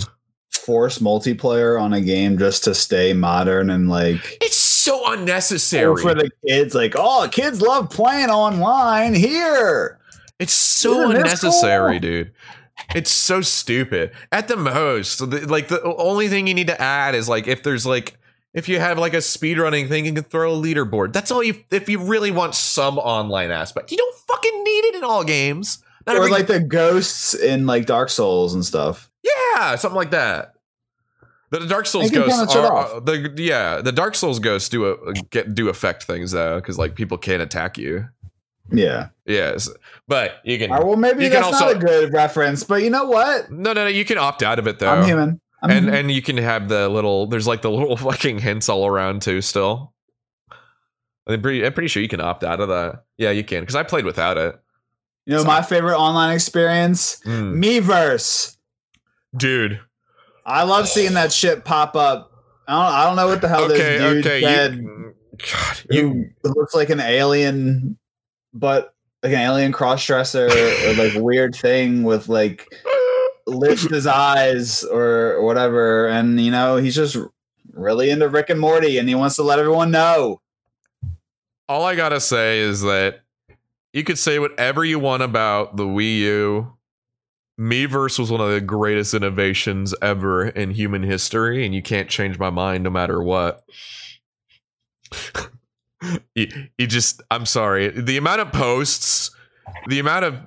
force 0.51 0.99
multiplayer 0.99 1.79
on 1.81 1.93
a 1.93 2.01
game 2.01 2.37
just 2.37 2.63
to 2.63 2.73
stay 2.73 3.13
modern 3.13 3.69
and 3.69 3.89
like 3.89 4.37
It's 4.41 4.55
so 4.55 5.01
oh, 5.05 5.13
unnecessary. 5.13 6.01
for 6.01 6.13
the 6.13 6.29
kids 6.47 6.73
like 6.75 6.93
oh 6.97 7.27
kids 7.31 7.61
love 7.61 7.89
playing 7.89 8.29
online 8.29 9.13
here 9.13 9.99
it's 10.39 10.53
so 10.53 11.01
Isn't 11.03 11.15
unnecessary, 11.17 11.93
cool? 11.93 11.99
dude. 11.99 12.33
It's 12.93 13.09
so 13.09 13.39
stupid. 13.39 14.11
At 14.33 14.49
the 14.49 14.57
most, 14.57 15.21
like 15.21 15.69
the 15.69 15.81
only 15.81 16.27
thing 16.27 16.45
you 16.45 16.53
need 16.53 16.67
to 16.67 16.79
add 16.81 17.15
is 17.15 17.29
like 17.29 17.47
if 17.47 17.63
there's 17.63 17.85
like 17.85 18.17
if 18.53 18.67
you 18.67 18.77
have 18.79 18.97
like 18.99 19.13
a 19.13 19.17
speedrunning 19.19 19.87
thing, 19.87 20.05
you 20.05 20.11
can 20.13 20.23
throw 20.25 20.53
a 20.53 20.57
leaderboard. 20.61 21.13
That's 21.13 21.31
all 21.31 21.41
you. 21.41 21.55
If 21.71 21.87
you 21.87 22.03
really 22.03 22.31
want 22.31 22.53
some 22.53 22.97
online 22.99 23.49
aspect, 23.49 23.91
you 23.91 23.97
don't 23.97 24.15
fucking 24.27 24.63
need 24.65 24.85
it 24.85 24.95
in 24.95 25.03
all 25.05 25.23
games. 25.23 25.81
Not 26.07 26.15
or 26.15 26.19
every- 26.19 26.31
like 26.31 26.47
the 26.47 26.59
ghosts 26.59 27.33
in 27.33 27.65
like 27.65 27.85
dark 27.85 28.09
souls 28.09 28.53
and 28.53 28.63
stuff 28.65 29.09
Yeah, 29.23 29.75
something 29.75 29.95
like 29.97 30.11
that. 30.11 30.53
The 31.51 31.67
Dark 31.67 31.85
Souls 31.85 32.11
ghosts 32.11 32.29
balance 32.29 32.55
are 32.55 32.73
off. 32.73 32.93
uh, 32.95 32.99
the 32.99 33.33
yeah 33.37 33.79
the 33.81 33.91
Dark 33.93 34.15
Souls 34.15 34.39
ghosts 34.39 34.67
do 34.67 34.91
a, 34.91 35.13
get 35.29 35.55
do 35.55 35.69
affect 35.69 36.03
things 36.03 36.31
though 36.31 36.55
because 36.57 36.77
like 36.77 36.95
people 36.95 37.17
can't 37.17 37.41
attack 37.41 37.77
you. 37.77 38.07
Yeah. 38.71 39.09
Yes, 39.25 39.69
but 40.07 40.41
you 40.43 40.57
can. 40.57 40.71
All 40.71 40.77
right, 40.77 40.85
well, 40.85 40.97
maybe 40.97 41.23
You 41.23 41.29
can 41.29 41.41
that's 41.43 41.53
also- 41.61 41.73
not 41.73 41.75
a 41.77 41.79
good 41.79 42.11
reference, 42.13 42.63
but 42.63 42.81
you 42.81 42.89
know 42.89 43.05
what? 43.05 43.51
no, 43.51 43.71
no, 43.73 43.83
no. 43.83 43.87
You 43.87 44.03
can 44.03 44.17
opt 44.17 44.43
out 44.43 44.59
of 44.59 44.67
it 44.67 44.79
though. 44.79 44.89
I'm 44.89 45.05
human. 45.05 45.39
I'm 45.61 45.69
and 45.69 45.85
human. 45.85 45.93
and 45.99 46.11
you 46.11 46.21
can 46.21 46.37
have 46.37 46.67
the 46.67 46.89
little 46.89 47.27
there's 47.27 47.47
like 47.47 47.61
the 47.61 47.71
little 47.71 47.95
fucking 48.11 48.39
hints 48.39 48.67
all 48.67 48.85
around 48.85 49.21
too 49.21 49.41
still 49.41 49.93
i'm 51.27 51.41
pretty, 51.41 51.65
I'm 51.65 51.73
pretty 51.73 51.87
sure 51.87 52.03
you 52.03 52.09
can 52.09 52.21
opt 52.21 52.43
out 52.43 52.59
of 52.59 52.67
that 52.69 53.03
yeah 53.17 53.31
you 53.31 53.43
can 53.43 53.61
because 53.61 53.75
i 53.75 53.81
played 53.83 54.05
without 54.05 54.37
it 54.37 54.59
you 55.25 55.35
know 55.35 55.43
my 55.43 55.61
favorite 55.61 55.97
online 55.97 56.33
experience? 56.33 57.19
Mm. 57.25 57.63
Miiverse. 57.63 58.55
dude 59.35 59.79
I 60.45 60.63
love 60.63 60.87
seeing 60.87 61.15
that 61.15 61.33
shit 61.33 61.65
pop 61.65 61.95
up. 61.95 62.31
I 62.67 62.73
don't, 62.73 62.93
I 62.93 63.03
don't 63.05 63.15
know 63.15 63.27
what 63.27 63.41
the 63.41 63.47
hell 63.47 63.63
okay 63.63 63.77
this 63.77 64.01
dude 64.01 64.25
okay 64.25 64.41
said. 64.41 64.75
you 64.75 65.15
god 65.51 65.83
you 65.89 66.29
looks 66.43 66.75
like 66.75 66.89
an 66.89 66.99
alien, 66.99 67.97
but 68.53 68.93
like 69.23 69.33
an 69.33 69.39
alien 69.39 69.71
cross 69.71 70.05
dresser 70.05 70.45
or 70.45 70.93
like 70.93 71.13
weird 71.15 71.55
thing 71.55 72.03
with 72.03 72.29
like 72.29 72.67
lift 73.47 73.89
his 73.89 74.05
eyes 74.05 74.83
or 74.83 75.41
whatever. 75.41 76.07
And 76.07 76.39
you 76.39 76.51
know, 76.51 76.77
he's 76.77 76.95
just 76.95 77.17
really 77.73 78.11
into 78.11 78.29
Rick 78.29 78.51
and 78.51 78.59
Morty 78.59 78.99
and 78.99 79.09
he 79.09 79.15
wants 79.15 79.35
to 79.37 79.43
let 79.43 79.57
everyone 79.59 79.89
know. 79.91 80.41
all 81.67 81.83
i 81.83 81.95
gotta 81.95 82.19
say 82.19 82.59
is 82.59 82.81
that 82.81 83.24
you 83.95 84.03
could 84.03 84.19
say 84.19 84.37
whatever 84.37 84.85
you 84.85 84.99
want 84.99 85.23
about 85.23 85.77
the 85.77 85.85
wii 85.85 86.19
u 86.19 86.75
Miiverse 87.59 88.19
was 88.19 88.29
one 88.29 88.41
of 88.41 88.51
the 88.51 88.59
greatest 88.59 89.13
innovations 89.13 89.95
ever 90.01 90.47
in 90.47 90.71
human 90.71 91.03
history, 91.03 91.65
and 91.65 91.73
you 91.73 91.81
can't 91.81 92.09
change 92.09 92.37
my 92.37 92.49
mind 92.49 92.83
no 92.83 92.89
matter 92.89 93.23
what. 93.23 93.63
you, 96.35 96.47
you 96.77 96.85
just, 96.85 97.21
I'm 97.31 97.45
sorry. 97.45 97.87
The 97.89 98.17
amount 98.17 98.41
of 98.41 98.51
posts, 98.51 99.31
the 99.87 99.99
amount 99.99 100.25
of 100.25 100.41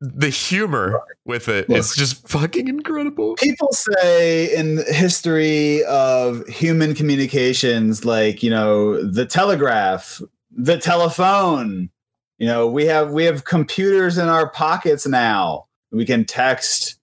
the 0.00 0.28
humor 0.28 1.00
with 1.24 1.48
it, 1.48 1.68
Look. 1.68 1.86
just 1.94 2.26
fucking 2.28 2.66
incredible. 2.66 3.36
People 3.36 3.72
say 3.72 4.52
in 4.56 4.74
the 4.74 4.82
history 4.82 5.84
of 5.84 6.44
human 6.48 6.96
communications, 6.96 8.04
like, 8.04 8.42
you 8.42 8.50
know, 8.50 9.00
the 9.00 9.24
telegraph, 9.24 10.20
the 10.50 10.78
telephone, 10.78 11.90
you 12.38 12.46
know, 12.46 12.66
we 12.66 12.86
have 12.86 13.12
we 13.12 13.24
have 13.24 13.44
computers 13.44 14.18
in 14.18 14.28
our 14.28 14.48
pockets 14.50 15.06
now. 15.06 15.66
We 15.92 16.04
can 16.04 16.24
text, 16.24 16.98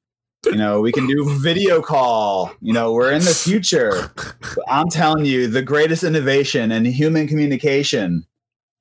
you 0.45 0.55
know, 0.55 0.82
we 0.82 0.91
can 0.91 1.07
do 1.07 1.25
video 1.39 1.82
call. 1.82 2.51
You 2.61 2.73
know, 2.73 2.93
we're 2.93 3.11
in 3.11 3.23
the 3.23 3.34
future. 3.34 4.11
But 4.15 4.65
I'm 4.67 4.89
telling 4.89 5.25
you, 5.25 5.47
the 5.47 5.61
greatest 5.61 6.03
innovation 6.03 6.71
in 6.71 6.84
human 6.86 7.27
communication 7.27 8.25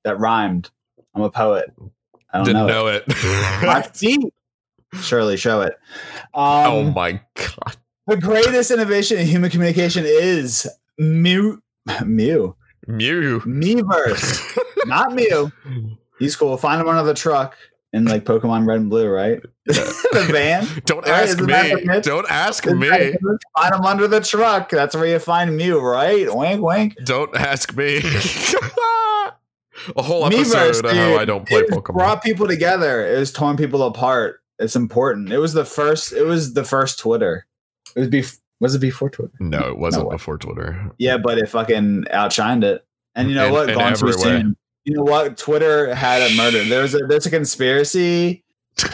that 0.03 0.19
rhymed. 0.19 0.69
I'm 1.15 1.21
a 1.21 1.29
poet. 1.29 1.71
I 2.33 2.37
don't 2.37 2.45
Didn't 2.45 2.67
know. 2.67 2.73
know 2.85 2.87
it. 2.87 3.03
it. 3.07 3.65
My 3.65 3.81
feet. 3.81 4.33
Surely 5.01 5.37
show 5.37 5.61
it. 5.61 5.73
Um, 6.33 6.67
oh 6.67 6.83
my 6.91 7.21
god. 7.35 7.77
the 8.07 8.17
greatest 8.17 8.71
innovation 8.71 9.17
in 9.17 9.25
human 9.27 9.49
communication 9.49 10.03
is 10.05 10.69
Mew. 10.97 11.61
Mew. 12.05 12.55
Mew. 12.87 13.39
Miiverse. 13.41 14.57
Not 14.85 15.13
Mew. 15.13 15.51
He's 16.21 16.35
cool. 16.35 16.55
Find 16.57 16.79
him 16.79 16.87
on 16.87 17.03
the 17.05 17.13
truck 17.13 17.57
in 17.93 18.05
like 18.05 18.23
Pokemon 18.23 18.65
Red 18.67 18.79
and 18.79 18.89
Blue, 18.89 19.09
right? 19.09 19.41
the 19.65 20.27
van. 20.31 20.65
Don't 20.85 21.05
Right, 21.05 21.23
ask 21.23 21.39
isn't 21.39 21.45
me. 21.87 21.99
Don't 22.01 22.29
ask 22.31 22.65
Isn't 22.65 22.79
me. 22.79 22.87
Find 23.57 23.75
him 23.75 23.81
under 23.85 24.07
the 24.07 24.21
truck. 24.21 24.69
That's 24.69 24.95
where 24.95 25.07
you 25.07 25.19
find 25.19 25.57
Mew, 25.57 25.79
right? 25.79 26.33
Wink, 26.33 26.61
wink. 26.61 26.95
Don't 27.03 27.35
ask 27.35 27.75
me. 27.75 28.01
A 29.95 30.03
whole 30.03 30.29
Miiverse, 30.29 30.53
episode 30.67 30.85
of 30.85 30.91
how 30.91 31.15
I 31.17 31.25
don't 31.25 31.47
play 31.47 31.61
it 31.61 31.69
Pokemon. 31.69 31.93
Brought 31.95 32.21
people 32.23 32.47
together. 32.47 33.07
It 33.07 33.17
was 33.17 33.31
torn 33.31 33.57
people 33.57 33.81
apart. 33.83 34.41
It's 34.59 34.75
important. 34.75 35.31
It 35.31 35.39
was 35.39 35.53
the 35.53 35.65
first. 35.65 36.13
It 36.13 36.23
was 36.23 36.53
the 36.53 36.63
first 36.63 36.99
Twitter. 36.99 37.47
It 37.95 37.99
was 38.01 38.09
bef- 38.09 38.39
Was 38.59 38.75
it 38.75 38.79
before 38.79 39.09
Twitter? 39.09 39.33
no, 39.39 39.69
it 39.69 39.79
wasn't 39.79 40.05
No 40.05 40.11
before 40.11 40.37
Twitter. 40.37 40.91
Yeah, 40.99 41.17
but 41.17 41.39
it 41.39 41.49
fucking 41.49 42.05
outshined 42.13 42.63
it. 42.63 42.85
And 43.15 43.29
you 43.29 43.33
know 43.35 43.47
In- 43.47 43.53
what? 43.53 43.73
Gone 43.73 43.95
too 43.95 44.13
soon. 44.13 44.55
You 44.85 44.95
know 44.95 45.03
what? 45.03 45.37
Twitter 45.37 45.93
had 45.93 46.21
it 46.23 46.35
murdered. 46.35 46.67
There's 46.67 46.95
a 46.95 46.99
there's 46.99 47.25
a 47.25 47.29
conspiracy. 47.29 48.43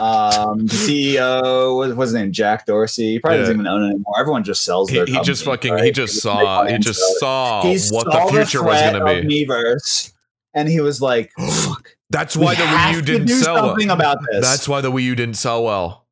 Um, 0.02 0.68
CEO 0.68 1.78
what 1.78 1.96
was 1.96 2.10
his 2.10 2.16
name? 2.16 2.32
Jack 2.32 2.66
Dorsey. 2.66 3.14
He 3.14 3.20
probably 3.20 3.40
doesn't 3.40 3.56
even 3.56 3.68
own 3.68 3.84
it 3.84 3.90
anymore. 3.92 4.16
Everyone 4.20 4.44
just 4.44 4.64
sells. 4.66 4.90
He, 4.90 4.98
Their 4.98 5.06
he 5.06 5.20
just 5.22 5.46
company, 5.46 5.70
fucking 5.72 5.86
he 5.86 5.92
just 5.92 6.16
They 6.16 6.20
saw 6.20 6.66
he 6.66 6.78
just 6.80 7.00
saw 7.20 7.62
He 7.62 7.70
what 7.70 7.80
saw 7.80 8.26
the 8.26 8.32
future 8.32 8.64
was 8.64 8.80
threat 8.80 8.94
going 8.94 9.22
to 9.24 9.28
be. 9.30 10.22
And 10.54 10.68
he 10.68 10.82
was 10.82 11.02
like, 11.02 11.32
"Fuck, 11.40 11.96
That's 12.10 12.36
why 12.36 12.56
the 12.56 12.64
Wii 12.64 12.94
U 12.96 13.02
didn't 13.02 13.28
sell 13.30 13.76
well. 13.78 13.92
about 13.92 14.18
this." 14.32 14.42
That's 14.46 14.68
why 14.68 14.82
the 14.82 14.92
Wii 14.92 15.04
U 15.04 15.16
didn't 15.16 15.36
sell 15.36 15.64
well. 15.64 16.06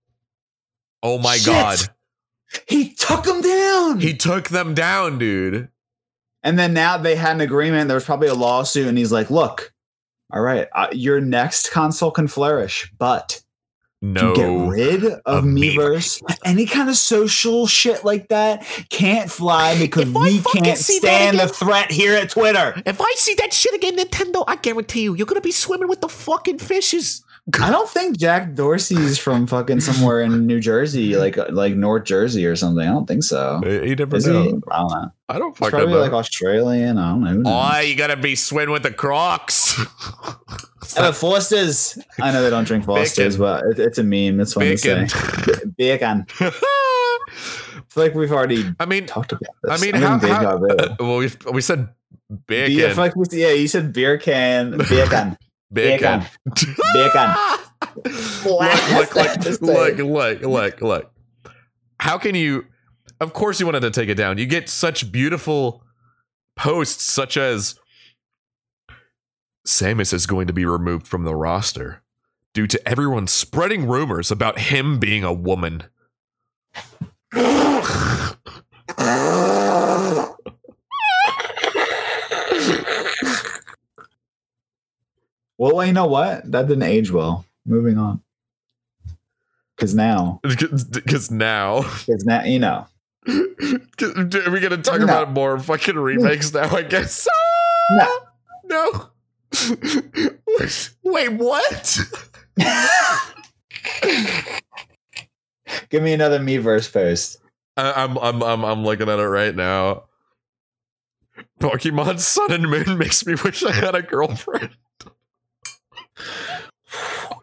Oh 1.04 1.18
my 1.18 1.36
Shit. 1.38 1.46
god. 1.48 1.80
he 2.68 2.94
took 2.94 3.24
them 3.24 3.42
down. 3.42 4.00
He 4.00 4.14
took 4.16 4.50
them 4.50 4.74
down, 4.74 5.18
dude. 5.18 5.70
And 6.46 6.58
then 6.60 6.74
now 6.74 6.96
they 6.98 7.16
had 7.16 7.36
an 7.36 7.42
agreement. 7.42 7.88
There 7.90 7.96
was 7.96 8.06
probably 8.06 8.28
a 8.28 8.36
lawsuit, 8.36 8.88
and 8.88 8.98
he's 8.98 9.12
like, 9.12 9.32
"Look, 9.32 9.74
all 10.32 10.42
right, 10.42 10.68
uh, 10.76 10.88
your 10.92 11.20
next 11.20 11.72
console 11.72 12.12
can 12.12 12.28
flourish, 12.28 12.92
but 13.00 13.42
No. 14.02 14.36
to 14.36 14.36
get 14.36 14.70
rid 14.70 15.04
of, 15.04 15.22
of 15.26 15.44
Miiverse, 15.44 16.22
any 16.46 16.68
kind 16.68 16.88
of 16.88 16.98
social 16.98 17.66
shit 17.66 18.06
like 18.06 18.28
that 18.30 18.64
can't 18.90 19.32
fly 19.32 19.76
because 19.80 20.06
we 20.06 20.40
can't 20.54 20.78
stand 20.78 21.40
the 21.40 21.48
threat 21.48 21.92
here 21.92 22.14
at 22.14 22.30
Twitter." 22.30 22.80
If 22.86 23.02
I 23.02 23.12
see 23.18 23.34
that 23.40 23.52
shit 23.52 23.74
again, 23.74 23.98
Nintendo, 23.98 24.44
I 24.48 24.58
guarantee 24.58 25.02
you, 25.02 25.16
you're 25.16 25.26
gonna 25.26 25.42
be 25.42 25.52
swimming 25.52 25.90
with 25.90 26.02
the 26.02 26.10
fucking 26.10 26.60
fishes. 26.60 27.24
I 27.62 27.70
don't 27.72 27.90
think 27.96 28.18
Jack 28.18 28.54
Dorsey's 28.56 29.18
from 29.20 29.46
fucking 29.48 29.80
somewhere 29.82 30.22
in 30.22 30.48
New 30.48 30.60
Jersey, 30.60 31.16
like 31.16 31.38
uh, 31.38 31.48
like 31.52 31.76
North 31.76 32.06
Jersey 32.06 32.46
or 32.46 32.56
something. 32.56 32.88
I 32.88 32.92
don't 32.92 33.06
think 33.08 33.24
so. 33.24 33.62
You 33.66 33.96
never 33.96 34.16
Is 34.18 34.26
know. 34.28 34.44
he? 34.44 34.50
I 34.72 34.78
don't 34.80 34.92
know. 34.92 35.12
I 35.30 35.40
don't 35.40 35.50
He's 35.52 35.60
fucking 35.60 35.72
probably 35.72 35.94
know. 35.94 36.00
like 36.02 36.12
Australian. 36.14 36.98
I 36.98 37.10
don't 37.12 37.22
know. 37.24 37.32
Who? 37.32 37.44
Oh, 37.46 37.80
you 37.80 37.96
gotta 37.96 38.18
be 38.18 38.36
swimming 38.36 38.72
with 38.74 38.84
the 38.84 38.92
Crocs. 38.92 39.78
Yeah, 39.80 41.02
but 41.02 41.14
Foster's. 41.16 41.98
I 42.22 42.32
know 42.32 42.44
they 42.44 42.50
don't 42.50 42.64
drink 42.66 42.86
Foster's, 42.86 43.38
Bacon. 43.38 43.40
but 43.40 43.64
it, 43.66 43.80
it's 43.80 43.98
a 43.98 44.04
meme. 44.04 44.40
It's 44.40 44.54
fun 44.54 44.64
Bacon. 44.64 45.08
to 45.08 45.10
say. 45.10 45.66
Bacon. 45.78 46.26
I 46.40 46.52
feel 47.90 48.04
like 48.04 48.14
we've 48.16 48.32
already 48.32 48.66
I 48.80 48.86
mean, 48.86 49.06
talked 49.08 49.32
about 49.32 49.56
this. 49.64 49.82
I 49.82 49.86
mean, 49.86 49.96
I'm 49.96 50.20
how, 50.20 50.28
how- 50.28 50.58
deja 50.58 50.58
vu. 50.58 50.96
well, 51.00 51.18
we, 51.18 51.32
we 51.52 51.62
said 51.62 51.90
bacon, 52.48 52.92
I 52.92 52.94
like 52.94 53.14
yeah, 53.32 53.50
you 53.52 53.68
said 53.68 53.94
beer 53.94 54.18
can, 54.18 54.78
bacon, 55.76 56.24
bacon. 56.56 56.76
bacon. 56.94 57.36
look, 58.46 58.90
look, 58.92 59.16
look, 59.16 59.40
Just 59.42 59.62
look, 59.62 59.98
say. 59.98 60.04
look, 60.04 60.42
look, 60.42 60.82
look. 60.82 61.12
How 62.00 62.18
can 62.18 62.36
you? 62.36 62.66
Of 63.22 63.34
course, 63.34 63.60
you 63.60 63.66
wanted 63.66 63.82
to 63.82 63.92
take 63.92 64.10
it 64.10 64.16
down. 64.16 64.38
You 64.38 64.46
get 64.46 64.70
such 64.70 65.12
beautiful 65.12 65.84
posts, 66.56 67.04
such 67.04 67.38
as 67.38 67.80
Samus 69.68 70.14
is 70.14 70.26
going 70.26 70.48
to 70.48 70.54
be 70.54 70.66
removed 70.66 71.08
from 71.08 71.24
the 71.24 71.36
roster 71.36 72.02
due 72.54 72.68
to 72.68 72.88
everyone 72.88 73.28
spreading 73.28 73.88
rumors 73.88 74.32
about 74.32 74.60
him 74.60 75.00
being 75.00 75.24
a 75.24 75.34
woman. 75.34 75.84
Well, 85.58 85.76
well, 85.76 85.86
you 85.86 85.94
know 85.94 86.08
what? 86.08 86.50
That 86.52 86.68
didn't 86.68 86.84
age 86.84 87.12
well. 87.12 87.46
Moving 87.66 87.98
on. 87.98 88.22
Because 89.76 89.94
now, 89.96 90.40
Because 90.44 91.30
now, 91.32 91.82
because 91.82 92.26
now, 92.26 92.44
you 92.44 92.60
know, 92.60 92.88
are 93.28 93.34
we 94.52 94.60
gonna 94.62 94.78
talk 94.78 95.00
No. 95.00 95.04
about 95.06 95.32
more 95.32 95.60
fucking 95.60 95.98
remakes 95.98 96.54
now? 96.54 96.74
I 96.76 96.82
guess. 96.84 97.28
No. 97.92 98.08
no. 98.64 99.10
Wait, 101.04 101.30
what? 101.34 102.00
give 105.90 106.02
me 106.02 106.14
another 106.14 106.40
Miiverse 106.40 106.92
post. 106.92 107.38
I, 107.78 107.92
I'm 108.04 108.18
I'm 108.18 108.42
I'm 108.42 108.64
I'm 108.66 108.84
looking 108.84 109.08
at 109.10 109.20
it 109.20 109.28
right 109.28 109.56
now. 109.56 110.06
Pokemon 111.60 112.20
Sun 112.20 112.52
and 112.54 112.70
Moon 112.70 112.98
makes 112.98 113.24
me 113.26 113.36
wish 113.44 113.64
I 113.64 113.72
had 113.72 113.94
a 113.94 114.02
girlfriend. 114.02 114.70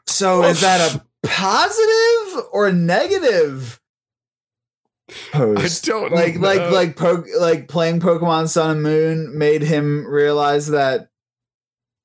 So 0.06 0.44
is 0.44 0.60
that 0.60 0.94
a 0.94 1.04
positive 1.26 2.44
or 2.52 2.68
a 2.68 2.72
negative 2.72 3.80
post? 5.32 5.88
I 5.88 5.90
don't 5.92 6.12
like 6.12 6.36
like 6.38 6.58
know. 6.60 6.70
like 6.70 6.96
po- 6.96 7.24
like 7.38 7.68
playing 7.68 8.00
Pokemon 8.00 8.48
Sun 8.48 8.70
and 8.70 8.82
Moon 8.82 9.38
made 9.38 9.62
him 9.62 10.06
realize 10.06 10.68
that 10.68 11.08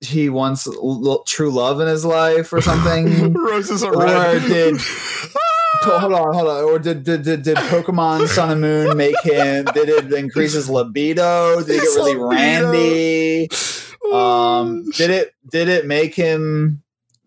he 0.01 0.29
wants 0.29 0.67
l- 0.67 1.23
true 1.27 1.49
love 1.51 1.79
in 1.79 1.87
his 1.87 2.05
life 2.05 2.51
or 2.53 2.61
something. 2.61 3.33
Roses 3.33 3.83
are 3.83 3.93
Or 3.95 4.03
red. 4.05 4.41
did- 4.43 4.81
hold 5.83 6.13
on, 6.13 6.33
hold 6.33 6.47
on. 6.47 6.63
Or 6.65 6.79
did, 6.79 7.03
did 7.03 7.23
did 7.23 7.43
did 7.43 7.57
Pokemon 7.57 8.27
Sun 8.27 8.51
and 8.51 8.61
Moon 8.61 8.97
make 8.97 9.19
him? 9.21 9.65
Did 9.73 9.89
it 9.89 10.13
increase 10.13 10.53
his 10.53 10.69
libido? 10.69 11.57
Did 11.63 11.67
he 11.67 11.79
get 11.79 11.83
really 11.95 12.15
libido. 12.15 12.29
randy? 12.29 13.49
Um, 14.13 14.89
did 14.91 15.09
it 15.09 15.33
did 15.49 15.69
it 15.69 15.85
make 15.85 16.15
him 16.15 16.83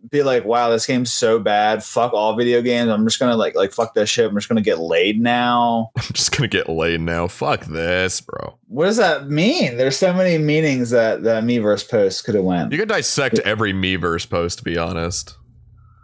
be 0.08 0.22
like, 0.22 0.44
wow, 0.44 0.70
this 0.70 0.86
game's 0.86 1.12
so 1.12 1.38
bad. 1.38 1.84
Fuck 1.84 2.14
all 2.14 2.34
video 2.34 2.62
games. 2.62 2.90
I'm 2.90 3.06
just 3.06 3.18
gonna 3.18 3.36
like 3.36 3.54
like 3.54 3.72
fuck 3.72 3.94
this 3.94 4.08
shit. 4.08 4.28
I'm 4.28 4.34
just 4.34 4.48
gonna 4.48 4.62
get 4.62 4.78
laid 4.78 5.20
now. 5.20 5.90
I'm 5.96 6.12
just 6.12 6.36
gonna 6.36 6.48
get 6.48 6.68
laid 6.68 7.00
now. 7.00 7.28
Fuck 7.28 7.66
this, 7.66 8.20
bro. 8.20 8.58
What 8.68 8.86
does 8.86 8.96
that 8.96 9.28
mean? 9.28 9.76
There's 9.76 9.96
so 9.96 10.12
many 10.12 10.38
meanings 10.38 10.90
that 10.90 11.22
that 11.24 11.44
Miiverse 11.44 11.88
post 11.88 12.24
could 12.24 12.34
have 12.34 12.44
went. 12.44 12.72
You 12.72 12.78
could 12.78 12.88
dissect 12.88 13.38
every 13.40 13.72
Miiverse 13.72 14.28
post, 14.28 14.58
to 14.58 14.64
be 14.64 14.78
honest. 14.78 15.36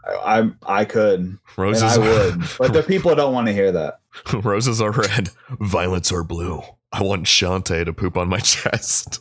I 0.07 0.41
I, 0.41 0.51
I 0.81 0.85
could. 0.85 1.21
And 1.21 1.39
Roses, 1.57 1.83
I 1.83 1.99
would. 1.99 2.45
But 2.59 2.73
the 2.73 2.83
people 2.83 3.15
don't 3.15 3.33
want 3.33 3.47
to 3.47 3.53
hear 3.53 3.73
that. 3.73 4.01
roses 4.33 4.81
are 4.81 4.93
red, 4.93 5.31
violets 5.61 6.13
are 6.13 6.25
blue. 6.25 6.63
I 6.93 7.03
want 7.03 7.25
Shantae 7.25 7.85
to 7.85 7.93
poop 7.93 8.17
on 8.17 8.29
my 8.29 8.39
chest. 8.39 9.21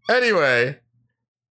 anyway, 0.10 0.78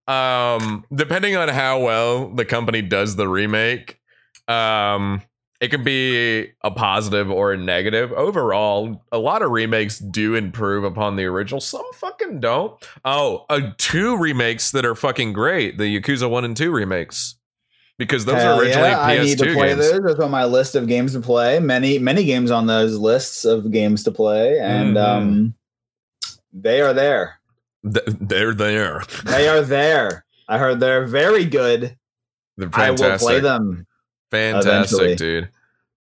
um, 0.07 0.85
depending 0.93 1.35
on 1.35 1.49
how 1.49 1.79
well 1.79 2.29
the 2.29 2.45
company 2.45 2.81
does 2.81 3.15
the 3.15 3.27
remake, 3.27 3.99
um, 4.47 5.21
it 5.61 5.69
can 5.69 5.83
be 5.83 6.51
a 6.63 6.71
positive 6.71 7.31
or 7.31 7.53
a 7.53 7.57
negative. 7.57 8.11
Overall, 8.11 9.03
a 9.11 9.17
lot 9.17 9.41
of 9.41 9.51
remakes 9.51 9.99
do 9.99 10.35
improve 10.35 10.83
upon 10.83 11.15
the 11.15 11.25
original. 11.25 11.61
Some 11.61 11.85
fucking 11.93 12.39
don't. 12.39 12.73
Oh, 13.05 13.45
uh, 13.49 13.71
two 13.77 14.17
remakes 14.17 14.71
that 14.71 14.85
are 14.85 14.95
fucking 14.95 15.33
great: 15.33 15.77
the 15.77 15.99
Yakuza 15.99 16.29
One 16.29 16.43
and 16.43 16.57
Two 16.57 16.71
remakes, 16.71 17.35
because 17.97 18.25
those 18.25 18.35
Hell 18.41 18.57
are 18.59 18.61
originally 18.63 18.89
yeah, 18.89 18.99
I 18.99 19.17
need 19.19 19.37
to 19.39 19.53
play 19.53 19.69
games. 19.69 19.91
those. 19.91 20.01
Those 20.01 20.19
on 20.19 20.31
my 20.31 20.45
list 20.45 20.75
of 20.75 20.87
games 20.87 21.13
to 21.13 21.19
play. 21.21 21.59
Many 21.59 21.99
many 21.99 22.25
games 22.25 22.51
on 22.51 22.67
those 22.67 22.97
lists 22.97 23.45
of 23.45 23.71
games 23.71 24.03
to 24.03 24.11
play, 24.11 24.59
and 24.59 24.95
Mhm. 24.95 25.05
um, 25.07 25.53
they 26.53 26.81
are 26.81 26.93
there. 26.93 27.39
Th- 27.83 28.05
they're 28.19 28.53
there. 28.53 29.03
They 29.25 29.47
are 29.47 29.61
there. 29.63 30.25
I 30.47 30.57
heard 30.57 30.79
they're 30.79 31.05
very 31.05 31.45
good. 31.45 31.97
They're 32.57 32.69
fantastic. 32.69 33.05
I 33.05 33.11
will 33.11 33.17
play 33.19 33.39
them. 33.39 33.87
Fantastic, 34.31 34.99
eventually. 34.99 35.15
dude. 35.15 35.49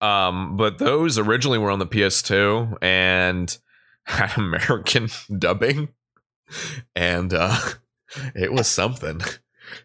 Um, 0.01 0.57
but 0.57 0.79
those 0.79 1.17
originally 1.19 1.59
were 1.59 1.71
on 1.71 1.79
the 1.79 1.87
PS2 1.87 2.77
and 2.83 3.57
had 4.05 4.33
American 4.37 5.09
dubbing, 5.39 5.89
and 6.97 7.33
uh, 7.33 7.57
it 8.35 8.53
was 8.53 8.67
something. 8.69 9.21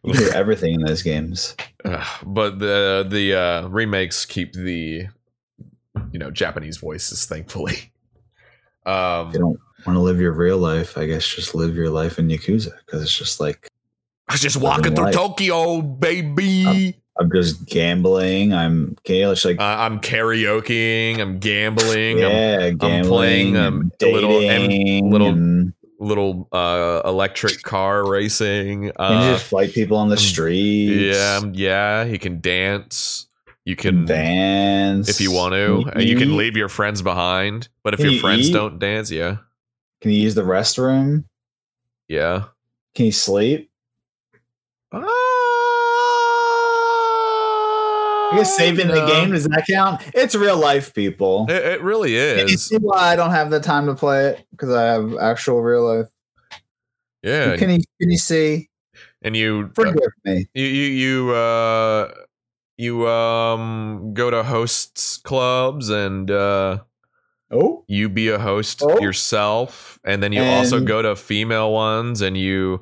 You 0.04 0.14
can 0.14 0.24
do 0.24 0.30
everything 0.32 0.74
in 0.76 0.82
those 0.82 1.04
games. 1.04 1.56
But 2.26 2.60
the 2.60 3.06
the 3.10 3.34
uh, 3.34 3.68
remakes 3.68 4.26
keep 4.26 4.54
the 4.54 5.08
you 6.12 6.20
know 6.20 6.32
Japanese 6.32 6.78
voices, 6.78 7.26
thankfully. 7.26 7.92
Um, 8.86 9.28
If 9.28 9.34
you 9.34 9.40
don't 9.42 9.60
want 9.86 9.98
to 9.98 10.00
live 10.00 10.22
your 10.22 10.32
real 10.32 10.58
life, 10.58 10.98
I 10.98 11.08
guess 11.08 11.28
just 11.28 11.54
live 11.54 11.76
your 11.76 11.90
life 11.90 12.18
in 12.20 12.30
Yakuza 12.30 12.72
because 12.86 13.02
it's 13.04 13.14
just 13.18 13.42
like 13.42 13.68
I 14.30 14.34
was 14.34 14.40
just 14.40 14.56
walking 14.56 14.96
through 14.96 15.06
life. 15.08 15.14
Tokyo, 15.14 15.82
baby. 15.82 16.96
I'm 17.20 17.30
just 17.30 17.66
gambling. 17.66 18.54
I'm 18.54 18.96
okay, 19.00 19.28
like 19.28 19.60
uh, 19.60 19.64
I'm 19.64 20.00
karaokeing. 20.00 21.20
I'm 21.20 21.40
gambling. 21.40 22.20
yeah, 22.20 22.60
I'm 22.62 22.78
gambling, 22.78 23.10
playing, 23.10 23.58
um, 23.58 23.92
and 24.00 24.10
a 24.10 24.14
little- 24.14 24.40
and 24.50 25.12
little- 25.12 25.28
and 25.28 25.74
little 26.00 26.48
uh, 26.52 27.02
electric 27.06 27.64
car 27.64 28.08
racing. 28.10 28.92
Uh, 29.00 29.10
you 29.10 29.16
Uh, 29.18 29.34
just 29.34 29.46
fight 29.50 29.74
people 29.74 29.98
on 29.98 30.10
the 30.10 30.18
streets. 30.18 31.18
Yeah, 31.18 31.42
yeah, 31.54 32.06
he 32.06 32.18
can 32.18 32.40
dance. 32.42 33.28
You 33.66 33.76
can 33.76 34.06
dance 34.06 35.10
if 35.10 35.20
you 35.20 35.32
want 35.32 35.54
to. 35.54 35.92
Uh, 35.98 36.00
You 36.00 36.16
can 36.18 36.38
leave 36.38 36.56
your 36.56 36.70
friends 36.70 37.02
behind, 37.02 37.68
but 37.84 37.94
if 37.94 37.98
Can 38.00 38.06
your 38.06 38.14
you 38.14 38.20
friends 38.22 38.50
eat? 38.50 38.54
don't 38.54 38.80
dance, 38.80 39.12
yeah, 39.12 39.38
Can 40.02 40.12
you 40.12 40.22
use 40.22 40.36
the 40.36 40.44
restroom? 40.44 41.26
yeah. 42.08 42.46
Can 42.96 43.06
you 43.08 43.12
sleep? 43.12 43.70
I 48.32 48.38
guess 48.38 48.56
saving 48.56 48.88
the 48.88 49.06
game 49.08 49.32
does 49.32 49.46
that 49.46 49.66
count? 49.70 50.02
It's 50.14 50.36
real 50.36 50.58
life, 50.58 50.94
people. 50.94 51.46
It, 51.50 51.64
it 51.64 51.82
really 51.82 52.14
Can 52.16 52.40
you 52.40 52.54
is. 52.56 52.66
see 52.66 52.78
why 52.78 52.98
I 53.14 53.16
don't 53.16 53.32
have 53.32 53.50
the 53.50 53.60
time 53.60 53.86
to 53.88 53.96
play 53.96 54.28
it? 54.28 54.46
Because 54.52 54.72
I 54.72 54.84
have 54.84 55.18
actual 55.18 55.62
real 55.62 55.98
life. 55.98 56.08
Yeah, 57.24 57.58
Can 57.58 57.70
you 57.72 57.82
can 58.00 58.10
you 58.12 58.18
see? 58.18 58.70
and 59.22 59.36
you 59.36 59.72
uh, 59.78 59.94
me. 60.26 60.48
you 60.54 60.66
you 60.66 60.86
you 60.86 61.32
uh 61.32 62.12
you 62.78 63.08
um 63.08 64.12
go 64.14 64.30
to 64.30 64.44
hosts 64.44 65.18
clubs 65.18 65.90
and 65.90 66.30
uh 66.32 66.80
Oh, 67.50 67.86
you 67.88 68.10
be 68.10 68.28
a 68.28 68.38
host 68.38 68.82
Oh. 68.82 69.02
yourself 69.02 70.00
and 70.04 70.22
then 70.22 70.34
you 70.34 70.44
also 70.44 70.82
go 70.82 71.02
to 71.02 71.16
female 71.16 71.72
ones 71.72 72.22
and 72.22 72.36
you 72.38 72.82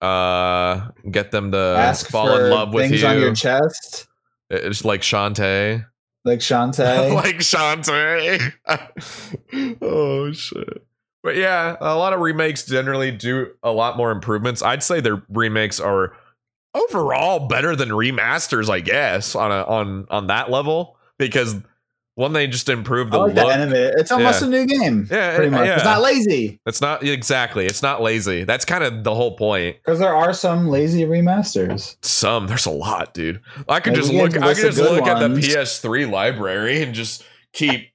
uh 0.00 0.88
get 1.10 1.32
them 1.32 1.50
to 1.50 1.58
ask 1.58 2.06
fall 2.08 2.28
for 2.28 2.44
in 2.44 2.50
love 2.52 2.72
with 2.72 2.84
things 2.88 3.02
you 3.02 3.08
on 3.08 3.18
your 3.18 3.34
chest, 3.34 4.06
Uh, 4.52 4.56
it's 4.56 4.84
like 4.84 5.02
Shantae. 5.02 5.86
Like 6.24 6.40
Shantae. 6.40 7.14
like 7.14 7.36
Shantae. 7.36 8.52
Oh 9.82 10.32
shit. 10.32 10.84
But 11.22 11.36
yeah 11.36 11.76
a 11.80 11.96
lot 11.96 12.12
of 12.12 12.20
remakes 12.20 12.64
generally 12.64 13.10
do 13.10 13.48
a 13.62 13.72
lot 13.72 13.96
more 13.96 14.10
improvements. 14.10 14.62
I'd 14.62 14.82
say 14.82 15.00
their 15.00 15.22
remakes 15.28 15.80
are 15.80 16.16
overall 16.74 17.48
better 17.48 17.74
than 17.74 17.88
remasters 17.90 18.68
I 18.68 18.80
guess 18.80 19.34
on 19.34 19.50
a 19.50 19.62
on 19.64 20.06
on 20.10 20.26
that 20.28 20.50
level 20.50 20.96
because 21.18 21.56
one 22.18 22.32
they 22.32 22.48
just 22.48 22.68
improved 22.68 23.14
I 23.14 23.18
the 23.18 23.22
like 23.22 23.34
that 23.36 23.46
look 23.46 23.54
animated. 23.54 23.94
It's 23.96 24.10
almost 24.10 24.42
a 24.42 24.48
new 24.48 24.66
game. 24.66 25.06
Yeah, 25.08 25.36
pretty 25.36 25.50
much. 25.50 25.66
yeah. 25.66 25.76
It's 25.76 25.84
not 25.84 26.02
lazy 26.02 26.60
It's 26.66 26.80
not 26.80 27.04
exactly. 27.04 27.66
It's 27.66 27.80
not 27.80 28.02
lazy. 28.02 28.42
That's 28.42 28.64
kind 28.64 28.82
of 28.82 29.04
the 29.04 29.14
whole 29.14 29.36
point. 29.36 29.76
because 29.76 30.00
there 30.00 30.16
are 30.16 30.32
some 30.32 30.66
lazy 30.66 31.04
remasters. 31.04 31.96
Some 32.02 32.48
there's 32.48 32.66
a 32.66 32.72
lot, 32.72 33.14
dude. 33.14 33.40
I 33.68 33.78
could 33.78 33.92
Maybe 33.92 34.02
just 34.02 34.12
look. 34.12 34.36
I 34.36 34.52
could 34.54 34.72
just 34.74 34.78
look 34.78 35.06
at 35.06 35.20
the. 35.20 35.28
PS3 35.28 36.10
library 36.10 36.82
and 36.82 36.92
just 36.92 37.24
keep 37.52 37.88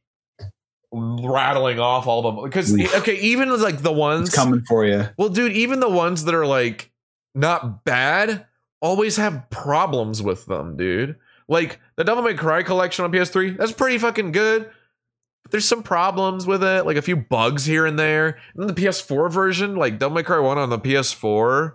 rattling 0.93 1.81
off 1.81 2.07
all 2.07 2.21
the 2.21 2.41
because 2.43 2.73
okay, 2.95 3.17
even 3.17 3.49
like 3.61 3.81
the 3.81 3.91
ones. 3.91 4.29
It's 4.29 4.35
coming 4.37 4.61
for 4.61 4.85
you. 4.85 5.09
Well, 5.17 5.29
dude, 5.29 5.51
even 5.51 5.81
the 5.81 5.89
ones 5.89 6.23
that 6.23 6.33
are 6.33 6.45
like 6.47 6.91
not 7.35 7.83
bad 7.83 8.45
always 8.81 9.17
have 9.17 9.49
problems 9.49 10.21
with 10.21 10.45
them, 10.45 10.77
dude. 10.77 11.17
Like 11.49 11.81
the 11.95 12.03
Devil 12.03 12.23
May 12.23 12.33
Cry 12.33 12.63
collection 12.63 13.05
on 13.05 13.11
PS3, 13.11 13.57
that's 13.57 13.71
pretty 13.71 13.97
fucking 13.97 14.31
good. 14.31 14.69
But 15.43 15.51
there's 15.51 15.67
some 15.67 15.83
problems 15.83 16.47
with 16.47 16.63
it, 16.63 16.85
like 16.85 16.97
a 16.97 17.01
few 17.01 17.15
bugs 17.17 17.65
here 17.65 17.85
and 17.85 17.99
there. 17.99 18.37
And 18.53 18.63
then 18.63 18.67
the 18.67 18.81
PS4 18.81 19.29
version, 19.31 19.75
like 19.75 19.99
Devil 19.99 20.15
May 20.15 20.23
Cry 20.23 20.39
1 20.39 20.57
on 20.57 20.69
the 20.69 20.79
PS4, 20.79 21.73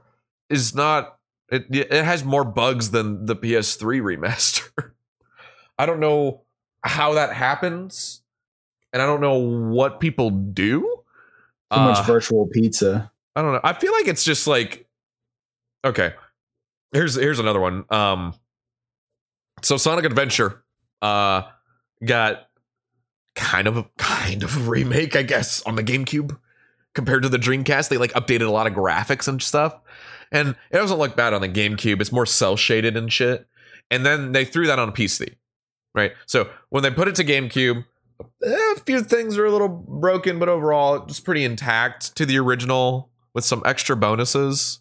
is 0.51 0.75
not 0.75 1.19
it 1.51 1.67
it 1.71 1.91
has 2.05 2.25
more 2.25 2.45
bugs 2.45 2.91
than 2.91 3.27
the 3.27 3.37
PS3 3.37 4.01
remaster. 4.01 4.71
I 5.79 5.87
don't 5.87 6.01
know 6.01 6.43
how 6.83 7.15
that 7.15 7.33
happens. 7.33 8.23
And 8.93 9.03
I 9.03 9.07
don't 9.07 9.21
know 9.21 9.37
what 9.37 10.01
people 10.01 10.31
do. 10.31 10.81
Too 11.73 11.79
much 11.81 11.99
Uh, 11.99 12.03
virtual 12.05 12.47
pizza. 12.47 13.13
I 13.37 13.43
don't 13.43 13.53
know. 13.53 13.61
I 13.63 13.75
feel 13.75 13.93
like 13.93 14.09
it's 14.09 14.25
just 14.25 14.47
like 14.47 14.87
okay. 15.85 16.15
Here's 16.93 17.15
here's 17.15 17.39
another 17.39 17.61
one. 17.61 17.85
Um 17.91 18.35
so 19.63 19.77
Sonic 19.77 20.05
Adventure 20.05 20.63
uh 21.01 21.43
got 22.05 22.49
kind 23.39 23.69
of 23.69 23.77
a 23.77 23.87
kind 23.99 24.43
of 24.43 24.57
a 24.57 24.61
remake, 24.61 25.15
I 25.17 25.23
guess, 25.23 25.63
on 25.63 25.77
the 25.77 25.85
GameCube 25.85 26.37
compared 26.95 27.23
to 27.23 27.29
the 27.29 27.39
Dreamcast. 27.39 27.89
They 27.89 27.97
like 27.97 28.13
updated 28.13 28.47
a 28.47 28.51
lot 28.51 28.67
of 28.67 28.73
graphics 28.73 29.29
and 29.29 29.41
stuff. 29.41 29.79
And 30.33 30.57
it 30.71 30.77
doesn't 30.77 30.99
look 30.99 31.17
bad 31.17 31.33
on 31.33 31.41
the 31.41 31.49
GameCube. 31.49 32.01
It's 32.01 32.13
more 32.13 32.27
cell 32.27 32.57
shaded 32.57 32.97
and 32.97 33.13
shit. 33.13 33.47
And 33.91 34.05
then 34.05 34.33
they 34.33 34.45
threw 34.45 34.67
that 34.67 34.79
on 34.79 34.93
PC. 34.93 35.37
Right? 35.95 36.13
So 36.27 36.51
when 36.69 36.83
they 36.83 36.91
put 36.91 37.09
it 37.09 37.15
to 37.15 37.25
GameCube, 37.25 37.85
eh, 38.45 38.73
a 38.77 38.81
few 38.81 39.03
things 39.03 39.39
are 39.39 39.47
a 39.47 39.51
little 39.51 39.69
broken, 39.69 40.39
but 40.39 40.49
overall 40.49 41.05
it's 41.05 41.21
pretty 41.21 41.45
intact 41.45 42.17
to 42.17 42.27
the 42.27 42.39
original 42.39 43.11
with 43.35 43.45
some 43.45 43.63
extra 43.65 43.97
bonuses. 43.97 44.81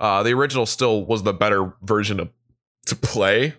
Uh, 0.00 0.22
the 0.22 0.32
original 0.32 0.66
still 0.66 1.04
was 1.04 1.22
the 1.22 1.32
better 1.32 1.74
version 1.82 2.18
of, 2.18 2.30
to 2.86 2.96
play, 2.96 3.54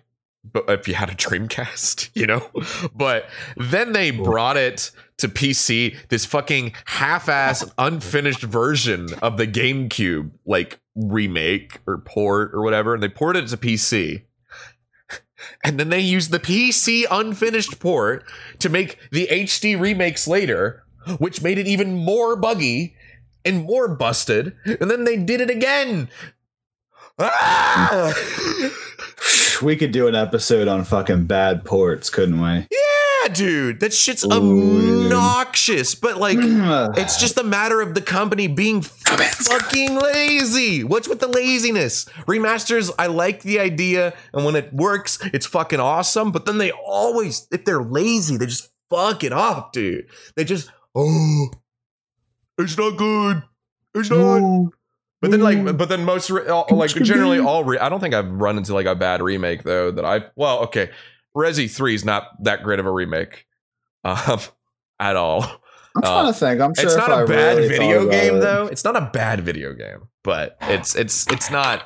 if 0.54 0.88
you 0.88 0.94
had 0.94 1.10
a 1.10 1.14
Dreamcast, 1.14 2.10
you 2.14 2.26
know. 2.26 2.50
But 2.94 3.28
then 3.56 3.92
they 3.92 4.10
brought 4.10 4.56
it 4.56 4.90
to 5.18 5.28
PC, 5.28 5.96
this 6.08 6.26
fucking 6.26 6.72
half-ass, 6.84 7.70
unfinished 7.78 8.42
version 8.42 9.08
of 9.22 9.36
the 9.36 9.46
GameCube, 9.46 10.30
like 10.44 10.78
remake 10.94 11.78
or 11.86 11.98
port 11.98 12.50
or 12.54 12.62
whatever, 12.62 12.94
and 12.94 13.02
they 13.02 13.08
ported 13.08 13.44
it 13.44 13.48
to 13.48 13.56
PC. 13.56 14.22
And 15.62 15.78
then 15.78 15.90
they 15.90 16.00
used 16.00 16.30
the 16.30 16.40
PC 16.40 17.04
unfinished 17.10 17.78
port 17.78 18.24
to 18.58 18.68
make 18.68 18.98
the 19.10 19.28
HD 19.30 19.78
remakes 19.78 20.26
later, 20.26 20.84
which 21.18 21.42
made 21.42 21.58
it 21.58 21.66
even 21.66 21.94
more 21.94 22.36
buggy 22.36 22.94
and 23.44 23.64
more 23.64 23.88
busted. 23.88 24.56
And 24.64 24.90
then 24.90 25.04
they 25.04 25.16
did 25.16 25.40
it 25.40 25.50
again. 25.50 26.08
Ah! 27.18 28.12
We 29.62 29.76
could 29.76 29.92
do 29.92 30.06
an 30.08 30.14
episode 30.14 30.68
on 30.68 30.84
fucking 30.84 31.26
bad 31.26 31.64
ports, 31.64 32.10
couldn't 32.10 32.40
we? 32.40 32.48
yeah, 32.48 32.66
Yeah, 33.26 33.32
dude, 33.32 33.80
that 33.80 33.92
shit's 33.92 34.24
Ooh, 34.24 34.28
dude. 34.28 35.12
obnoxious. 35.12 35.94
But 35.94 36.18
like, 36.18 36.38
it's 36.40 37.18
just 37.18 37.38
a 37.38 37.42
matter 37.42 37.80
of 37.80 37.94
the 37.94 38.00
company 38.00 38.46
being 38.46 38.82
fucking 38.82 39.98
lazy. 39.98 40.84
What's 40.84 41.08
with 41.08 41.20
the 41.20 41.26
laziness? 41.28 42.04
Remasters, 42.26 42.90
I 42.98 43.06
like 43.06 43.42
the 43.42 43.58
idea, 43.60 44.14
and 44.32 44.44
when 44.44 44.56
it 44.56 44.72
works, 44.72 45.18
it's 45.32 45.46
fucking 45.46 45.80
awesome. 45.80 46.32
But 46.32 46.46
then 46.46 46.58
they 46.58 46.70
always, 46.70 47.46
if 47.50 47.64
they're 47.64 47.82
lazy, 47.82 48.36
they 48.36 48.46
just 48.46 48.70
fuck 48.90 49.24
it 49.24 49.32
up, 49.32 49.72
dude. 49.72 50.06
They 50.36 50.44
just, 50.44 50.70
oh, 50.94 51.48
it's 52.58 52.76
not 52.78 52.96
good. 52.96 53.42
It's 53.94 54.10
not. 54.10 54.72
But 55.26 55.30
then, 55.32 55.40
like, 55.40 55.76
but 55.76 55.88
then 55.88 56.04
most, 56.04 56.30
re- 56.30 56.46
all- 56.46 56.66
like, 56.70 56.90
generally 56.90 57.38
all, 57.38 57.64
re- 57.64 57.78
I 57.78 57.88
don't 57.88 58.00
think 58.00 58.14
I've 58.14 58.30
run 58.30 58.56
into 58.58 58.74
like 58.74 58.86
a 58.86 58.94
bad 58.94 59.20
remake 59.22 59.62
though. 59.62 59.90
That 59.90 60.04
I, 60.04 60.24
well, 60.36 60.60
okay, 60.64 60.90
Resi 61.36 61.70
Three 61.70 61.94
is 61.94 62.04
not 62.04 62.42
that 62.44 62.62
great 62.62 62.78
of 62.78 62.86
a 62.86 62.90
remake, 62.90 63.46
um, 64.04 64.40
at 65.00 65.16
all. 65.16 65.42
I'm 65.96 66.02
trying 66.02 66.26
uh, 66.26 66.28
to 66.28 66.32
think. 66.34 66.60
I'm 66.60 66.74
sure 66.74 66.84
it's 66.84 66.96
not 66.96 67.10
I 67.10 67.22
a 67.22 67.26
bad 67.26 67.56
really 67.56 67.68
video 67.68 68.10
game 68.10 68.36
it. 68.36 68.40
though. 68.40 68.66
It's 68.66 68.84
not 68.84 68.96
a 68.96 69.10
bad 69.12 69.40
video 69.40 69.72
game, 69.72 70.08
but 70.22 70.56
it's 70.62 70.94
it's 70.94 71.26
it's 71.32 71.50
not. 71.50 71.84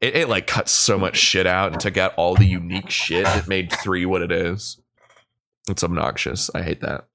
It, 0.00 0.16
it 0.16 0.28
like 0.28 0.46
cut 0.46 0.68
so 0.68 0.98
much 0.98 1.16
shit 1.16 1.46
out 1.46 1.72
and 1.72 1.80
took 1.80 1.96
out 1.96 2.14
all 2.16 2.34
the 2.34 2.46
unique 2.46 2.90
shit 2.90 3.24
that 3.24 3.46
made 3.48 3.72
three 3.72 4.06
what 4.06 4.22
it 4.22 4.32
is. 4.32 4.80
It's 5.68 5.84
obnoxious. 5.84 6.50
I 6.54 6.62
hate 6.62 6.80
that. 6.80 7.06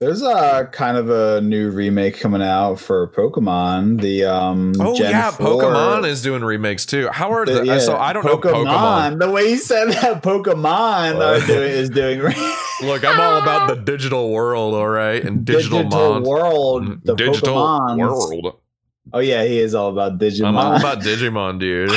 There's 0.00 0.22
a 0.22 0.68
kind 0.70 0.96
of 0.96 1.10
a 1.10 1.40
new 1.40 1.70
remake 1.70 2.20
coming 2.20 2.40
out 2.40 2.76
for 2.78 3.08
Pokemon. 3.08 4.00
The 4.00 4.26
um 4.26 4.72
Oh 4.78 4.94
Gen 4.96 5.10
yeah, 5.10 5.32
4 5.32 5.44
Pokemon 5.44 6.06
is 6.08 6.22
doing 6.22 6.44
remakes 6.44 6.86
too. 6.86 7.08
How 7.12 7.32
are 7.32 7.44
the? 7.44 7.64
yeah, 7.64 7.80
so 7.80 7.96
I 7.96 8.12
don't 8.12 8.24
know 8.24 8.38
Pokemon. 8.38 9.18
The 9.18 9.28
way 9.28 9.50
you 9.50 9.56
said 9.56 9.86
that 9.88 10.22
Pokemon 10.22 11.16
are 11.20 11.44
doing, 11.44 11.62
is 11.70 11.90
doing 11.90 12.20
Look, 12.82 13.04
I'm 13.04 13.20
all 13.20 13.42
about 13.42 13.68
the 13.68 13.74
digital 13.92 14.30
world, 14.30 14.72
all 14.74 14.88
right, 14.88 15.20
and 15.24 15.44
digital, 15.44 15.82
mon- 15.82 16.22
world. 16.22 17.02
The 17.04 17.16
digital 17.16 17.56
Pokemons. 17.56 17.98
world. 18.08 18.56
Oh 19.12 19.18
yeah, 19.18 19.42
he 19.42 19.58
is 19.58 19.74
all 19.74 19.88
about 19.90 20.18
Digimon. 20.20 20.46
I'm 20.46 20.56
all 20.58 20.76
about 20.76 21.00
Digimon, 21.02 21.58
dude. 21.58 21.90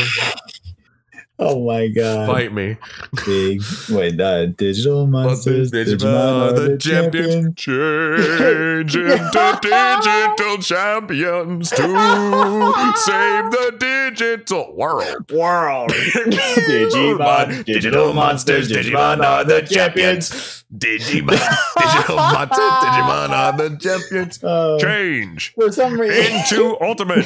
Oh 1.41 1.65
my 1.65 1.87
god. 1.87 2.27
Fight 2.27 2.53
me. 2.53 2.77
Big 3.25 3.61
wait, 3.89 4.17
that 4.17 4.55
digital 4.57 5.07
monsters. 5.15 5.71
Digimon, 5.71 6.03
are 6.05 6.53
the 6.53 6.77
champions 6.77 7.55
change 7.55 8.95
into 8.95 9.59
digital 9.61 10.57
champions 10.59 11.69
to 11.71 11.75
save 12.95 13.51
the 13.51 13.75
digital 13.79 14.73
world. 14.75 15.31
World. 15.31 15.89
Digimon, 15.91 17.65
digital 17.65 18.13
monsters, 18.13 18.71
Digimon 18.71 19.23
are 19.23 19.43
the 19.43 19.61
champions. 19.61 20.60
Digimon, 20.75 21.37
digital 21.77 22.15
monsters, 22.15 22.57
Digimon 22.59 23.29
are 23.29 23.57
the 23.57 23.77
champions. 23.77 24.39
Oh, 24.41 24.79
Change 24.79 25.53
for 25.53 25.69
some 25.71 25.99
reason. 25.99 26.33
into 26.33 26.77
ultimate. 26.81 27.25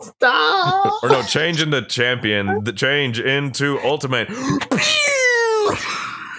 Stop. 0.00 1.02
Or 1.02 1.10
no, 1.10 1.22
change 1.22 1.60
into 1.60 1.82
champion. 1.82 2.64
The 2.64 2.72
change 2.72 3.20
into 3.20 3.78
ultimate. 3.80 4.28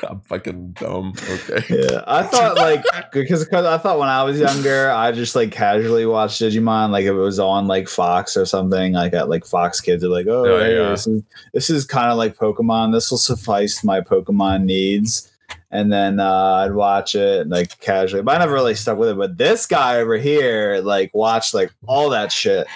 I'm 0.10 0.22
fucking 0.22 0.72
dumb. 0.72 1.14
Okay. 1.30 1.64
Yeah, 1.70 2.04
I 2.08 2.24
thought 2.24 2.56
like 2.56 2.84
because 3.14 3.44
because 3.44 3.66
I 3.66 3.78
thought 3.78 4.00
when 4.00 4.08
I 4.10 4.24
was 4.24 4.40
younger, 4.40 4.90
I 4.90 5.12
just 5.12 5.36
like 5.36 5.52
casually 5.52 6.06
watched 6.06 6.42
Digimon, 6.42 6.90
like 6.90 7.04
if 7.04 7.12
it 7.12 7.14
was 7.14 7.38
on 7.38 7.68
like 7.68 7.88
Fox 7.88 8.36
or 8.38 8.46
something, 8.46 8.94
like 8.94 9.14
at 9.14 9.30
like 9.30 9.46
Fox 9.46 9.82
Kids 9.82 10.04
are 10.04 10.08
like, 10.08 10.26
oh, 10.28 10.46
Oh, 10.46 10.60
hey, 10.60 10.78
yeah. 10.78 10.90
this 10.90 11.06
is 11.06 11.22
this 11.54 11.70
is 11.70 11.86
kind 11.86 12.10
of 12.12 12.18
like 12.18 12.38
Pokemon. 12.38 12.94
This 12.94 13.12
will 13.12 13.18
suffice 13.20 13.84
my 13.84 14.02
Pokemon 14.02 14.64
needs. 14.64 15.29
And 15.72 15.94
then 15.94 16.20
uh, 16.20 16.66
I'd 16.66 16.74
watch 16.74 17.14
it 17.16 17.48
like 17.48 17.80
casually, 17.80 18.24
but 18.24 18.36
I 18.36 18.40
never 18.40 18.54
really 18.54 18.76
stuck 18.76 18.98
with 18.98 19.10
it. 19.10 19.18
But 19.18 19.38
this 19.38 19.66
guy 19.66 19.98
over 19.98 20.18
here, 20.18 20.82
like, 20.84 21.12
watched 21.14 21.54
like 21.54 21.72
all 21.88 22.10
that 22.10 22.32
shit. 22.32 22.68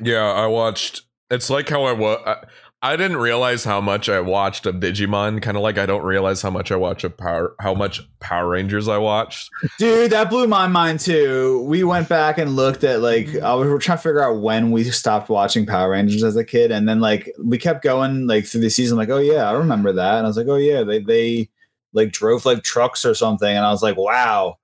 Yeah, 0.00 0.24
I 0.24 0.46
watched. 0.46 1.02
It's 1.30 1.50
like 1.50 1.68
how 1.68 1.84
I 1.84 1.92
was. 1.92 2.22
I, 2.26 2.36
I 2.80 2.94
didn't 2.94 3.16
realize 3.16 3.64
how 3.64 3.80
much 3.80 4.08
I 4.08 4.20
watched 4.20 4.64
of 4.64 4.76
Digimon. 4.76 5.42
Kind 5.42 5.56
of 5.56 5.64
like 5.64 5.78
I 5.78 5.86
don't 5.86 6.04
realize 6.04 6.40
how 6.42 6.50
much 6.50 6.70
I 6.70 6.76
watch 6.76 7.02
of 7.02 7.16
Power. 7.16 7.56
How 7.58 7.74
much 7.74 8.00
Power 8.20 8.48
Rangers 8.48 8.86
I 8.86 8.98
watched. 8.98 9.50
Dude, 9.78 10.12
that 10.12 10.30
blew 10.30 10.46
my 10.46 10.68
mind 10.68 11.00
too. 11.00 11.64
We 11.68 11.82
went 11.82 12.08
back 12.08 12.38
and 12.38 12.54
looked 12.54 12.84
at 12.84 13.00
like 13.00 13.34
I 13.40 13.52
was 13.54 13.66
we 13.66 13.72
were 13.72 13.80
trying 13.80 13.98
to 13.98 14.02
figure 14.02 14.22
out 14.22 14.40
when 14.40 14.70
we 14.70 14.84
stopped 14.84 15.28
watching 15.28 15.66
Power 15.66 15.90
Rangers 15.90 16.22
as 16.22 16.36
a 16.36 16.44
kid, 16.44 16.70
and 16.70 16.88
then 16.88 17.00
like 17.00 17.34
we 17.42 17.58
kept 17.58 17.82
going 17.82 18.28
like 18.28 18.46
through 18.46 18.60
the 18.60 18.70
season. 18.70 18.96
Like, 18.96 19.08
oh 19.08 19.18
yeah, 19.18 19.50
I 19.50 19.54
remember 19.54 19.92
that, 19.92 20.18
and 20.18 20.26
I 20.26 20.28
was 20.28 20.36
like, 20.36 20.48
oh 20.48 20.56
yeah, 20.56 20.84
they 20.84 21.00
they 21.00 21.48
like 21.92 22.12
drove 22.12 22.44
like 22.46 22.62
trucks 22.62 23.04
or 23.04 23.14
something, 23.14 23.48
and 23.48 23.64
I 23.64 23.70
was 23.70 23.82
like, 23.82 23.96
wow. 23.96 24.56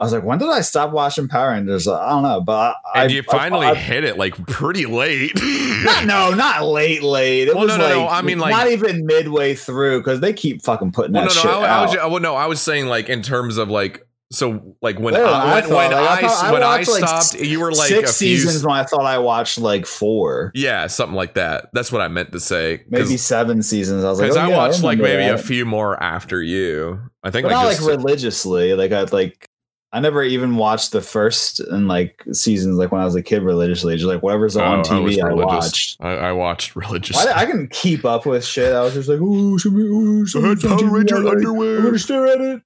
I 0.00 0.04
was 0.04 0.12
like, 0.12 0.22
when 0.22 0.38
did 0.38 0.48
I 0.48 0.60
stop 0.60 0.92
watching 0.92 1.26
Power 1.26 1.50
Rangers? 1.50 1.88
I 1.88 2.08
don't 2.10 2.22
know, 2.22 2.40
but 2.40 2.76
I, 2.94 3.02
And 3.02 3.12
you 3.12 3.24
I- 3.28 3.32
finally 3.32 3.66
I- 3.66 3.74
hit 3.74 4.04
it 4.04 4.16
like 4.16 4.36
pretty 4.46 4.86
late. 4.86 5.32
not, 5.34 6.04
no, 6.06 6.30
not 6.34 6.64
late, 6.64 7.02
late. 7.02 7.48
It 7.48 7.54
Well, 7.56 7.64
was 7.66 7.76
no, 7.76 7.78
no, 7.78 7.84
like 7.84 7.94
no, 7.94 8.08
I 8.08 8.22
mean, 8.22 8.38
like- 8.38 8.52
not 8.52 8.68
even 8.70 9.04
midway 9.06 9.56
through 9.56 9.98
because 9.98 10.20
they 10.20 10.32
keep 10.32 10.62
fucking 10.62 10.92
putting 10.92 11.14
well, 11.14 11.24
that 11.24 11.34
no, 11.34 11.40
shit 11.40 11.50
no. 11.50 11.60
I, 11.62 11.78
I 11.78 11.82
was. 11.82 11.96
out. 11.96 12.10
well, 12.12 12.20
no, 12.20 12.36
I 12.36 12.46
was 12.46 12.60
saying 12.62 12.86
like 12.86 13.08
in 13.08 13.22
terms 13.22 13.56
of 13.56 13.70
like. 13.70 14.06
So 14.30 14.76
like 14.82 14.98
when 14.98 15.14
Well, 15.14 15.32
I, 15.32 15.38
I 15.38 15.60
when, 15.62 15.70
when 15.70 15.90
like, 15.92 15.92
I 15.92 16.16
I, 16.18 16.28
thought- 16.28 16.52
when 16.52 16.62
I 16.62 16.76
watched, 16.78 16.88
like, 16.90 16.98
stopped, 17.08 17.40
you 17.40 17.60
were 17.60 17.72
like 17.72 17.88
Six 17.88 18.14
seasons 18.16 18.62
when 18.64 18.76
I 18.76 18.84
thought 18.84 19.06
I 19.06 19.18
watched 19.18 19.56
like 19.58 19.86
four. 19.86 20.52
Yeah, 20.54 20.86
something 20.86 21.16
like 21.16 21.32
that. 21.34 21.70
That's 21.72 21.90
what 21.90 22.02
I 22.02 22.08
meant 22.08 22.32
to 22.32 22.40
say. 22.40 22.84
maybe 22.90 23.16
seven 23.16 23.62
seasons. 23.62 24.04
I 24.04 24.10
was 24.10 24.18
like, 24.20 24.26
because 24.28 24.36
oh, 24.36 24.40
I 24.46 24.48
yeah, 24.50 24.56
watched 24.56 24.82
like 24.82 24.98
remember 24.98 25.18
maybe 25.22 25.34
a 25.34 25.38
few 25.38 25.64
more 25.64 26.02
after 26.02 26.42
you. 26.42 27.00
I 27.24 27.30
think 27.30 27.44
but 27.44 27.52
like 27.52 27.64
not 27.64 27.70
just 27.72 27.82
like 27.82 27.96
religiously. 27.96 28.74
Like 28.74 28.92
I 28.92 29.04
like, 29.04 29.48
I 29.90 30.00
never 30.00 30.22
even 30.22 30.56
watched 30.56 30.92
the 30.92 31.00
first 31.00 31.60
and 31.60 31.88
like 31.88 32.22
seasons. 32.32 32.76
Like 32.76 32.92
when 32.92 33.00
I 33.00 33.06
was 33.06 33.14
a 33.14 33.22
kid, 33.22 33.42
religiously, 33.42 33.94
just 33.96 34.04
like 34.06 34.22
whatever's 34.22 34.58
Oh, 34.58 34.62
on 34.62 34.80
I 34.80 34.82
TV, 34.82 35.22
I, 35.24 35.28
religious. 35.28 35.46
watched. 35.46 35.96
I, 36.00 36.10
I 36.16 36.32
watched 36.32 36.76
religious. 36.76 37.16
I, 37.16 37.32
I 37.32 37.46
can 37.46 37.66
keep 37.68 38.04
up 38.04 38.26
with 38.26 38.44
shit. 38.44 38.74
I 38.74 38.82
was 38.82 38.92
just 38.92 39.08
like, 39.08 39.20
oh, 39.22 39.56
should 39.56 39.72
we? 39.72 39.88
Oh, 39.90 40.26
should 40.26 40.44
I 40.44 40.48
we 40.50 40.56
Power 40.56 40.76
TV? 40.78 40.90
Ranger 40.90 41.16
underwear. 41.26 41.78
I'm 41.78 41.84
gonna 41.84 41.98
stare 41.98 42.26
at 42.26 42.40
it. 42.42 42.62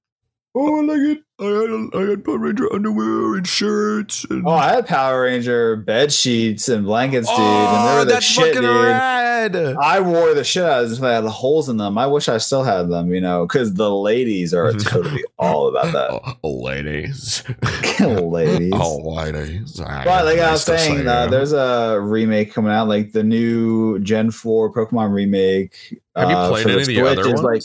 Oh, 0.55 0.79
I 0.79 0.83
like 0.83 1.17
it. 1.17 1.23
I 1.39 1.45
had 1.45 1.89
I 2.05 2.09
had 2.11 2.23
Power 2.23 2.37
Ranger 2.37 2.71
underwear 2.71 3.35
and 3.35 3.47
shirts. 3.47 4.23
And 4.29 4.45
Oh, 4.45 4.51
I 4.51 4.75
had 4.75 4.85
Power 4.87 5.23
Ranger 5.23 5.75
bed 5.75 6.13
sheets 6.13 6.69
and 6.69 6.85
blankets, 6.85 7.27
dude, 7.27 7.39
and 7.39 7.89
they 7.89 7.95
were 7.95 8.05
the 8.05 8.11
that's 8.13 8.25
shit, 8.25 8.53
fucking 8.53 8.61
dude. 8.61 8.85
rad. 8.85 9.55
I 9.55 9.99
wore 9.99 10.35
the 10.35 10.43
shit 10.43 10.63
out 10.63 10.83
of 10.83 10.91
them. 10.91 11.03
I 11.03 11.13
had 11.13 11.23
holes 11.25 11.69
in 11.69 11.77
them. 11.77 11.97
I 11.97 12.05
wish 12.05 12.29
I 12.29 12.37
still 12.37 12.63
had 12.63 12.87
them, 12.89 13.13
you 13.13 13.19
know, 13.19 13.47
because 13.47 13.73
the 13.73 13.93
ladies 13.93 14.53
are 14.53 14.71
totally 14.79 15.23
all 15.39 15.69
about 15.75 15.91
that. 15.91 16.37
Oh, 16.43 16.49
ladies. 16.61 17.43
ladies. 17.99 18.71
Oh, 18.75 18.97
ladies. 18.97 19.79
But 19.79 20.25
like 20.25 20.39
I 20.39 20.51
was 20.51 20.63
saying, 20.63 21.07
uh, 21.07 21.27
there's 21.27 21.51
a 21.51 21.99
remake 21.99 22.53
coming 22.53 22.71
out, 22.71 22.87
like 22.87 23.11
the 23.11 23.23
new 23.23 23.97
Gen 23.99 24.29
4 24.31 24.71
Pokemon 24.71 25.11
remake. 25.13 25.99
Have 26.15 26.29
you 26.29 26.35
uh, 26.35 26.49
played 26.49 26.67
any 26.67 26.81
of 26.81 26.87
the 26.87 27.01
other 27.01 27.27
ones? 27.33 27.41
Like, 27.41 27.63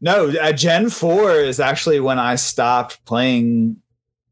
no, 0.00 0.28
uh, 0.30 0.52
Gen 0.52 0.90
4 0.90 1.32
is 1.32 1.60
actually 1.60 2.00
when 2.00 2.18
I 2.18 2.36
stopped 2.36 3.04
playing. 3.04 3.76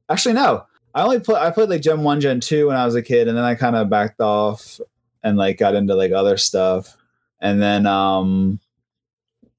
Actually, 0.09 0.34
no. 0.34 0.64
I 0.94 1.02
only 1.02 1.20
put 1.20 1.36
I 1.36 1.50
played 1.50 1.68
like 1.68 1.82
Gen 1.82 2.02
1, 2.02 2.20
Gen 2.20 2.40
2 2.40 2.68
when 2.68 2.76
I 2.76 2.84
was 2.86 2.94
a 2.94 3.02
kid, 3.02 3.28
and 3.28 3.36
then 3.36 3.44
I 3.44 3.54
kind 3.54 3.76
of 3.76 3.90
backed 3.90 4.20
off 4.20 4.80
and 5.22 5.36
like 5.36 5.59
got 5.59 5.74
into 5.74 5.94
like 5.94 6.12
other 6.12 6.36
stuff. 6.36 6.96
And 7.40 7.61
then 7.61 7.86
um 7.86 8.61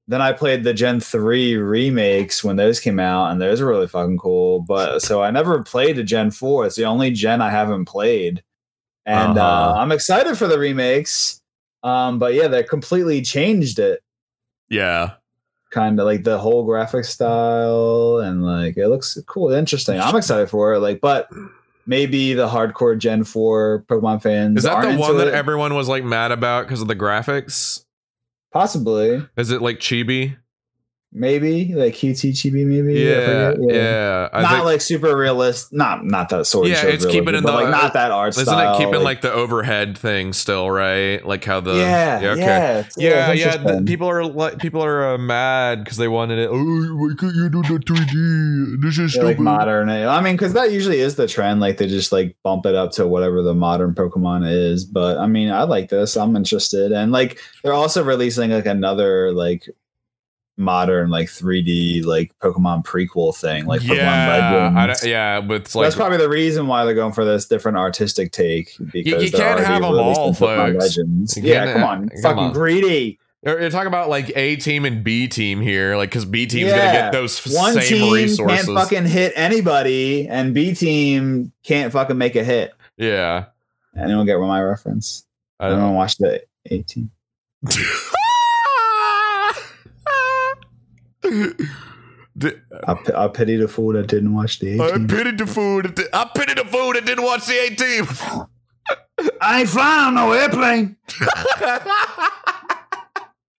then 0.08 0.22
I 0.22 0.32
played 0.32 0.64
the 0.64 0.72
Gen 0.72 1.00
3 1.00 1.56
remakes 1.56 2.42
when 2.42 2.56
those 2.56 2.80
came 2.80 2.98
out, 2.98 3.30
and 3.30 3.40
those 3.40 3.60
are 3.60 3.66
really 3.66 3.86
fucking 3.86 4.18
cool. 4.18 4.60
But 4.60 5.00
so 5.00 5.22
I 5.22 5.30
never 5.30 5.62
played 5.62 5.98
a 5.98 6.02
Gen 6.02 6.30
4. 6.30 6.66
It's 6.66 6.76
the 6.76 6.86
only 6.86 7.10
gen 7.10 7.40
I 7.40 7.50
haven't 7.50 7.84
played. 7.84 8.42
And 9.06 9.38
uh 9.38 9.42
Uh-huh. 9.42 9.80
I'm 9.80 9.92
excited 9.92 10.36
for 10.36 10.46
the 10.48 10.58
remakes. 10.58 11.40
Um, 11.84 12.18
but 12.18 12.34
yeah, 12.34 12.48
they 12.48 12.64
completely 12.64 13.22
changed 13.22 13.78
it 13.78 14.02
yeah. 14.68 15.12
Kind 15.70 16.00
of 16.00 16.06
like 16.06 16.22
the 16.24 16.38
whole 16.38 16.64
graphic 16.64 17.04
style 17.04 18.18
and 18.18 18.44
like 18.44 18.76
it 18.76 18.88
looks 18.88 19.18
cool 19.26 19.50
interesting 19.52 20.00
i'm 20.00 20.16
excited 20.16 20.48
for 20.48 20.72
it 20.74 20.80
like 20.80 21.00
but 21.00 21.28
maybe 21.86 22.32
the 22.34 22.48
hardcore 22.48 22.96
gen 22.96 23.22
4 23.24 23.84
pokemon 23.88 24.22
fans 24.22 24.58
Is 24.58 24.64
that 24.64 24.80
the 24.82 24.96
one 24.98 25.16
that 25.18 25.28
it. 25.28 25.34
everyone 25.34 25.74
was 25.74 25.88
like 25.88 26.04
mad 26.04 26.32
about 26.32 26.66
because 26.66 26.80
of 26.82 26.88
the 26.88 26.96
graphics? 26.96 27.84
possibly 28.52 29.26
Is 29.36 29.50
it 29.50 29.60
like 29.62 29.78
chibi? 29.78 30.36
Maybe 31.10 31.72
like 31.74 31.94
qt 31.94 32.32
chibi 32.32 32.66
maybe 32.66 33.00
Yeah, 33.00 33.52
forget. 33.52 33.74
yeah. 33.74 34.28
Not 34.42 34.50
think- 34.50 34.64
like 34.66 34.80
super 34.82 35.16
realist 35.16 35.72
not 35.72 36.04
not 36.04 36.28
that 36.28 36.46
sort 36.46 36.66
of 36.66 36.72
Yeah, 36.72 36.84
it's 36.84 37.06
keeping 37.06 37.34
in 37.34 37.42
the- 37.44 37.50
like 37.50 37.70
not 37.70 37.94
that 37.94 38.10
art 38.10 38.34
Isn't 38.34 38.44
style 38.44 38.74
it 38.74 38.84
keeping 38.84 39.02
like, 39.02 39.22
the 39.22 39.32
overhead 39.32 39.96
thing 39.96 40.34
still, 40.34 40.70
right? 40.70 41.24
Like 41.26 41.44
how 41.46 41.60
the 41.60 41.76
yeah 41.76 42.20
yeah 42.20 42.30
okay. 42.32 42.84
yeah, 42.98 43.32
Yeah, 43.32 43.32
yeah. 43.32 43.56
the- 43.56 43.82
people 43.86 44.06
are 44.08 44.22
like, 44.26 44.58
people 44.58 44.84
are 44.84 45.14
uh, 45.14 45.18
mad 45.18 45.82
because 45.82 45.96
they 45.96 46.08
wanted 46.08 46.38
it. 46.40 46.50
Oh, 46.52 46.96
why 46.96 47.14
can't 47.18 47.34
you 47.34 47.48
do 47.48 47.62
the 47.62 47.78
3D? 47.78 48.82
This 48.82 48.98
is 48.98 49.16
like 49.16 49.36
stupid. 49.36 49.40
modern. 49.40 49.88
I 49.88 50.20
mean, 50.20 50.34
because 50.34 50.52
that 50.52 50.72
usually 50.72 51.00
is 51.00 51.14
the 51.16 51.26
trend. 51.26 51.60
Like 51.60 51.78
they 51.78 51.86
just 51.86 52.12
like 52.12 52.36
bump 52.44 52.66
it 52.66 52.74
up 52.74 52.92
to 52.92 53.06
whatever 53.06 53.40
the 53.42 53.54
modern 53.54 53.94
Pokemon 53.94 54.46
is. 54.46 54.84
But 54.84 55.16
I 55.16 55.26
mean, 55.26 55.50
I 55.50 55.62
like 55.62 55.88
this. 55.88 56.16
I'm 56.18 56.36
interested, 56.36 56.92
and 56.92 57.12
like 57.12 57.38
they're 57.64 57.72
also 57.72 58.04
releasing 58.04 58.50
like 58.50 58.66
another 58.66 59.32
like 59.32 59.68
modern 60.58 61.08
like 61.10 61.28
3D 61.28 62.04
like 62.04 62.36
Pokemon 62.40 62.84
prequel 62.84 63.34
thing, 63.36 63.64
like 63.66 63.80
Pokemon 63.80 63.96
yeah, 63.96 64.72
I 64.74 64.80
Legends. 64.86 65.00
don't- 65.02 65.10
yeah, 65.10 65.40
but 65.40 65.54
it's 65.62 65.74
like 65.74 65.84
That's 65.86 65.96
probably 65.96 66.18
the 66.18 66.28
reason 66.28 66.66
why 66.66 66.84
they're 66.84 66.94
going 66.94 67.12
for 67.12 67.24
this 67.24 67.46
different 67.46 67.78
artistic 67.78 68.32
take. 68.32 68.76
Because 68.92 69.22
you 69.22 69.30
they're 69.30 69.40
can't 69.40 69.58
have 69.60 69.68
have 69.68 69.82
'em 69.84 69.92
releasing 69.92 70.16
all, 70.22 70.34
Pokemon 70.34 70.72
folks. 70.72 70.84
Legends. 70.96 71.38
Yeah, 71.38 71.72
come 71.72 71.84
on, 71.84 72.08
come 72.08 72.22
fucking 72.22 72.38
on. 72.38 72.52
greedy. 72.52 73.18
you're, 73.44 73.70
talking 73.70 73.86
about 73.86 74.08
like 74.10 74.32
A 74.36 74.56
team 74.56 74.84
and 74.84 75.04
B 75.04 75.28
team 75.28 75.60
here, 75.60 75.96
like 75.96 76.10
because 76.10 76.24
B 76.24 76.46
team's 76.46 76.70
gonna 76.70 76.82
get 76.92 77.12
those 77.12 77.40
One 77.54 77.74
same 77.74 77.82
team 77.84 78.12
resources. 78.14 78.66
can't 78.66 78.76
fucking 78.78 79.06
hit 79.06 79.32
anybody, 79.36 80.28
and 80.28 80.52
B 80.52 80.74
team 80.74 81.52
can't 81.62 81.92
fucking 81.92 82.18
make 82.18 82.34
a 82.36 82.42
hit. 82.44 82.74
yeah, 82.96 83.44
Anyone 83.96 84.26
get 84.26 84.38
my 84.40 84.60
reference? 84.60 85.24
I 85.60 85.66
I 85.66 85.70
don't 85.70 85.78
don't 85.80 85.94
watch 85.94 86.16
the 86.18 86.42
A 86.70 86.82
team. 86.82 87.10
D- 91.22 92.50
I, 92.86 92.94
pi- 92.94 93.24
I 93.24 93.28
pity 93.28 93.56
the 93.56 93.66
fool 93.68 93.92
that 93.94 94.06
didn't 94.06 94.32
watch 94.34 94.60
the 94.60 94.80
I 94.80 94.86
A 94.86 94.92
team. 94.92 95.08
pitied 95.08 95.38
the 95.38 95.46
food. 95.46 95.98
I 96.12 96.30
pitied 96.34 96.58
the 96.58 96.64
fool 96.64 96.92
that 96.92 97.04
didn't 97.04 97.24
watch 97.24 97.46
the 97.46 97.54
A 97.54 97.70
team. 97.74 98.06
I 99.40 99.60
ain't 99.60 99.68
flying 99.68 100.06
on 100.06 100.14
no 100.14 100.32
airplane. 100.32 100.96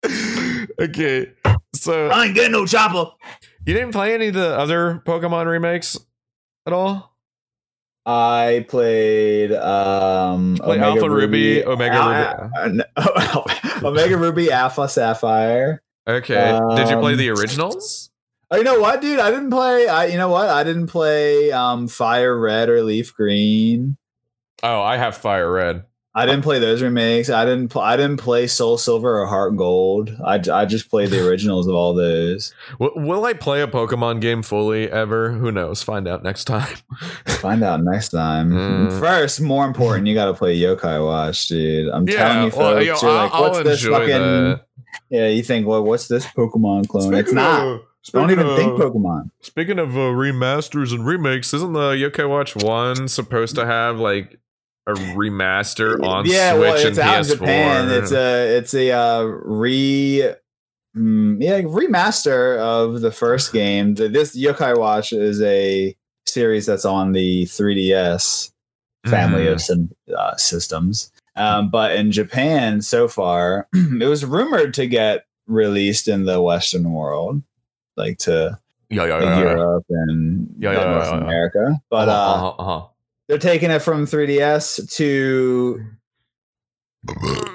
okay, 0.80 1.32
so 1.76 2.07
I 2.10 2.26
ain't 2.26 2.36
getting 2.36 2.53
no 2.53 2.66
chopper. 2.66 3.12
you 3.66 3.74
didn't 3.74 3.91
play 3.91 4.14
any 4.14 4.30
of 4.30 4.34
the 4.36 4.57
other 4.57 5.01
Pokemon 5.05 5.47
remakes 5.47 5.97
at 6.66 6.72
all? 6.74 7.18
I 8.05 8.66
played 8.70 9.51
um 9.51 10.55
Play 10.57 10.80
Alpha 10.80 11.10
Ruby, 11.10 11.64
Omega 11.66 12.47
Ruby, 12.64 12.84
Omega 13.86 14.18
Ruby, 14.18 14.51
Alpha 14.51 14.88
Sapphire. 14.88 15.84
Okay, 16.10 16.60
did 16.76 16.89
you 16.89 16.97
play 16.99 17.12
Um, 17.14 17.18
the 17.18 17.30
originals? 17.30 18.10
Oh, 18.51 18.57
you 18.57 18.64
know 18.64 18.80
what, 18.80 18.99
dude? 19.01 19.20
I 19.20 19.30
didn't 19.30 19.51
play. 19.51 19.88
I 19.88 20.05
you 20.05 20.18
know 20.18 20.30
what? 20.30 20.49
I 20.49 20.64
didn't 20.64 20.88
play 20.88 21.51
um 21.51 21.88
Fire 21.88 22.38
Red 22.38 22.70
or 22.70 22.82
Leaf 22.84 23.14
Green. 23.14 23.97
Oh, 24.64 24.82
I 24.82 24.97
have 24.97 25.16
Fire 25.16 25.51
Red. 25.51 25.84
I 26.16 26.26
didn't 26.26 26.41
play 26.41 26.57
those 26.57 26.82
remakes. 26.82 27.30
I 27.30 27.45
didn't. 27.45 27.70
Pl- 27.70 27.82
I 27.84 27.95
didn't 27.95 28.18
play 28.18 28.47
Soul 28.47 28.80
Silver 28.80 29.22
or 29.22 29.28
Heart 29.28 29.55
Gold. 29.55 30.18
I, 30.26 30.41
I 30.51 30.66
just 30.66 30.89
played 30.89 31.12
the 31.12 31.26
originals 31.30 31.68
of 31.68 31.76
all 31.76 31.93
those. 31.93 32.53
Will, 32.80 32.91
will 32.95 33.26
I 33.26 33.34
play 33.34 33.62
a 33.62 33.68
Pokemon 33.68 34.20
game 34.20 34.41
fully 34.41 34.89
ever? 34.91 35.32
Who 35.32 35.51
knows? 35.51 35.84
Find 35.84 36.07
out 36.07 36.24
next 36.24 36.45
time. 36.45 36.76
Find 37.28 37.64
out 37.64 37.84
next 37.84 38.10
time. 38.10 38.49
Mm. 38.49 38.99
First, 38.99 39.39
more 39.39 39.66
important, 39.68 40.07
you 40.07 40.16
got 40.16 40.26
to 40.26 40.34
play 40.34 40.57
Yokai 40.60 41.05
Watch, 41.05 41.47
dude. 41.47 41.89
I'm 41.93 42.07
telling 42.07 42.45
you, 42.45 42.49
folks. 42.51 42.57
well, 42.57 42.78
yo, 42.84 42.84
you're 42.86 42.95
I'll, 42.95 43.16
like, 43.16 43.32
I'll 43.34 43.41
what's 43.43 43.64
this 43.64 43.86
fucking? 43.86 44.07
that. 44.07 44.62
Yeah, 45.09 45.27
you 45.27 45.43
think, 45.43 45.65
well, 45.67 45.83
what's 45.83 46.07
this 46.07 46.25
Pokemon 46.25 46.87
clone? 46.87 47.13
it's 47.15 47.31
not. 47.31 47.65
of- 47.67 47.81
Don't 48.11 48.29
speaking 48.29 48.45
even 48.45 48.55
think 48.57 48.71
Pokemon. 48.79 49.29
Speaking 49.41 49.79
of 49.79 49.95
uh, 49.97 50.01
remasters 50.11 50.91
and 50.93 51.05
remakes, 51.05 51.53
isn't 51.53 51.73
the 51.73 51.91
Yokai 51.91 52.29
Watch 52.29 52.55
One 52.55 53.07
supposed 53.07 53.55
to 53.55 53.65
have 53.65 53.99
like 53.99 54.39
a 54.87 54.93
remaster 54.93 56.01
on 56.03 56.25
yeah, 56.25 56.51
Switch 56.53 56.61
well, 56.61 56.75
it's 56.75 56.85
and 56.85 56.99
out 56.99 57.23
PS4? 57.25 57.31
in 57.31 57.37
Japan. 57.37 57.89
It's 57.91 58.11
a 58.11 58.57
it's 58.57 58.73
a 58.73 58.91
uh, 58.91 59.23
re. 59.23 60.33
mm, 60.95 61.37
yeah, 61.41 61.61
remaster 61.61 62.57
of 62.57 63.01
the 63.01 63.11
first 63.11 63.51
game. 63.53 63.95
This 63.95 64.35
Yokai 64.37 64.77
Watch 64.77 65.11
is 65.13 65.41
a 65.41 65.95
series 66.25 66.65
that's 66.67 66.85
on 66.85 67.11
the 67.11 67.43
3DS 67.45 68.51
family 69.07 69.45
Mhm. 69.45 69.51
of 69.53 69.61
syn- 69.61 69.95
uh, 70.17 70.35
systems. 70.37 71.11
Um, 71.39 71.69
but 71.69 71.95
in 71.95 72.11
Japan, 72.11 72.81
so 72.81 73.07
far, 73.07 73.67
it 73.73 74.07
was 74.07 74.25
rumored 74.25 74.73
to 74.75 74.87
get 74.87 75.25
released 75.47 76.07
in 76.07 76.25
the 76.25 76.41
Western 76.41 76.91
world, 76.91 77.41
like 77.95 78.17
to 78.19 78.59
yeah, 78.89 79.05
yeah, 79.05 79.21
yeah. 79.21 79.39
Europe 79.39 79.85
and 79.89 80.59
North. 80.59 81.07
America. 81.09 81.81
But 81.89 82.09
uh-huh, 82.09 82.17
uh, 82.17 82.49
uh-huh, 82.49 82.61
uh-huh. 82.61 82.87
they're 83.27 83.37
taking 83.37 83.71
it 83.71 83.81
from 83.81 84.05
3DS 84.05 84.93
to 84.95 85.85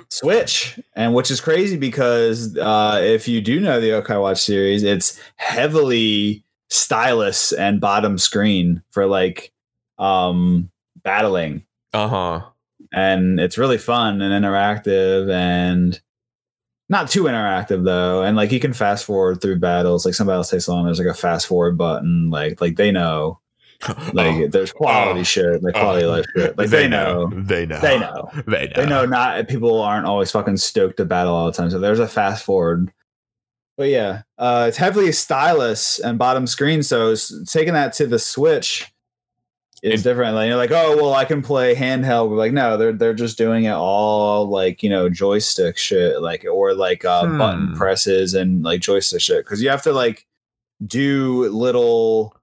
Switch, 0.08 0.78
and 0.94 1.12
which 1.12 1.30
is 1.30 1.40
crazy 1.40 1.76
because 1.76 2.56
uh, 2.56 3.00
if 3.02 3.28
you 3.28 3.40
do 3.40 3.60
know 3.60 3.80
the 3.80 3.88
Yokai 3.88 4.20
Watch 4.20 4.40
series, 4.40 4.82
it's 4.82 5.20
heavily 5.36 6.44
stylus 6.70 7.52
and 7.52 7.80
bottom 7.80 8.16
screen 8.16 8.82
for 8.90 9.06
like 9.06 9.52
um, 9.98 10.70
battling, 11.02 11.64
uh-huh. 11.92 12.42
And 12.94 13.40
it's 13.40 13.58
really 13.58 13.78
fun 13.78 14.22
and 14.22 14.44
interactive 14.44 15.30
and 15.32 16.00
not 16.88 17.10
too 17.10 17.24
interactive 17.24 17.84
though. 17.84 18.22
And 18.22 18.36
like 18.36 18.52
you 18.52 18.60
can 18.60 18.72
fast 18.72 19.04
forward 19.04 19.40
through 19.40 19.58
battles. 19.58 20.04
Like 20.04 20.14
somebody 20.14 20.36
else 20.36 20.50
takes 20.50 20.68
on, 20.68 20.84
there's 20.84 20.98
like 20.98 21.08
a 21.08 21.14
fast 21.14 21.46
forward 21.46 21.76
button. 21.76 22.30
Like 22.30 22.60
like 22.60 22.76
they 22.76 22.90
know. 22.92 23.40
Like 24.14 24.34
Oh, 24.36 24.48
there's 24.48 24.72
quality 24.72 25.20
Oh. 25.20 25.24
shit, 25.24 25.62
like 25.62 25.74
quality 25.74 26.04
Oh. 26.06 26.10
life 26.10 26.24
shit. 26.36 26.56
Like 26.56 26.70
they, 26.70 26.88
know. 26.88 27.28
They 27.34 27.66
know. 27.66 27.80
They 27.80 27.98
know. 27.98 28.30
They 28.46 28.66
know. 28.68 28.72
They 28.76 28.86
know 28.86 29.04
not 29.06 29.48
people 29.48 29.80
aren't 29.82 30.06
always 30.06 30.30
fucking 30.30 30.56
stoked 30.58 30.96
to 30.98 31.04
battle 31.04 31.34
all 31.34 31.46
the 31.46 31.52
time. 31.52 31.70
So 31.70 31.78
there's 31.78 31.98
a 31.98 32.08
fast 32.08 32.44
forward. 32.44 32.90
But 33.76 33.88
yeah, 33.88 34.22
uh, 34.38 34.66
it's 34.68 34.76
heavily 34.76 35.10
stylus 35.10 35.98
and 35.98 36.16
bottom 36.18 36.46
screen. 36.46 36.82
So 36.84 37.14
taking 37.46 37.74
that 37.74 37.92
to 37.94 38.06
the 38.06 38.20
Switch 38.20 38.90
is 39.92 40.02
different. 40.02 40.34
Like 40.34 40.48
you're 40.48 40.56
like, 40.56 40.70
oh 40.70 40.96
well, 40.96 41.14
I 41.14 41.24
can 41.24 41.42
play 41.42 41.74
handheld. 41.74 42.30
But 42.30 42.36
like, 42.36 42.52
no, 42.52 42.76
they're 42.76 42.92
they're 42.92 43.14
just 43.14 43.36
doing 43.38 43.64
it 43.64 43.72
all 43.74 44.48
like 44.48 44.82
you 44.82 44.90
know 44.90 45.08
joystick 45.08 45.76
shit, 45.78 46.20
like 46.22 46.44
or 46.50 46.74
like 46.74 47.04
uh, 47.04 47.26
Hmm. 47.26 47.38
button 47.38 47.74
presses 47.76 48.34
and 48.34 48.62
like 48.62 48.80
joystick 48.80 49.20
shit. 49.20 49.44
Because 49.44 49.62
you 49.62 49.68
have 49.68 49.82
to 49.82 49.92
like 49.92 50.26
do 50.86 51.48
little 51.50 52.34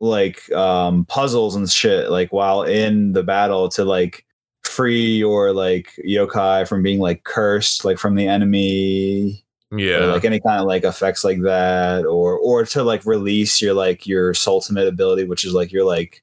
like 0.00 0.50
um 0.52 1.04
puzzles 1.06 1.56
and 1.56 1.70
shit 1.70 2.10
like 2.10 2.30
while 2.32 2.62
in 2.64 3.12
the 3.12 3.22
battle 3.22 3.68
to 3.70 3.82
like 3.84 4.26
free 4.64 5.16
your 5.16 5.52
like 5.54 5.92
yokai 6.06 6.68
from 6.68 6.82
being 6.82 6.98
like 6.98 7.24
cursed 7.24 7.82
like 7.84 7.96
from 7.96 8.14
the 8.14 8.26
enemy 8.28 9.42
Yeah. 9.70 10.00
or 10.00 10.06
like 10.08 10.26
any 10.26 10.38
kind 10.40 10.60
of 10.60 10.66
like 10.66 10.84
effects 10.84 11.24
like 11.24 11.40
that 11.42 12.04
or 12.04 12.36
or 12.36 12.66
to 12.66 12.82
like 12.82 13.06
release 13.06 13.62
your 13.62 13.72
like 13.72 14.06
your 14.06 14.34
ultimate 14.46 14.86
ability 14.86 15.24
which 15.24 15.46
is 15.46 15.54
like 15.54 15.72
your 15.72 15.84
like 15.86 16.22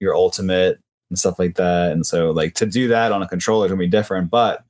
your 0.00 0.14
ultimate 0.14 0.80
and 1.10 1.18
stuff 1.18 1.38
like 1.38 1.56
that. 1.56 1.92
And 1.92 2.04
so 2.04 2.30
like 2.30 2.54
to 2.54 2.66
do 2.66 2.88
that 2.88 3.12
on 3.12 3.22
a 3.22 3.28
controller 3.28 3.66
is 3.66 3.70
gonna 3.70 3.78
be 3.78 3.86
different 3.86 4.30
but 4.30 4.64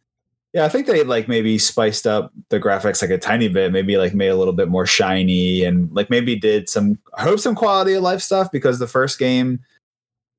yeah 0.53 0.65
i 0.65 0.69
think 0.69 0.87
they 0.87 1.03
like 1.05 1.29
maybe 1.29 1.59
spiced 1.59 2.07
up 2.07 2.33
the 2.49 2.61
graphics 2.61 3.03
like 3.03 3.11
a 3.11 3.19
tiny 3.19 3.49
bit 3.49 3.73
maybe 3.73 3.97
like 3.97 4.15
made 4.15 4.29
a 4.29 4.37
little 4.37 4.53
bit 4.53 4.69
more 4.69 4.87
shiny 4.87 5.65
and 5.65 5.93
like 5.93 6.11
maybe 6.11 6.37
did 6.37 6.69
some 6.69 6.99
i 7.17 7.23
hope 7.23 7.39
some 7.39 7.55
quality 7.55 7.95
of 7.95 8.03
life 8.03 8.21
stuff 8.21 8.51
because 8.51 8.79
the 8.79 8.87
first 8.87 9.19
game 9.19 9.61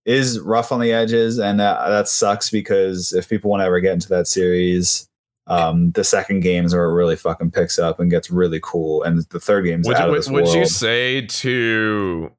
is 0.06 0.40
rough 0.40 0.72
on 0.72 0.80
the 0.80 0.92
edges 0.92 1.38
and 1.38 1.60
that, 1.60 1.88
that 1.90 2.08
sucks 2.08 2.50
because 2.50 3.14
if 3.14 3.30
people 3.30 3.52
want 3.52 3.62
to 3.62 3.66
ever 3.66 3.80
get 3.80 3.94
into 3.94 4.10
that 4.10 4.28
series 4.28 5.08
um 5.48 5.92
the 5.92 6.04
second 6.04 6.42
game 6.42 6.66
is 6.66 6.74
where 6.74 6.86
it 6.86 6.94
really 6.94 7.16
fucking 7.16 7.52
picks 7.52 7.78
up 7.78 8.00
and 8.00 8.12
gets 8.12 8.32
really 8.32 8.60
cool 8.64 9.04
and 9.04 9.24
the 9.30 9.40
third 9.40 9.64
game's 9.64 9.88
would 9.88 9.96
out 9.96 10.10
of 10.10 10.12
would, 10.12 10.20
this 10.20 10.30
would 10.30 10.46
world. 10.46 10.56
you 10.56 10.66
say 10.66 11.22
to 11.22 12.32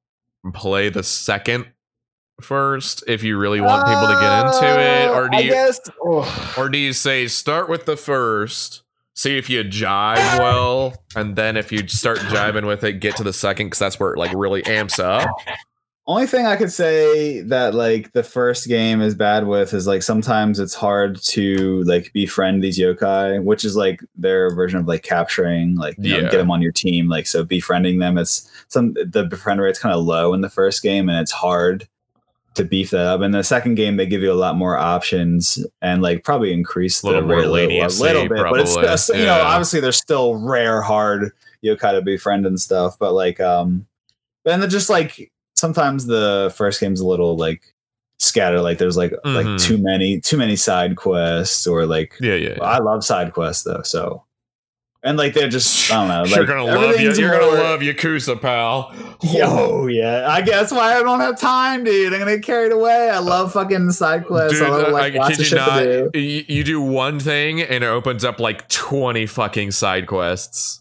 play 0.53 0.89
the 0.89 1.03
second 1.03 1.67
first 2.43 3.03
if 3.07 3.23
you 3.23 3.39
really 3.39 3.61
want 3.61 3.87
people 3.87 4.07
to 4.07 4.21
get 4.21 4.47
into 4.47 4.81
it, 4.81 5.09
or 5.09 5.29
do 5.29 5.37
Uh, 5.37 5.39
I 5.39 5.43
you, 5.43 5.51
guess, 5.51 5.81
oh. 6.05 6.55
or 6.59 6.69
do 6.69 6.79
you 6.79 6.93
say 6.93 7.27
start 7.29 7.69
with 7.69 7.87
the 7.87 7.97
first, 7.97 8.83
see 9.15 9.39
if 9.39 9.49
you 9.49 9.63
jive 9.65 10.39
well, 10.39 10.95
and 11.17 11.37
then 11.37 11.57
if 11.57 11.73
you 11.73 11.87
start 11.89 12.19
jiving 12.19 12.67
with 12.67 12.85
it, 12.85 12.95
get 12.95 13.17
to 13.17 13.25
the 13.25 13.33
second 13.33 13.67
because 13.67 13.79
that's 13.79 13.99
where 14.01 14.13
it 14.13 14.19
like 14.19 14.33
really 14.35 14.65
amps 14.67 14.99
up. 14.99 15.29
Only 16.05 16.27
thing 16.27 16.47
I 16.47 16.57
could 16.57 16.73
say 16.73 17.43
that 17.43 17.77
like 17.77 18.11
the 18.11 18.25
first 18.25 18.67
game 18.67 19.01
is 19.01 19.15
bad 19.15 19.47
with 19.47 19.73
is 19.73 19.87
like 19.87 20.03
sometimes 20.03 20.59
it's 20.59 20.75
hard 20.75 21.23
to 21.27 21.85
like 21.85 22.13
befriend 22.13 22.61
these 22.61 22.77
yokai, 22.77 23.41
which 23.45 23.65
is 23.65 23.77
like 23.77 24.01
their 24.17 24.53
version 24.53 24.81
of 24.81 24.89
like 24.89 25.05
capturing, 25.05 25.77
like 25.77 25.95
you 26.01 26.21
know, 26.21 26.23
get 26.23 26.39
them 26.39 26.51
on 26.51 26.61
your 26.61 26.73
team. 26.73 27.09
Like 27.09 27.29
so, 27.29 27.45
befriending 27.45 28.01
them, 28.01 28.19
it's 28.19 28.51
some 28.67 28.95
the 28.95 29.25
befriend 29.31 29.61
rate's 29.61 29.79
kind 29.79 29.95
of 29.95 30.05
low 30.05 30.35
in 30.35 30.41
the 30.41 30.51
first 30.51 30.83
game, 30.83 31.09
and 31.09 31.21
it's 31.21 31.31
hard 31.31 31.87
to 32.55 32.65
beef 32.65 32.91
that 32.91 33.07
up. 33.07 33.21
In 33.23 33.31
the 33.31 33.43
second 33.43 33.77
game, 33.77 33.97
they 33.97 34.07
give 34.07 34.23
you 34.23 34.31
a 34.33 34.35
lot 34.35 34.57
more 34.57 34.77
options 34.77 35.65
and 35.81 36.03
like 36.03 36.23
probably 36.25 36.53
increase 36.53 37.03
little 37.05 37.23
the 37.23 37.27
a 37.35 37.37
little, 37.51 37.87
a 37.87 37.89
little 38.03 38.29
bit, 38.29 38.45
but 38.51 38.61
it's 38.61 38.73
probably. 38.73 38.97
still, 38.97 39.17
you 39.17 39.25
know 39.27 39.37
Yeah. 39.39 39.43
obviously 39.45 39.81
there's 39.81 39.97
still 39.99 40.35
rare 40.37 40.83
hard 40.83 41.33
yokai 41.65 41.93
to 41.93 42.03
befriend 42.03 42.45
and 42.47 42.61
stuff, 42.61 42.99
but 42.99 43.13
like 43.13 43.41
um, 43.41 43.87
and 44.45 44.61
then 44.63 44.69
just 44.71 44.91
like 44.91 45.31
sometimes 45.55 46.07
the 46.07 46.53
first 46.57 46.81
game's 46.81 47.01
a 47.01 47.07
little 47.07 47.37
like 47.37 47.73
scattered 48.19 48.63
like 48.63 48.79
there's 48.79 48.97
like 48.97 49.13
Mhm. 49.25 49.35
like 49.35 49.61
too 49.61 49.79
many 49.79 50.21
too 50.21 50.37
many 50.37 50.55
side 50.57 50.97
quests 50.97 51.67
or 51.67 51.87
like 51.87 52.15
Yeah, 52.21 52.35
yeah. 52.35 52.59
I 52.61 52.79
love 52.79 53.05
side 53.05 53.33
quests 53.33 53.65
though 53.65 53.83
so 53.83 54.25
and 55.05 55.19
like 55.19 55.35
they're 55.35 55.49
just 55.49 55.91
I 55.91 55.97
don't 55.97 56.09
know 56.09 56.23
like 56.31 56.37
you're 56.37 56.47
gonna 56.47 56.65
love 56.65 57.01
you. 57.01 57.13
You're 57.13 57.31
more- 57.31 57.41
gonna 57.51 57.63
love 57.63 57.81
Yakuza, 57.81 58.41
pal. 58.41 58.95
Yo, 59.23 59.87
yeah. 59.87 60.27
I 60.29 60.43
guess 60.43 60.71
why 60.73 60.97
I 60.99 61.03
don't 61.03 61.21
have 61.21 61.39
time, 61.41 61.85
dude. 61.85 62.13
I'm 62.13 62.19
gonna 62.21 62.37
get 62.37 62.45
carried 62.45 62.73
away. 62.73 63.11
I 63.11 63.19
love 63.19 63.53
fucking 63.53 63.91
side 63.93 64.27
quests. 64.27 64.59
Dude, 64.59 64.69
I 64.69 64.71
love 64.71 64.93
like 64.93 65.17
I 65.17 65.29
kid 65.29 65.39
you 65.39 65.45
shit 65.45 65.59
not. 65.59 66.13
do. 66.13 66.19
You, 66.19 66.65
do 66.65 66.81
one 66.81 67.19
thing 67.19 67.61
and 67.61 67.83
it 67.83 67.87
opens 67.87 68.25
up 68.25 68.39
like 68.41 68.69
20 68.69 69.27
fucking 69.27 69.73
side 69.73 70.07
quests. 70.07 70.81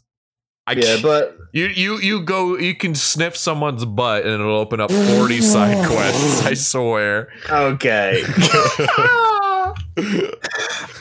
I 0.67 0.73
Yeah, 0.73 0.97
but 1.01 1.35
you 1.53 1.65
you 1.65 1.97
you 1.97 2.21
go. 2.21 2.55
You 2.55 2.75
can 2.75 2.93
sniff 2.93 3.35
someone's 3.35 3.83
butt 3.83 4.23
and 4.25 4.33
it'll 4.35 4.55
open 4.57 4.79
up 4.79 4.91
forty 4.91 5.41
side 5.41 5.83
quests. 5.89 6.45
I 6.45 6.53
swear. 6.53 7.29
okay. 7.49 8.23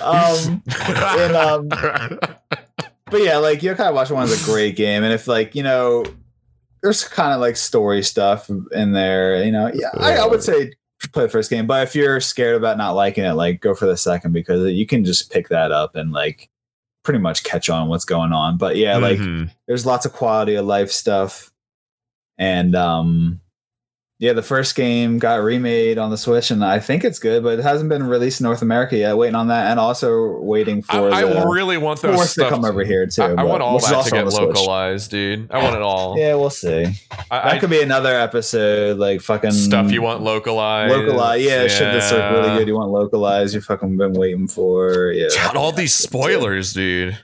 um, 0.01 0.62
and 0.66 1.37
um, 1.37 1.68
but 3.11 3.23
yeah, 3.23 3.39
like 3.39 3.61
Yokai 3.61 3.93
Watch 3.93 4.11
One 4.11 4.25
is 4.25 4.43
a 4.43 4.45
great 4.45 4.77
game, 4.77 5.03
and 5.05 5.13
if 5.13 5.27
like 5.29 5.55
you 5.55 5.63
know, 5.63 6.05
there's 6.83 7.07
kind 7.07 7.33
of 7.33 7.41
like 7.41 7.57
story 7.57 8.03
stuff 8.03 8.51
in 8.73 8.93
there. 8.93 9.43
You 9.45 9.53
know, 9.53 9.71
yeah, 9.75 9.91
I, 9.99 10.17
I 10.19 10.27
would 10.27 10.43
say 10.43 10.73
play 11.13 11.25
the 11.25 11.29
first 11.31 11.49
game, 11.51 11.67
but 11.67 11.83
if 11.83 11.95
you're 11.95 12.21
scared 12.21 12.57
about 12.57 12.77
not 12.77 12.93
liking 12.93 13.25
it, 13.25 13.33
like 13.33 13.61
go 13.61 13.75
for 13.75 13.87
the 13.87 13.97
second 13.97 14.33
because 14.33 14.71
you 14.73 14.87
can 14.87 15.05
just 15.05 15.31
pick 15.33 15.49
that 15.49 15.73
up 15.73 15.97
and 15.97 16.13
like 16.13 16.51
pretty 17.03 17.19
much 17.19 17.43
catch 17.43 17.71
on 17.71 17.89
what's 17.89 18.05
going 18.05 18.33
on. 18.33 18.59
But 18.59 18.77
yeah, 18.77 18.99
like 18.99 19.19
Mhm. 19.19 19.51
there's 19.67 19.87
lots 19.87 20.05
of 20.05 20.13
quality 20.13 20.55
of 20.57 20.67
life 20.67 20.91
stuff 20.91 21.51
and 22.37 22.75
um 22.77 23.41
yeah 24.21 24.33
the 24.35 24.43
first 24.43 24.77
game 24.77 25.18
got 25.18 25.37
remade 25.43 25.97
on 25.99 26.11
the 26.11 26.16
switch 26.16 26.51
and 26.51 26.62
i 26.64 26.79
think 26.79 27.03
it's 27.05 27.18
good 27.18 27.43
but 27.43 27.59
it 27.59 27.62
hasn't 27.62 27.89
been 27.89 28.03
released 28.07 28.39
in 28.41 28.45
north 28.45 28.61
america 28.62 28.97
yet 28.97 29.16
waiting 29.16 29.35
on 29.35 29.49
that 29.49 29.71
and 29.71 29.81
also 29.81 30.37
waiting 30.41 30.83
for 30.83 31.11
I 31.11 31.25
the 31.25 31.47
really 31.49 31.79
want 31.79 32.01
those 32.03 32.35
to 32.35 32.49
come 32.49 32.64
over 32.64 32.85
here 32.85 33.07
too 33.07 33.23
I, 33.23 33.33
I 33.41 33.43
want 33.45 33.62
all 33.62 33.81
that 33.81 34.05
to 34.05 34.11
get 34.11 34.25
the 34.27 34.31
Switch. 34.31 34.43
localized, 34.55 35.11
dude. 35.11 35.51
I 35.51 35.62
want 35.62 35.75
it 35.77 35.83
all. 35.83 36.16
yeah 36.18 36.35
we'll 36.35 36.51
see 36.51 36.85
I, 37.31 37.53
that 37.53 37.61
could 37.61 37.71
be 37.71 37.81
another 37.83 38.14
episode 38.14 38.99
like 38.99 39.23
fucking 39.23 39.53
stuff 39.53 39.91
you 39.91 40.03
want 40.03 40.23
localized. 40.23 40.95
localized 40.95 41.43
yeah, 41.43 41.66
shit 41.66 41.93
that's 41.93 42.12
like 42.12 42.31
really 42.33 42.59
good 42.59 42.68
you 42.68 42.77
want 42.77 42.91
localized 42.91 43.55
you 43.55 43.61
fucking 43.62 43.97
been 43.97 44.12
waiting 44.12 44.47
for 44.47 45.11
yeah 45.12 45.29
God, 45.35 45.57
all 45.57 45.73
these 45.73 45.99
Yeah. 45.99 46.07
spoilers, 46.09 46.73
dude. 46.75 47.18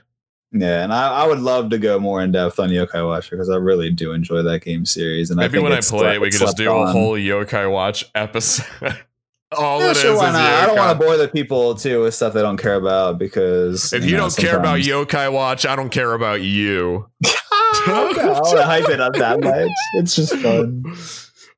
Yeah 0.53 0.83
and 0.83 0.93
I, 0.93 1.23
I 1.23 1.27
would 1.27 1.39
love 1.39 1.69
to 1.71 1.77
go 1.77 1.99
more 1.99 2.21
in 2.21 2.31
depth 2.31 2.59
on 2.59 2.69
yokai 2.69 3.05
watch 3.05 3.29
because 3.29 3.49
i 3.49 3.55
really 3.57 3.89
do 3.89 4.13
enjoy 4.13 4.43
that 4.43 4.61
game 4.63 4.85
series 4.85 5.29
and 5.29 5.37
Maybe 5.37 5.53
think 5.53 5.63
when 5.63 5.73
I 5.73 5.75
play, 5.81 5.81
slept- 5.81 6.21
we 6.21 6.31
could 6.31 6.39
just 6.39 6.57
do 6.57 6.71
a 6.71 6.87
whole 6.87 7.13
Yokai 7.13 7.69
Watch 7.71 8.05
episode. 8.15 8.65
all 9.57 9.79
Yeah, 9.81 9.91
it 9.91 9.97
sure, 9.97 10.13
is 10.13 10.17
why 10.19 10.27
is 10.27 10.33
not? 10.33 10.41
I 10.53 10.65
don't 10.65 10.77
want 10.77 10.99
to 10.99 11.05
bore 11.05 11.17
the 11.17 11.27
people 11.27 11.75
too 11.75 12.01
with 12.03 12.13
stuff 12.15 12.33
they 12.33 12.41
don't 12.41 12.57
care 12.57 12.75
about 12.75 13.17
because 13.17 13.91
If 13.93 14.03
you, 14.05 14.11
know, 14.11 14.17
don't 14.23 14.35
care 14.37 14.57
about 14.57 14.79
Yokai 14.79 15.31
Watch, 15.31 15.65
I 15.65 15.75
don't 15.75 15.89
care 15.89 16.13
about 16.13 16.41
you. 16.41 17.07
okay, 17.87 18.21
I 18.21 18.39
want 18.41 18.57
to 18.57 18.63
hype 18.65 18.89
it 18.89 18.99
up 18.99 19.13
that 19.15 19.39
much. 19.39 19.69
It's 19.95 20.15
just 20.15 20.35
fun. 20.35 20.83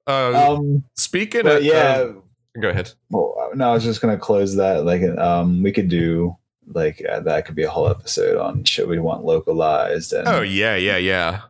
Uh, 0.08 0.54
Um, 0.56 0.84
speaking 0.96 1.46
of, 1.48 1.64
yeah, 1.64 2.02
um, 2.10 2.24
go 2.62 2.70
ahead. 2.70 2.92
well, 3.10 3.52
no, 3.56 3.70
I 3.70 3.74
was 3.74 3.84
just 3.84 4.02
gonna 4.02 4.18
close 4.18 4.56
that. 4.56 4.84
Like, 4.86 5.04
um, 5.18 5.62
we 5.64 5.72
could 5.72 5.88
do 5.90 6.36
like 6.74 7.04
uh, 7.08 7.20
that 7.22 7.46
could 7.46 7.56
be 7.56 7.64
a 7.64 7.70
whole 7.70 7.90
episode 7.90 8.38
on 8.38 8.64
should 8.64 8.88
we 8.88 9.00
want 9.00 9.26
localized 9.26 10.14
and 10.14 10.28
Oh 10.28 10.42
yeah, 10.42 10.76
yeah, 10.76 10.98
yeah. 10.98 11.42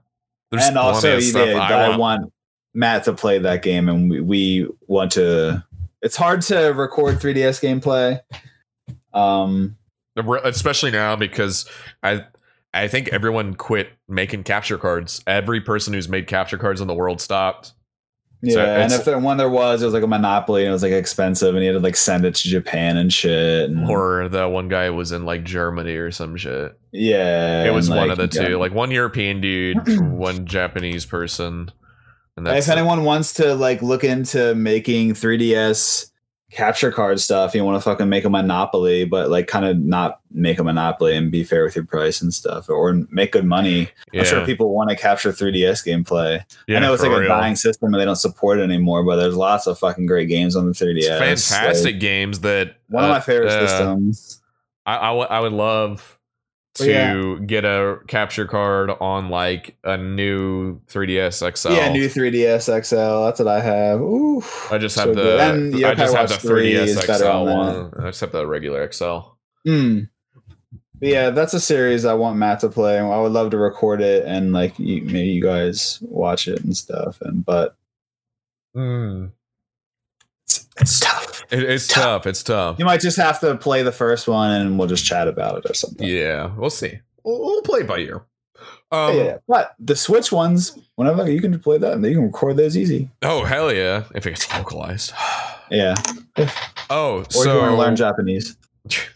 There's 0.52 0.68
and 0.68 0.78
also 0.78 1.18
yeah, 1.18 1.58
I, 1.60 1.74
I 1.74 1.90
want. 1.90 2.00
want 2.00 2.34
Matt 2.74 3.04
to 3.06 3.14
play 3.14 3.40
that 3.40 3.62
game, 3.62 3.90
and 3.90 4.10
we, 4.10 4.22
we 4.22 4.68
want 4.88 5.12
to. 5.14 5.64
It's 6.02 6.16
hard 6.16 6.42
to 6.44 6.70
record 6.70 7.16
3DS 7.20 7.62
gameplay. 7.62 8.22
Um, 9.14 9.76
especially 10.16 10.92
now 10.92 11.16
because 11.16 11.70
I 12.04 12.26
I 12.74 12.88
think 12.88 13.10
everyone 13.10 13.56
quit 13.56 13.90
making 14.08 14.44
capture 14.44 14.78
cards. 14.78 15.22
Every 15.28 15.62
person 15.62 15.94
who's 15.94 16.08
made 16.08 16.28
capture 16.28 16.58
cards 16.58 16.82
in 16.82 16.88
the 16.88 16.94
world 16.94 17.22
stopped. 17.22 17.74
Yeah, 18.42 18.54
So 18.54 18.62
and 18.62 18.94
if 18.94 19.06
there 19.06 19.20
one 19.20 19.38
there 19.38 19.50
was, 19.50 19.82
it 19.82 19.86
was 19.86 19.94
like 19.94 20.04
a 20.04 20.08
monopoly 20.08 20.62
and 20.62 20.70
it 20.70 20.74
was 20.74 20.84
like 20.84 20.94
expensive, 20.94 21.56
and 21.56 21.60
he 21.62 21.68
had 21.68 21.74
to 21.74 21.80
like 21.80 21.98
send 21.98 22.26
it 22.26 22.36
to 22.36 22.48
Japan 22.48 22.96
and 22.98 23.12
shit. 23.12 23.70
And, 23.70 23.90
Or 23.90 24.30
the 24.30 24.48
one 24.48 24.70
guy 24.70 24.90
was 24.92 25.12
in 25.12 25.26
like 25.26 25.44
Germany 25.44 25.96
or 25.96 26.12
some 26.12 26.38
shit. 26.38 26.80
yeah, 26.92 27.66
it 27.66 27.74
was 27.74 27.90
one 27.90 28.08
like, 28.08 28.12
of 28.12 28.18
the 28.18 28.28
two, 28.28 28.58
like 28.58 28.74
one 28.74 28.92
European 28.92 29.42
dude, 29.42 29.78
one 30.00 30.46
Japanese 30.46 31.06
person, 31.06 31.72
and 32.38 32.46
that's 32.46 32.68
if 32.68 32.72
anyone 32.72 33.04
wants 33.04 33.34
to 33.34 33.56
like 33.56 33.82
look 33.82 34.04
into 34.04 34.56
making 34.56 35.14
3ds 35.14 36.10
capture 36.52 36.92
card 36.92 37.20
stuff, 37.20 37.54
you 37.54 37.64
want 37.64 37.76
to 37.78 37.82
fucking 37.82 38.10
make 38.10 38.26
a 38.26 38.30
monopoly, 38.30 39.06
but 39.06 39.30
like 39.30 39.48
kind 39.48 39.66
of 39.66 39.78
not 39.78 40.22
make 40.32 40.60
a 40.60 40.64
monopoly 40.64 41.16
and 41.16 41.32
be 41.32 41.44
fair 41.44 41.64
with 41.64 41.76
your 41.76 41.86
price 41.86 42.22
and 42.22 42.34
stuff, 42.34 42.70
or 42.70 42.94
make 43.12 43.32
good 43.34 43.46
money. 43.46 43.90
yeah, 44.12 44.22
I'm 44.22 44.26
sure 44.28 44.46
people 44.46 44.74
want 44.74 44.90
to 44.90 44.96
capture 44.96 45.32
3ds 45.32 45.86
gameplay. 45.86 46.44
yeah, 46.68 46.78
I 46.78 46.80
know 46.80 46.94
it's 46.94 47.04
like 47.04 47.12
a 47.12 47.28
dying 47.28 47.56
system 47.56 47.94
and 47.94 48.02
they 48.02 48.06
don't 48.06 48.16
support 48.16 48.60
it 48.60 48.64
anymore, 48.64 49.04
but 49.04 49.16
there's 49.18 49.36
lots 49.36 49.68
of 49.68 49.78
fucking 49.80 50.06
great 50.06 50.28
games 50.28 50.56
on 50.56 50.66
the 50.66 50.74
3ds. 50.74 51.22
It's 51.32 51.50
fantastic 51.52 51.94
Like, 51.94 52.00
games 52.00 52.40
that 52.42 52.76
one 52.88 53.04
of 53.04 53.10
uh, 53.10 53.14
my 53.14 53.20
favorite 53.20 53.50
uh, 53.52 53.68
systems. 53.68 54.42
I, 54.86 54.98
I, 54.98 55.08
w- 55.08 55.08
I 55.08 55.12
would 55.14 55.30
I 55.30 55.40
would 55.42 55.54
love 55.54 56.19
to 56.76 56.90
yeah. 56.90 57.46
get 57.46 57.66
a 57.66 58.00
capture 58.08 58.46
card 58.46 58.92
on 59.02 59.30
like 59.30 59.76
a 59.84 59.98
new 59.98 60.80
3ds 60.88 61.58
XL. 61.58 61.72
Yeah, 61.74 61.92
new 61.92 62.08
3ds 62.08 62.86
XL. 62.86 63.26
That's 63.26 63.40
what 63.40 63.48
I 63.48 63.62
have. 63.62 64.00
Ooh, 64.00 64.44
I 64.72 64.78
just 64.78 64.96
so 64.96 65.08
have 65.08 65.16
the 65.16 65.22
good. 65.22 65.40
And 65.40 65.86
I 65.86 65.96
just 65.96 66.16
have 66.16 66.30
the 66.30 66.36
3 66.36 66.74
is 66.74 66.98
3ds 66.98 67.18
XL 67.18 67.46
one. 67.46 67.94
I 68.00 68.10
just 68.10 68.22
have 68.22 68.32
the 68.32 68.46
regular 68.48 68.90
XL. 68.92 69.20
Hmm. 69.66 70.00
Yeah, 71.02 71.30
that's 71.30 71.54
a 71.54 71.62
series 71.62 72.04
I 72.04 72.14
want 72.14 72.38
Matt 72.38 72.60
to 72.62 72.70
play. 72.70 73.00
I 73.00 73.20
would 73.20 73.32
love 73.32 73.52
to 73.52 73.58
record 73.58 74.02
it 74.02 74.26
and 74.26 74.52
like 74.52 74.78
you, 74.78 75.02
maybe 75.04 75.30
you 75.30 75.42
guys 75.42 76.00
watch 76.02 76.48
it 76.48 76.62
and 76.64 76.76
stuff. 76.76 77.22
And 77.22 77.46
but 77.46 77.78
it's, 78.76 80.68
it's 80.78 81.00
tough. 81.00 81.39
It, 81.52 81.64
it's 81.64 81.88
Tough. 81.88 82.04
tough. 82.04 82.28
It's 82.28 82.44
tough. 82.44 82.78
You 82.80 82.86
might 82.86 83.02
just 83.02 83.18
have 83.18 83.40
to 83.42 83.56
play 83.56 83.84
the 83.84 83.92
first 83.92 84.28
one 84.28 84.52
and 84.52 84.78
we'll 84.78 84.88
just 84.88 85.06
chat 85.06 85.28
about 85.28 85.58
it 85.58 85.70
or 85.70 85.74
something. 85.74 86.08
Yeah, 86.08 86.52
we'll 86.56 86.70
see. 86.70 87.00
We'll, 87.24 87.40
we'll 87.40 87.62
play 87.64 87.84
by 87.84 88.00
ear. 88.00 88.24
Um, 88.92 89.16
yeah, 89.16 89.38
but 89.48 89.76
the 89.80 89.96
Switch 89.96 90.32
ones, 90.32 90.78
whenever 90.96 91.30
you 91.30 91.40
can 91.42 91.58
play 91.60 91.78
that, 91.78 91.94
and 91.94 92.04
you 92.06 92.16
can 92.16 92.24
record 92.26 92.58
those 92.58 92.76
easy. 92.76 93.10
Oh 93.22 93.44
hell 93.46 93.72
yeah! 93.72 94.06
If 94.16 94.26
it 94.26 94.32
gets 94.32 94.52
localized. 94.54 95.14
Yeah, 95.72 95.94
Oh, 96.90 97.20
or 97.20 97.26
so 97.30 97.54
you 97.54 97.60
want 97.60 97.72
to 97.74 97.78
learn 97.78 97.96
Japanese. 97.96 98.58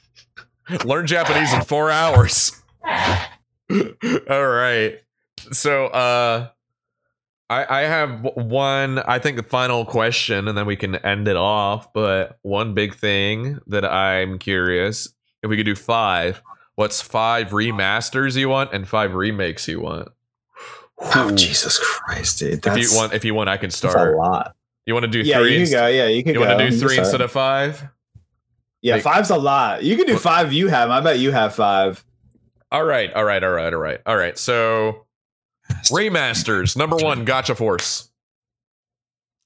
learn 0.85 1.07
Japanese 1.07 1.51
in 1.51 1.61
four 1.63 1.89
hours. 1.89 2.61
All 2.85 4.47
right. 4.47 4.99
So, 5.51 5.87
uh, 5.87 6.49
I 7.49 7.65
I 7.69 7.81
have 7.81 8.23
one. 8.35 8.99
I 8.99 9.19
think 9.19 9.37
the 9.37 9.43
final 9.43 9.85
question, 9.85 10.47
and 10.47 10.57
then 10.57 10.65
we 10.65 10.75
can 10.75 10.95
end 10.95 11.27
it 11.27 11.35
off. 11.35 11.91
But 11.93 12.37
one 12.41 12.73
big 12.73 12.95
thing 12.95 13.59
that 13.67 13.85
I'm 13.85 14.39
curious 14.39 15.07
if 15.43 15.49
we 15.49 15.57
could 15.57 15.65
do 15.65 15.75
five. 15.75 16.41
What's 16.75 17.01
five 17.01 17.49
remasters 17.49 18.35
you 18.35 18.49
want 18.49 18.73
and 18.73 18.87
five 18.87 19.13
remakes 19.13 19.67
you 19.67 19.79
want? 19.81 20.09
Oh 20.99 21.31
Jesus 21.35 21.77
Christ, 21.79 22.39
dude! 22.39 22.65
If 22.65 22.77
you 22.91 22.97
want, 22.97 23.13
if 23.13 23.23
you 23.25 23.33
want, 23.35 23.49
I 23.49 23.57
can 23.57 23.69
start. 23.69 23.93
that's 23.95 24.07
a 24.07 24.17
lot. 24.17 24.55
You 24.85 24.93
want 24.93 25.03
to 25.03 25.09
do 25.11 25.19
Yeah, 25.19 25.37
three? 25.39 25.57
you 25.59 25.65
can 25.65 25.71
go. 25.71 25.87
Yeah, 25.87 26.07
you 26.07 26.23
can 26.23 26.33
you 26.33 26.39
go. 26.39 26.47
want 26.47 26.59
to 26.59 26.69
do 26.69 26.77
three 26.77 26.97
instead 26.97 27.21
of 27.21 27.31
five? 27.31 27.83
Yeah, 28.81 28.95
Like- 28.95 29.03
five's 29.03 29.29
a 29.29 29.37
lot. 29.37 29.83
You 29.83 29.95
can 29.95 30.07
do 30.07 30.17
five. 30.17 30.51
You 30.51 30.67
have. 30.69 30.89
I 30.89 30.99
bet 31.01 31.19
you 31.19 31.31
have 31.31 31.53
five. 31.55 32.03
All 32.71 32.83
right, 32.83 33.13
all 33.13 33.23
right, 33.23 33.43
all 33.43 33.51
right, 33.51 33.71
all 33.73 33.79
right, 33.79 34.01
all 34.05 34.17
right. 34.17 34.37
So 34.37 35.05
remasters 35.85 36.75
number 36.77 36.97
one, 36.97 37.25
Gotcha 37.25 37.55
Force. 37.55 38.09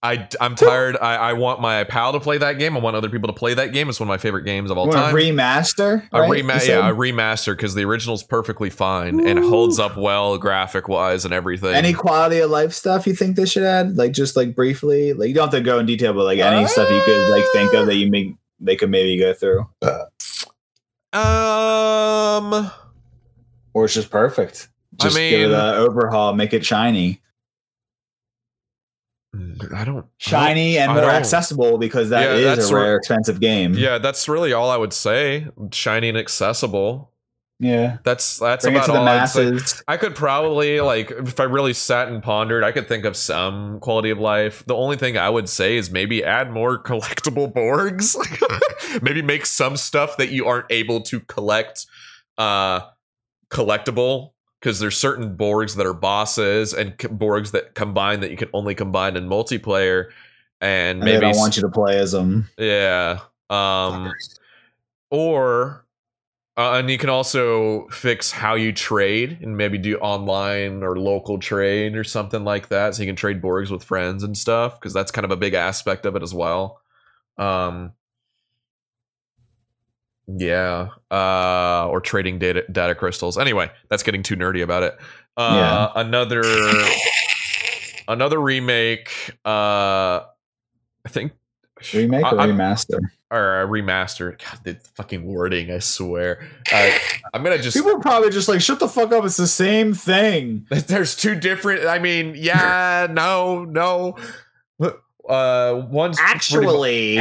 I 0.03 0.27
I'm 0.39 0.55
tired. 0.55 0.95
I, 0.95 1.15
I 1.15 1.33
want 1.33 1.59
my 1.59 1.83
pal 1.83 2.13
to 2.13 2.19
play 2.19 2.37
that 2.37 2.59
game. 2.59 2.77
I 2.77 2.79
want 2.79 2.95
other 2.95 3.09
people 3.09 3.27
to 3.27 3.33
play 3.33 3.55
that 3.55 3.73
game. 3.73 3.89
It's 3.89 3.99
one 3.99 4.07
of 4.07 4.09
my 4.09 4.17
favorite 4.17 4.43
games 4.43 4.69
of 4.69 4.77
all 4.77 4.91
time. 4.91 5.13
a 5.13 5.17
remaster? 5.17 6.07
a 6.13 6.21
right? 6.21 6.29
rema- 6.29 6.61
yeah, 6.63 6.87
a 6.87 6.93
remaster 6.93 7.53
because 7.53 7.73
the 7.73 7.83
original's 7.83 8.21
perfectly 8.21 8.69
fine 8.69 9.25
and 9.27 9.39
holds 9.39 9.79
up 9.79 9.97
well, 9.97 10.37
graphic 10.37 10.87
wise, 10.87 11.25
and 11.25 11.33
everything. 11.33 11.73
Any 11.73 11.93
quality 11.93 12.39
of 12.39 12.51
life 12.51 12.73
stuff 12.73 13.07
you 13.07 13.15
think 13.15 13.37
they 13.37 13.47
should 13.47 13.63
add? 13.63 13.97
Like 13.97 14.11
just 14.11 14.35
like 14.37 14.55
briefly, 14.55 15.13
like 15.13 15.29
you 15.29 15.33
don't 15.33 15.51
have 15.51 15.59
to 15.59 15.61
go 15.61 15.79
in 15.79 15.87
detail, 15.87 16.13
but 16.13 16.25
like 16.25 16.39
any 16.39 16.67
stuff 16.67 16.89
you 16.91 17.01
could 17.03 17.29
like 17.31 17.45
think 17.51 17.73
of 17.73 17.87
that 17.87 17.95
you 17.95 18.11
make 18.11 18.35
they 18.59 18.75
could 18.75 18.91
maybe 18.91 19.17
go 19.17 19.33
through, 19.33 19.67
um, 21.11 22.71
or 23.73 23.85
it's 23.85 23.95
just 23.95 24.11
perfect. 24.11 24.69
I 24.99 25.03
Just 25.03 25.17
give 25.17 25.41
it 25.41 25.47
mean- 25.49 25.53
an 25.53 25.75
overhaul, 25.75 26.33
make 26.33 26.53
it 26.53 26.65
shiny, 26.65 27.21
I 29.75 29.83
don't 29.83 30.05
shiny 30.17 30.77
and 30.79 30.89
I 30.91 30.93
more 30.95 31.03
don't- 31.03 31.13
accessible 31.15 31.77
because 31.77 32.09
that 32.09 32.21
Yeah, 32.23 32.35
is 32.35 32.43
that's 32.57 32.69
a 32.71 32.75
right. 32.75 32.81
rare, 32.83 32.95
expensive 32.97 33.39
game. 33.39 33.73
Yeah, 33.75 33.97
that's 33.99 34.27
really 34.27 34.53
all 34.53 34.69
I 34.71 34.77
would 34.77 34.93
say. 34.93 35.47
Shiny 35.71 36.09
and 36.09 36.17
accessible. 36.17 37.11
yeah. 37.59 37.97
That's 38.03 38.37
that's 38.39 38.65
Bring 38.65 38.75
it 38.75 38.77
about 38.77 38.85
to 38.87 38.91
the 38.93 38.97
all 38.99 39.07
I'd 39.07 39.25
say. 39.29 39.51
masses. 39.51 39.83
I 39.87 39.97
could 39.97 40.15
probably 40.15 40.79
like 40.81 41.11
if 41.11 41.39
I 41.39 41.43
really 41.43 41.73
sat 41.73 42.07
and 42.07 42.23
pondered, 42.23 42.63
I 42.63 42.71
could 42.71 42.87
think 42.87 43.05
of 43.05 43.15
some 43.15 43.79
quality 43.79 44.09
of 44.09 44.17
life. 44.19 44.63
The 44.65 44.75
only 44.75 44.95
thing 44.95 45.17
I 45.17 45.29
would 45.29 45.49
say 45.49 45.75
is 45.77 45.91
maybe 45.91 46.23
add 46.23 46.51
more 46.51 46.81
collectible 46.83 47.51
Borgs. 47.53 48.15
maybe 49.03 49.21
make 49.21 49.45
some 49.45 49.77
stuff 49.77 50.17
that 50.17 50.29
you 50.29 50.47
aren't 50.47 50.67
able 50.71 51.01
to 51.01 51.19
collect 51.19 51.85
uh 52.39 52.81
collectible 53.51 54.31
because 54.59 54.79
there's 54.79 54.97
certain 54.97 55.37
Borgs 55.37 55.75
that 55.75 55.85
are 55.85 55.93
bosses 55.93 56.73
and 56.73 56.93
c- 56.99 57.07
Borgs 57.07 57.51
that 57.51 57.75
combine 57.75 58.19
that 58.21 58.31
you 58.31 58.37
can 58.37 58.49
only 58.53 58.73
combine 58.75 59.15
in 59.15 59.27
multiplayer 59.29 60.09
and 60.61 60.99
And 60.99 61.05
maybe 61.05 61.19
don't 61.21 61.37
want 61.37 61.55
you 61.55 61.61
to 61.61 61.69
play 61.69 61.99
as 61.99 62.11
them. 62.13 62.47
yeah 62.57 63.19
um 63.49 64.11
or 65.09 65.85
Uh, 66.57 66.79
and 66.79 66.89
you 66.89 66.97
can 66.97 67.09
also 67.11 67.87
fix 67.89 68.31
how 68.31 68.55
you 68.55 68.73
trade 68.73 69.37
and 69.43 69.55
maybe 69.55 69.77
do 69.77 69.95
online 69.99 70.81
or 70.81 70.97
local 70.97 71.37
trade 71.37 71.95
or 71.95 72.03
something 72.03 72.43
like 72.43 72.69
that. 72.69 72.95
So 72.95 73.03
you 73.03 73.07
can 73.07 73.15
trade 73.15 73.43
Borgs 73.43 73.69
with 73.69 73.83
friends 73.83 74.23
and 74.23 74.35
stuff 74.35 74.79
because 74.79 74.91
that's 74.91 75.11
kind 75.11 75.23
of 75.23 75.29
a 75.29 75.37
big 75.37 75.53
aspect 75.53 76.07
of 76.07 76.15
it 76.15 76.23
as 76.23 76.33
well. 76.33 76.81
Um, 77.37 77.93
yeah, 80.27 80.89
uh, 81.11 81.87
or 81.89 82.01
trading 82.01 82.39
data 82.39 82.63
data 82.71 82.95
crystals. 82.95 83.37
Anyway, 83.37 83.69
that's 83.89 84.03
getting 84.03 84.23
too 84.23 84.35
nerdy 84.35 84.61
about 84.63 84.83
it. 84.83 84.97
Uh, 85.37 85.91
Another 85.95 86.41
another 88.07 88.39
remake. 88.39 89.09
Uh, 89.45 90.21
I 91.05 91.09
think 91.09 91.33
Remake 91.93 92.23
or 92.25 92.39
I- 92.39 92.45
I'm- 92.45 92.57
remaster? 92.57 92.99
or 93.29 93.61
a 93.61 93.67
remaster. 93.67 94.37
God, 94.43 94.59
the 94.63 94.77
fucking 94.95 95.25
wording. 95.25 95.69
I 95.69 95.79
swear. 95.79 96.47
Uh, 96.73 96.89
I'm 97.33 97.43
gonna 97.43 97.57
just. 97.59 97.75
People 97.77 97.91
are 97.95 97.99
probably 97.99 98.29
just 98.31 98.47
like, 98.47 98.61
shut 98.61 98.79
the 98.79 98.87
fuck 98.87 99.11
up. 99.11 99.25
It's 99.25 99.37
the 99.37 99.47
same 99.47 99.93
thing. 99.93 100.65
There's 100.87 101.15
two 101.15 101.35
different. 101.35 101.85
I 101.85 101.99
mean, 101.99 102.33
yeah, 102.35 103.07
no, 103.11 103.63
no. 103.65 104.17
Uh, 105.29 105.85
one's 105.91 106.17
Actually, 106.21 107.17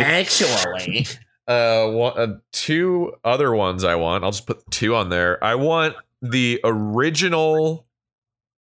uh, 1.47 1.89
one, 1.89 2.19
uh, 2.19 2.35
two 2.53 3.15
other 3.25 3.55
ones 3.55 3.85
I 3.85 3.95
want. 3.95 4.25
I'll 4.25 4.33
just 4.33 4.47
put 4.47 4.69
two 4.71 4.95
on 4.95 5.09
there. 5.09 5.43
I 5.43 5.55
want 5.55 5.97
the 6.23 6.61
original 6.65 7.87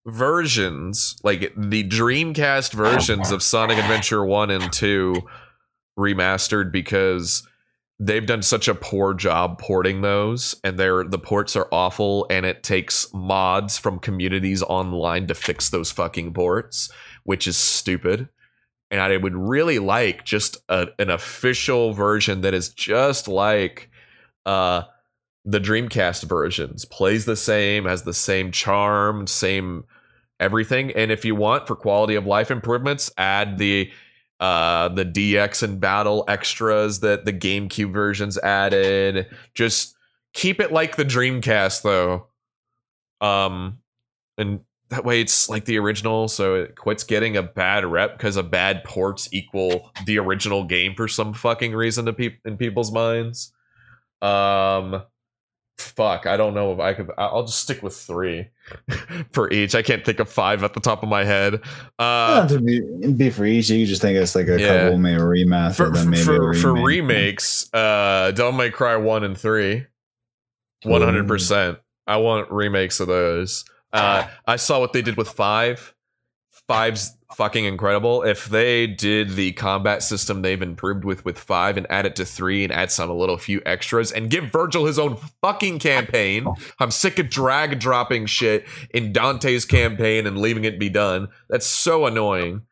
versions, 0.07 1.16
like 1.24 1.53
the 1.57 1.84
Dreamcast 1.84 2.72
versions 2.72 3.30
of 3.32 3.43
Sonic 3.43 3.78
Adventure 3.78 4.24
1 4.24 4.51
and 4.51 4.72
2 4.72 5.20
remastered 5.99 6.70
because 6.70 7.47
they've 7.99 8.26
done 8.26 8.43
such 8.43 8.68
a 8.68 8.74
poor 8.74 9.14
job 9.14 9.59
porting 9.59 10.03
those 10.03 10.55
and 10.62 10.78
they're 10.78 11.03
the 11.05 11.18
ports 11.18 11.57
are 11.57 11.68
awful 11.72 12.26
and 12.28 12.45
it 12.45 12.62
takes 12.62 13.12
mods 13.14 13.78
from 13.78 13.99
communities 13.99 14.62
online 14.62 15.26
to 15.26 15.34
fix 15.34 15.70
those 15.70 15.91
fucking 15.91 16.32
ports, 16.34 16.91
which 17.24 17.47
is 17.49 17.57
stupid. 17.57 18.28
And 18.91 19.01
I 19.01 19.16
would 19.16 19.34
really 19.34 19.78
like 19.78 20.24
just 20.24 20.59
a, 20.68 20.89
an 20.99 21.11
official 21.11 21.93
version 21.93 22.43
that 22.43 22.55
is 22.55 22.68
just 22.68 23.28
like 23.28 23.91
uh 24.45 24.82
the 25.45 25.61
Dreamcast 25.61 26.24
versions. 26.24 26.84
Plays 26.84 27.24
the 27.24 27.37
same, 27.37 27.84
has 27.84 28.03
the 28.03 28.14
same 28.14 28.51
charm, 28.51 29.26
same 29.26 29.84
everything. 30.41 30.91
And 30.93 31.11
if 31.11 31.24
you 31.24 31.34
want 31.34 31.66
for 31.66 31.76
quality 31.76 32.16
of 32.16 32.26
life 32.26 32.51
improvements, 32.51 33.11
add 33.16 33.59
the 33.59 33.91
uh 34.39 34.89
the 34.91 35.05
DX 35.05 35.62
and 35.62 35.80
battle 35.80 36.24
extras 36.28 37.01
that 37.01 37.24
the 37.24 37.32
GameCube 37.32 37.93
versions 37.93 38.39
added. 38.39 39.26
Just 39.55 39.97
keep 40.34 40.61
it 40.61 40.72
like 40.72 40.97
the 40.97 41.05
Dreamcast 41.05 41.82
though. 41.82 42.26
Um 43.20 43.78
and 44.39 44.61
that 44.89 45.05
way 45.05 45.20
it's 45.20 45.49
like 45.49 45.64
the 45.64 45.78
original 45.78 46.28
so 46.28 46.55
it 46.55 46.76
quits 46.76 47.03
getting 47.03 47.37
a 47.37 47.43
bad 47.43 47.84
rep 47.84 48.16
because 48.16 48.37
a 48.37 48.43
bad 48.43 48.84
ports 48.84 49.28
equal 49.32 49.91
the 50.07 50.18
original 50.18 50.62
game 50.64 50.95
for 50.95 51.09
some 51.09 51.32
fucking 51.34 51.74
reason 51.74 52.07
to 52.07 52.12
peop 52.12 52.39
in 52.45 52.57
people's 52.57 52.93
minds. 52.93 53.53
Um 54.22 55.03
fuck, 55.78 56.24
I 56.26 56.37
don't 56.39 56.55
know 56.55 56.72
if 56.72 56.78
I 56.80 56.95
could 56.95 57.11
I'll 57.18 57.45
just 57.45 57.59
stick 57.59 57.82
with 57.82 57.95
3 57.97 58.49
for 59.32 59.53
each. 59.53 59.74
I 59.74 59.82
can't 59.82 60.05
think 60.05 60.20
of 60.20 60.28
5 60.30 60.62
at 60.64 60.72
the 60.72 60.80
top 60.80 61.03
of 61.03 61.09
my 61.09 61.24
head. 61.24 61.61
Uh 61.99 62.47
to 62.49 62.61
be, 62.61 62.80
be 63.12 63.30
for 63.30 63.45
each, 63.45 63.68
you 63.70 63.87
just 63.87 64.01
think 64.03 64.16
it's 64.16 64.34
like 64.34 64.49
a 64.49 64.59
Yeah. 64.61 64.84
couple 64.84 64.99
maybe 64.99 65.20
remaster, 65.20 65.74
for, 65.76 65.91
then 65.91 66.11
maybe 66.11 66.22
for, 66.22 66.55
for 66.55 66.72
remakes, 66.82 67.68
uh 67.74 68.30
Devil 68.34 68.53
May 68.53 68.70
Cry 68.70 68.97
1 68.97 69.24
and 69.24 69.37
3. 69.37 69.84
100%. 70.84 71.78
I 72.07 72.16
want 72.18 72.51
remakes 72.53 73.01
of 73.01 73.09
those. 73.09 73.64
Uh 73.97 74.28
I 74.47 74.57
saw 74.57 74.80
what 74.80 74.92
they 74.92 75.03
did 75.03 75.16
with 75.16 75.28
5. 75.28 75.94
Five's 76.68 77.16
fucking 77.36 77.64
incredible. 77.64 78.22
If 78.22 78.47
they 78.47 78.86
did 78.86 79.30
the 79.30 79.53
combat 79.53 80.03
system 80.03 80.42
they've 80.42 80.61
improved 80.61 81.05
with 81.05 81.24
with 81.24 81.38
5 81.38 81.76
and 81.76 81.86
add 81.90 82.07
it 82.07 82.16
to 82.16 82.24
3 82.24 82.64
and 82.64 82.72
add 82.72 82.90
some 82.90 83.11
a 83.11 83.14
little 83.14 83.38
few 83.38 83.61
extras 83.66 84.11
and 84.11 84.30
give 84.30 84.51
Virgil 84.51 84.86
his 84.86 84.99
own 84.99 85.16
fucking 85.42 85.78
campaign. 85.78 86.47
I'm 86.80 86.90
sick 86.90 87.18
of 87.18 87.28
drag 87.28 87.78
dropping 87.78 88.26
shit 88.26 88.66
in 88.90 89.12
Dante's 89.12 89.64
campaign 89.64 90.26
and 90.26 90.38
leaving 90.38 90.64
it 90.64 90.80
be 90.80 90.88
done. 90.88 91.28
That's 91.49 91.66
so 91.66 92.07
annoying. 92.07 92.62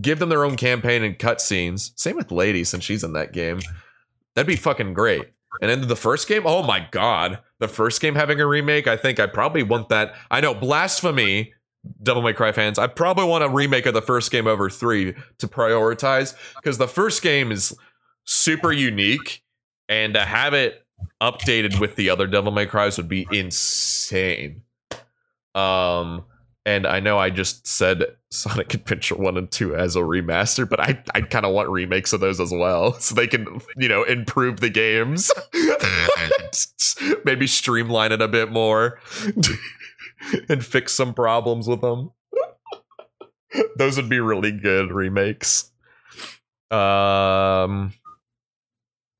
Give 0.00 0.18
them 0.18 0.28
their 0.28 0.44
own 0.44 0.56
campaign 0.56 1.02
and 1.02 1.18
cutscenes. 1.18 1.92
Same 1.98 2.16
with 2.16 2.30
Lady 2.30 2.62
since 2.64 2.84
she's 2.84 3.02
in 3.04 3.14
that 3.14 3.32
game. 3.32 3.60
That'd 4.34 4.46
be 4.46 4.56
fucking 4.56 4.94
great. 4.94 5.26
And 5.60 5.70
then 5.70 5.88
the 5.88 5.96
first 5.96 6.28
game, 6.28 6.42
oh 6.44 6.62
my 6.62 6.86
god, 6.90 7.40
the 7.58 7.68
first 7.68 8.00
game 8.00 8.14
having 8.14 8.40
a 8.40 8.46
remake, 8.46 8.86
I 8.86 8.96
think 8.96 9.18
I 9.18 9.26
probably 9.26 9.62
want 9.62 9.88
that. 9.88 10.14
I 10.30 10.40
know 10.40 10.54
blasphemy, 10.54 11.52
Devil 12.02 12.22
May 12.22 12.32
Cry 12.32 12.52
fans. 12.52 12.78
I 12.78 12.86
probably 12.86 13.24
want 13.24 13.44
a 13.44 13.48
remake 13.48 13.86
of 13.86 13.94
the 13.94 14.02
first 14.02 14.30
game 14.30 14.46
over 14.46 14.70
three 14.70 15.14
to 15.38 15.48
prioritize 15.48 16.34
because 16.56 16.78
the 16.78 16.88
first 16.88 17.22
game 17.22 17.50
is 17.50 17.76
super 18.24 18.72
unique, 18.72 19.42
and 19.88 20.14
to 20.14 20.20
have 20.20 20.54
it 20.54 20.86
updated 21.20 21.80
with 21.80 21.96
the 21.96 22.10
other 22.10 22.26
Devil 22.26 22.52
May 22.52 22.66
Cries 22.66 22.96
would 22.96 23.08
be 23.08 23.26
insane. 23.32 24.62
Um, 25.54 26.24
and 26.64 26.86
I 26.86 27.00
know 27.00 27.18
I 27.18 27.30
just 27.30 27.66
said 27.66 28.04
Sonic 28.32 28.74
Adventure 28.74 29.16
1 29.16 29.36
and 29.36 29.50
2 29.50 29.74
as 29.74 29.96
a 29.96 30.00
remaster, 30.00 30.68
but 30.68 30.78
I, 30.78 31.02
I 31.14 31.20
kind 31.22 31.44
of 31.44 31.52
want 31.52 31.68
remakes 31.68 32.12
of 32.12 32.20
those 32.20 32.38
as 32.40 32.52
well. 32.52 32.92
So 33.00 33.14
they 33.14 33.26
can, 33.26 33.60
you 33.76 33.88
know, 33.88 34.04
improve 34.04 34.60
the 34.60 34.70
games. 34.70 35.32
Maybe 37.24 37.46
streamline 37.48 38.12
it 38.12 38.22
a 38.22 38.28
bit 38.28 38.52
more 38.52 39.00
and 40.48 40.64
fix 40.64 40.92
some 40.92 41.12
problems 41.12 41.66
with 41.66 41.80
them. 41.80 42.12
those 43.76 43.96
would 43.96 44.08
be 44.08 44.20
really 44.20 44.52
good 44.52 44.92
remakes. 44.92 45.70
Um 46.70 47.92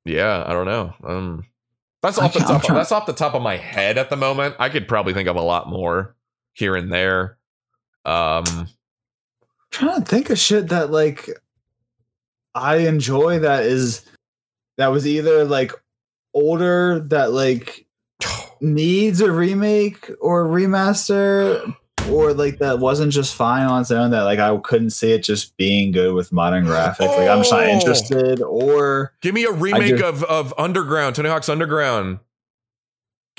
Yeah, 0.04 0.44
I 0.46 0.52
don't 0.52 0.66
know. 0.66 0.94
Um 1.02 1.46
that's 2.02 2.16
off 2.18 2.32
the 2.32 2.38
top 2.40 2.62
trying- 2.62 2.78
that's 2.78 2.92
off 2.92 3.06
the 3.06 3.12
top 3.12 3.34
of 3.34 3.42
my 3.42 3.56
head 3.56 3.98
at 3.98 4.08
the 4.08 4.16
moment. 4.16 4.54
I 4.60 4.68
could 4.68 4.86
probably 4.86 5.14
think 5.14 5.28
of 5.28 5.34
a 5.36 5.42
lot 5.42 5.68
more 5.68 6.14
here 6.52 6.76
and 6.76 6.92
there. 6.92 7.38
Um 8.04 8.68
trying 9.70 10.00
to 10.00 10.04
think 10.08 10.30
of 10.30 10.38
shit 10.38 10.68
that 10.68 10.90
like 10.90 11.28
I 12.54 12.76
enjoy 12.78 13.38
that 13.40 13.64
is 13.64 14.04
that 14.78 14.88
was 14.88 15.06
either 15.06 15.44
like 15.44 15.72
older 16.34 17.00
that 17.08 17.32
like 17.32 17.86
needs 18.60 19.20
a 19.20 19.30
remake 19.30 20.10
or 20.20 20.44
a 20.46 20.48
remaster 20.48 21.74
or 22.10 22.32
like 22.34 22.58
that 22.58 22.78
wasn't 22.78 23.12
just 23.12 23.34
fine 23.34 23.66
on 23.66 23.82
its 23.82 23.90
own 23.90 24.10
that 24.10 24.22
like 24.22 24.38
I 24.38 24.56
couldn't 24.64 24.90
see 24.90 25.12
it 25.12 25.22
just 25.22 25.56
being 25.56 25.92
good 25.92 26.14
with 26.14 26.32
modern 26.32 26.64
graphics. 26.64 27.16
Like 27.16 27.28
I'm 27.28 27.38
just 27.38 27.52
not 27.52 27.60
Oh. 27.64 27.68
interested 27.68 28.42
or 28.42 29.12
Give 29.20 29.34
me 29.34 29.44
a 29.44 29.52
remake 29.52 29.96
just- 29.98 30.04
of, 30.04 30.24
of 30.24 30.54
Underground, 30.58 31.14
Tony 31.16 31.28
Hawk's 31.28 31.48
Underground. 31.48 32.18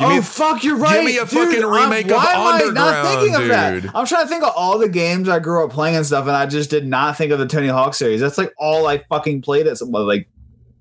Give 0.01 0.09
oh 0.09 0.15
me 0.15 0.21
fuck, 0.21 0.63
you're 0.63 0.77
right. 0.77 1.05
me 1.05 1.17
a 1.17 1.21
dude. 1.21 1.29
fucking 1.29 1.63
I'm- 1.63 1.71
remake 1.71 2.05
of 2.07 2.17
why 2.17 2.33
am 2.33 2.39
I 2.41 2.59
not 2.59 2.77
Underground, 2.77 3.07
thinking 3.07 3.35
of 3.35 3.47
that? 3.49 3.95
I'm 3.95 4.05
trying 4.05 4.23
to 4.23 4.27
think 4.27 4.43
of 4.43 4.51
all 4.55 4.77
the 4.79 4.89
games 4.89 5.29
I 5.29 5.39
grew 5.39 5.63
up 5.63 5.71
playing 5.71 5.95
and 5.95 6.05
stuff, 6.05 6.27
and 6.27 6.35
I 6.35 6.45
just 6.45 6.69
did 6.69 6.85
not 6.87 7.17
think 7.17 7.31
of 7.31 7.39
the 7.39 7.45
Tony 7.47 7.67
Hawk 7.67 7.93
series. 7.93 8.19
That's 8.19 8.37
like 8.37 8.53
all 8.57 8.87
I 8.87 8.99
fucking 9.09 9.41
played 9.41 9.67
at 9.67 9.77
some 9.77 9.91
well, 9.91 10.05
like 10.05 10.27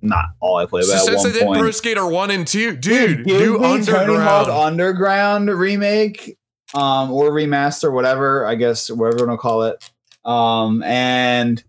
not 0.03 0.25
all 0.41 0.57
I 0.57 0.66
played, 0.66 0.85
but 0.89 0.97
at 0.97 1.03
since 1.03 1.23
one 1.23 1.33
they 1.33 1.39
did. 1.41 1.49
Pro 1.49 1.71
Skater 1.71 2.07
1 2.07 2.31
and 2.31 2.47
2, 2.47 2.77
dude, 2.77 3.25
give 3.27 3.41
new 3.41 3.59
me 3.59 3.83
Tony 3.85 4.16
Hawk 4.16 4.49
Underground. 4.49 4.51
Underground 4.51 5.49
remake, 5.51 6.39
um, 6.75 7.11
or 7.12 7.31
remaster, 7.31 7.93
whatever. 7.93 8.47
I 8.47 8.55
guess 8.55 8.91
whatever 8.91 9.18
you 9.25 9.27
want 9.29 9.39
to 9.39 9.43
call 9.43 9.62
it. 9.64 9.91
Um, 10.25 10.83
and 10.83 11.62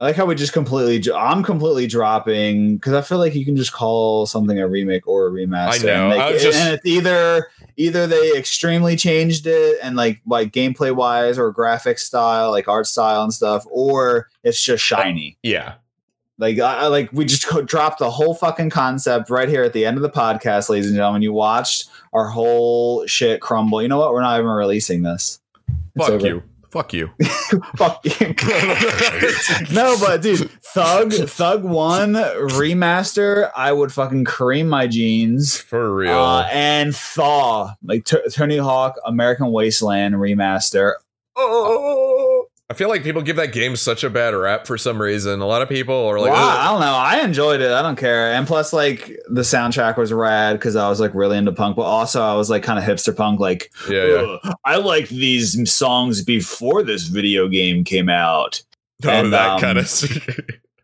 I 0.00 0.06
like 0.06 0.16
how 0.16 0.26
we 0.26 0.34
just 0.34 0.52
completely. 0.52 1.12
I'm 1.12 1.42
completely 1.42 1.86
dropping 1.86 2.76
because 2.76 2.92
I 2.94 3.00
feel 3.00 3.18
like 3.18 3.34
you 3.34 3.44
can 3.44 3.56
just 3.56 3.72
call 3.72 4.26
something 4.26 4.58
a 4.58 4.68
remake 4.68 5.06
or 5.08 5.26
a 5.28 5.30
remaster. 5.30 5.82
I 5.82 5.86
know, 5.86 6.10
And, 6.10 6.18
like, 6.18 6.20
I 6.20 6.38
just- 6.38 6.58
and 6.58 6.74
it's 6.74 6.86
either 6.86 7.48
either 7.76 8.06
they 8.06 8.36
extremely 8.36 8.96
changed 8.96 9.46
it 9.46 9.78
and 9.82 9.96
like 9.96 10.20
like 10.26 10.52
gameplay 10.52 10.94
wise 10.94 11.38
or 11.38 11.50
graphic 11.52 11.98
style, 11.98 12.50
like 12.50 12.68
art 12.68 12.86
style 12.86 13.22
and 13.22 13.32
stuff, 13.34 13.64
or 13.70 14.28
it's 14.44 14.62
just 14.62 14.84
shiny. 14.84 15.36
yeah. 15.42 15.74
Like 16.40 16.60
I, 16.60 16.82
I 16.82 16.86
like 16.86 17.12
we 17.12 17.24
just 17.24 17.48
go, 17.48 17.62
dropped 17.62 17.98
the 17.98 18.10
whole 18.10 18.32
fucking 18.34 18.70
concept 18.70 19.28
right 19.30 19.48
here 19.48 19.64
at 19.64 19.72
the 19.72 19.84
end 19.84 19.96
of 19.96 20.02
the 20.04 20.10
podcast, 20.10 20.68
ladies 20.68 20.86
and 20.86 20.94
gentlemen. 20.94 21.22
You 21.22 21.32
watched 21.32 21.88
our 22.12 22.28
whole 22.28 23.04
shit 23.08 23.40
crumble. 23.40 23.82
You 23.82 23.88
know 23.88 23.98
what? 23.98 24.12
We're 24.12 24.20
not 24.22 24.38
even 24.38 24.48
releasing 24.50 25.02
this. 25.02 25.40
It's 25.96 26.04
Fuck 26.06 26.10
over. 26.14 26.26
you. 26.28 26.42
Fuck 26.70 26.92
you. 26.92 27.10
Fuck 27.76 28.04
you. 28.04 28.34
no, 29.74 29.96
but 29.98 30.20
dude, 30.20 30.50
Thug 30.62 31.12
Thug 31.12 31.64
One 31.64 32.12
remaster, 32.14 33.50
I 33.56 33.72
would 33.72 33.92
fucking 33.92 34.24
cream 34.24 34.68
my 34.68 34.86
jeans. 34.86 35.56
For 35.56 35.94
real. 35.94 36.18
Uh, 36.18 36.46
and 36.52 36.94
Thaw, 36.94 37.74
like 37.82 38.04
T- 38.04 38.18
Tony 38.32 38.58
Hawk 38.58 38.96
American 39.06 39.50
Wasteland 39.50 40.16
remaster. 40.16 40.94
Oh, 41.36 42.17
I 42.70 42.74
feel 42.74 42.90
like 42.90 43.02
people 43.02 43.22
give 43.22 43.36
that 43.36 43.52
game 43.52 43.76
such 43.76 44.04
a 44.04 44.10
bad 44.10 44.34
rap 44.34 44.66
for 44.66 44.76
some 44.76 45.00
reason. 45.00 45.40
A 45.40 45.46
lot 45.46 45.62
of 45.62 45.70
people 45.70 45.94
are 46.06 46.20
like, 46.20 46.32
Wow, 46.32 46.58
I 46.58 46.70
don't 46.70 46.80
know. 46.80 46.94
I 46.94 47.20
enjoyed 47.24 47.62
it. 47.62 47.70
I 47.70 47.80
don't 47.80 47.96
care. 47.96 48.32
And 48.32 48.46
plus, 48.46 48.74
like 48.74 49.06
the 49.30 49.40
soundtrack 49.40 49.96
was 49.96 50.12
rad 50.12 50.54
because 50.58 50.76
I 50.76 50.86
was 50.90 51.00
like 51.00 51.14
really 51.14 51.38
into 51.38 51.52
punk, 51.52 51.76
but 51.76 51.82
also 51.82 52.20
I 52.20 52.34
was 52.34 52.50
like 52.50 52.62
kind 52.62 52.78
of 52.78 52.84
hipster 52.84 53.16
punk. 53.16 53.40
Like, 53.40 53.72
yeah, 53.88 54.04
yeah. 54.04 54.52
I 54.66 54.76
liked 54.76 55.08
these 55.08 55.72
songs 55.72 56.22
before 56.22 56.82
this 56.82 57.04
video 57.04 57.48
game 57.48 57.84
came 57.84 58.10
out. 58.10 58.62
Oh, 59.02 59.08
and, 59.08 59.32
that 59.32 59.50
um, 59.50 59.60
kind 59.60 59.78
of. 59.78 59.90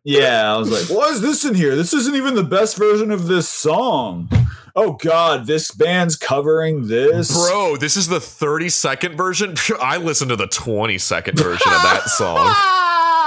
Yeah, 0.04 0.54
I 0.54 0.58
was 0.58 0.70
like, 0.70 0.94
why 0.94 1.08
is 1.08 1.22
this 1.22 1.46
in 1.46 1.54
here? 1.54 1.74
This 1.76 1.94
isn't 1.94 2.14
even 2.14 2.34
the 2.34 2.44
best 2.44 2.76
version 2.76 3.10
of 3.10 3.26
this 3.26 3.48
song. 3.48 4.28
Oh 4.76 4.94
God, 4.94 5.46
this 5.46 5.70
band's 5.70 6.16
covering 6.16 6.88
this. 6.88 7.32
Bro, 7.32 7.76
this 7.76 7.96
is 7.96 8.08
the 8.08 8.18
30 8.18 8.68
second 8.70 9.16
version. 9.16 9.54
I 9.80 9.98
listened 9.98 10.30
to 10.30 10.36
the 10.36 10.48
20 10.48 10.98
second 10.98 11.38
version 11.38 11.72
of 11.72 11.82
that 11.82 12.02
song. 12.06 12.48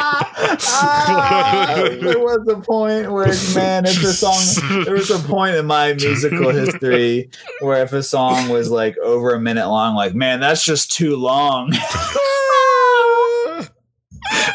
Ah, 0.10 1.76
there 2.02 2.20
was 2.20 2.46
a 2.50 2.58
point 2.58 3.10
where, 3.12 3.34
man, 3.56 3.86
if 3.86 4.04
a 4.04 4.12
song, 4.12 4.84
there 4.84 4.96
was 4.96 5.10
a 5.10 5.20
point 5.20 5.56
in 5.56 5.66
my 5.66 5.94
musical 5.94 6.50
history 6.50 7.30
where 7.62 7.82
if 7.82 7.94
a 7.94 8.04
song 8.04 8.50
was 8.50 8.70
like 8.70 8.98
over 8.98 9.34
a 9.34 9.40
minute 9.40 9.68
long, 9.68 9.96
like, 9.96 10.14
man, 10.14 10.42
that's 10.42 10.64
just 10.64 10.92
too 10.92 11.16
long. 11.16 11.72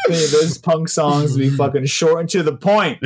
Hey, 0.09 0.27
Those 0.27 0.59
punk 0.59 0.89
songs 0.89 1.37
be 1.37 1.49
fucking 1.49 1.87
short 1.87 2.21
and 2.21 2.29
to 2.31 2.43
the 2.43 2.57
point. 2.57 2.99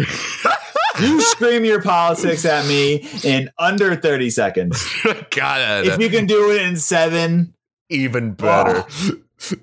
You 1.01 1.21
scream 1.21 1.65
your 1.65 1.83
politics 1.83 2.45
at 2.45 2.67
me 2.67 3.07
in 3.25 3.51
under 3.59 3.95
30 3.97 4.31
seconds. 4.31 4.85
God, 5.31 5.87
If 5.87 5.99
you 5.99 6.09
can 6.09 6.27
do 6.27 6.51
it 6.53 6.63
in 6.63 6.77
seven, 6.77 7.55
even 7.91 8.33
better. 8.33 8.85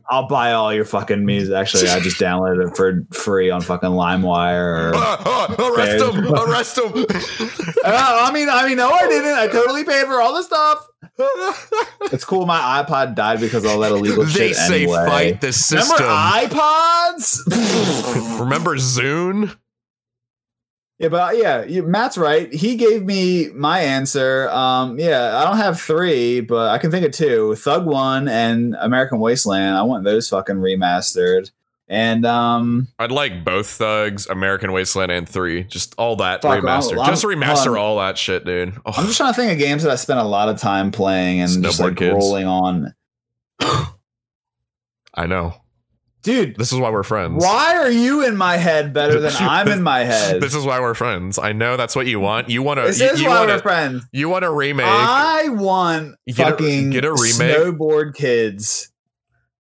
I'll 0.07 0.27
buy 0.27 0.53
all 0.53 0.71
your 0.71 0.85
fucking 0.85 1.25
music. 1.25 1.55
Actually, 1.55 1.89
I 1.89 1.99
just 1.99 2.19
downloaded 2.19 2.69
it 2.69 2.77
for 2.77 3.03
free 3.11 3.49
on 3.49 3.61
fucking 3.61 3.89
LimeWire. 3.89 4.91
Or, 4.91 4.95
Ah, 4.95 5.21
ah, 5.25 5.55
arrest 5.73 6.03
him! 6.15 6.27
Arrest 6.33 6.77
him! 6.77 7.05
Uh, 7.83 7.83
I 7.85 8.31
mean, 8.31 8.49
I 8.49 8.67
mean, 8.67 8.77
no, 8.77 8.91
I 8.91 9.07
didn't. 9.07 9.33
I 9.33 9.47
totally 9.47 9.83
paid 9.83 10.05
for 10.05 10.21
all 10.21 10.35
the 10.35 10.43
stuff. 10.43 10.87
It's 12.11 12.25
cool. 12.25 12.45
My 12.45 12.83
iPod 12.85 13.15
died 13.15 13.39
because 13.39 13.63
of 13.65 13.71
all 13.71 13.79
that 13.79 13.91
illegal 13.91 14.23
they 14.25 14.29
shit. 14.31 14.39
They 14.39 14.53
say 14.53 14.83
anyway. 14.83 15.05
fight 15.07 15.41
the 15.41 15.47
Remember 15.71 15.97
system. 15.97 16.05
iPods? 17.47 18.39
Remember 18.39 18.75
Zune? 18.75 19.55
Yeah, 20.99 21.07
but 21.09 21.37
yeah, 21.37 21.63
you, 21.65 21.83
Matt's 21.83 22.17
right. 22.17 22.53
He 22.53 22.75
gave 22.75 23.03
me 23.03 23.49
my 23.53 23.79
answer. 23.79 24.49
Um, 24.49 24.97
yeah, 24.99 25.37
I 25.37 25.43
don't 25.45 25.57
have 25.57 25.79
three, 25.81 26.39
but 26.41 26.69
I 26.69 26.77
can 26.77 26.91
think 26.91 27.05
of 27.05 27.11
two: 27.11 27.55
Thug 27.55 27.85
One 27.85 28.27
and 28.27 28.75
American 28.79 29.19
Wasteland. 29.19 29.75
I 29.75 29.81
want 29.83 30.03
those 30.03 30.29
fucking 30.29 30.55
remastered. 30.57 31.51
And 31.89 32.25
um, 32.25 32.87
I'd 32.97 33.11
like 33.11 33.43
both 33.43 33.67
Thugs, 33.67 34.25
American 34.27 34.71
Wasteland, 34.71 35.11
and 35.11 35.27
three. 35.27 35.63
Just 35.65 35.93
all 35.97 36.15
that 36.15 36.41
Fuck, 36.41 36.63
remaster. 36.63 36.97
I'm- 36.97 37.09
just 37.11 37.25
I'm- 37.25 37.37
remaster 37.37 37.77
all 37.77 37.97
that 37.97 38.17
shit, 38.17 38.45
dude. 38.45 38.73
Oh, 38.85 38.93
I'm 38.95 39.05
just 39.05 39.17
trying 39.17 39.33
to 39.33 39.35
think 39.35 39.51
of 39.51 39.57
games 39.59 39.83
that 39.83 39.91
I 39.91 39.95
spent 39.95 40.19
a 40.19 40.23
lot 40.23 40.47
of 40.47 40.59
time 40.59 40.91
playing 40.91 41.41
and 41.41 41.61
just 41.61 41.79
like 41.81 41.97
Kids. 41.97 42.13
rolling 42.13 42.47
on. 42.47 42.93
I 45.15 45.25
know. 45.27 45.55
Dude, 46.23 46.55
This 46.55 46.71
is 46.71 46.79
why 46.79 46.89
we're 46.89 47.03
friends. 47.03 47.43
why 47.43 47.75
are 47.75 47.91
you 47.91 48.25
in 48.25 48.35
my 48.37 48.55
head 48.57 48.93
better 48.93 49.19
than 49.19 49.33
I'm 49.39 49.67
in 49.67 49.83
my 49.83 49.99
head? 50.05 50.41
This 50.41 50.55
is 50.55 50.65
why 50.65 50.79
we're 50.79 50.93
friends. 50.93 51.37
I 51.37 51.51
know 51.51 51.75
that's 51.77 51.95
what 51.95 52.07
you 52.07 52.19
want. 52.19 52.49
You 52.49 52.63
want 52.63 52.79
to. 52.79 52.83
This 52.87 52.99
you, 53.01 53.07
is 53.09 53.21
you 53.21 53.27
why 53.27 53.39
want 53.39 53.49
we're 53.49 53.59
friends. 53.59 54.05
You 54.11 54.29
want 54.29 54.45
a 54.45 54.51
remake, 54.51 54.85
I 54.87 55.49
want 55.49 56.15
get 56.27 56.39
a- 56.47 56.51
fucking 56.51 56.89
get 56.91 57.05
a 57.05 57.11
remake? 57.11 57.33
snowboard 57.57 58.15
kids 58.15 58.89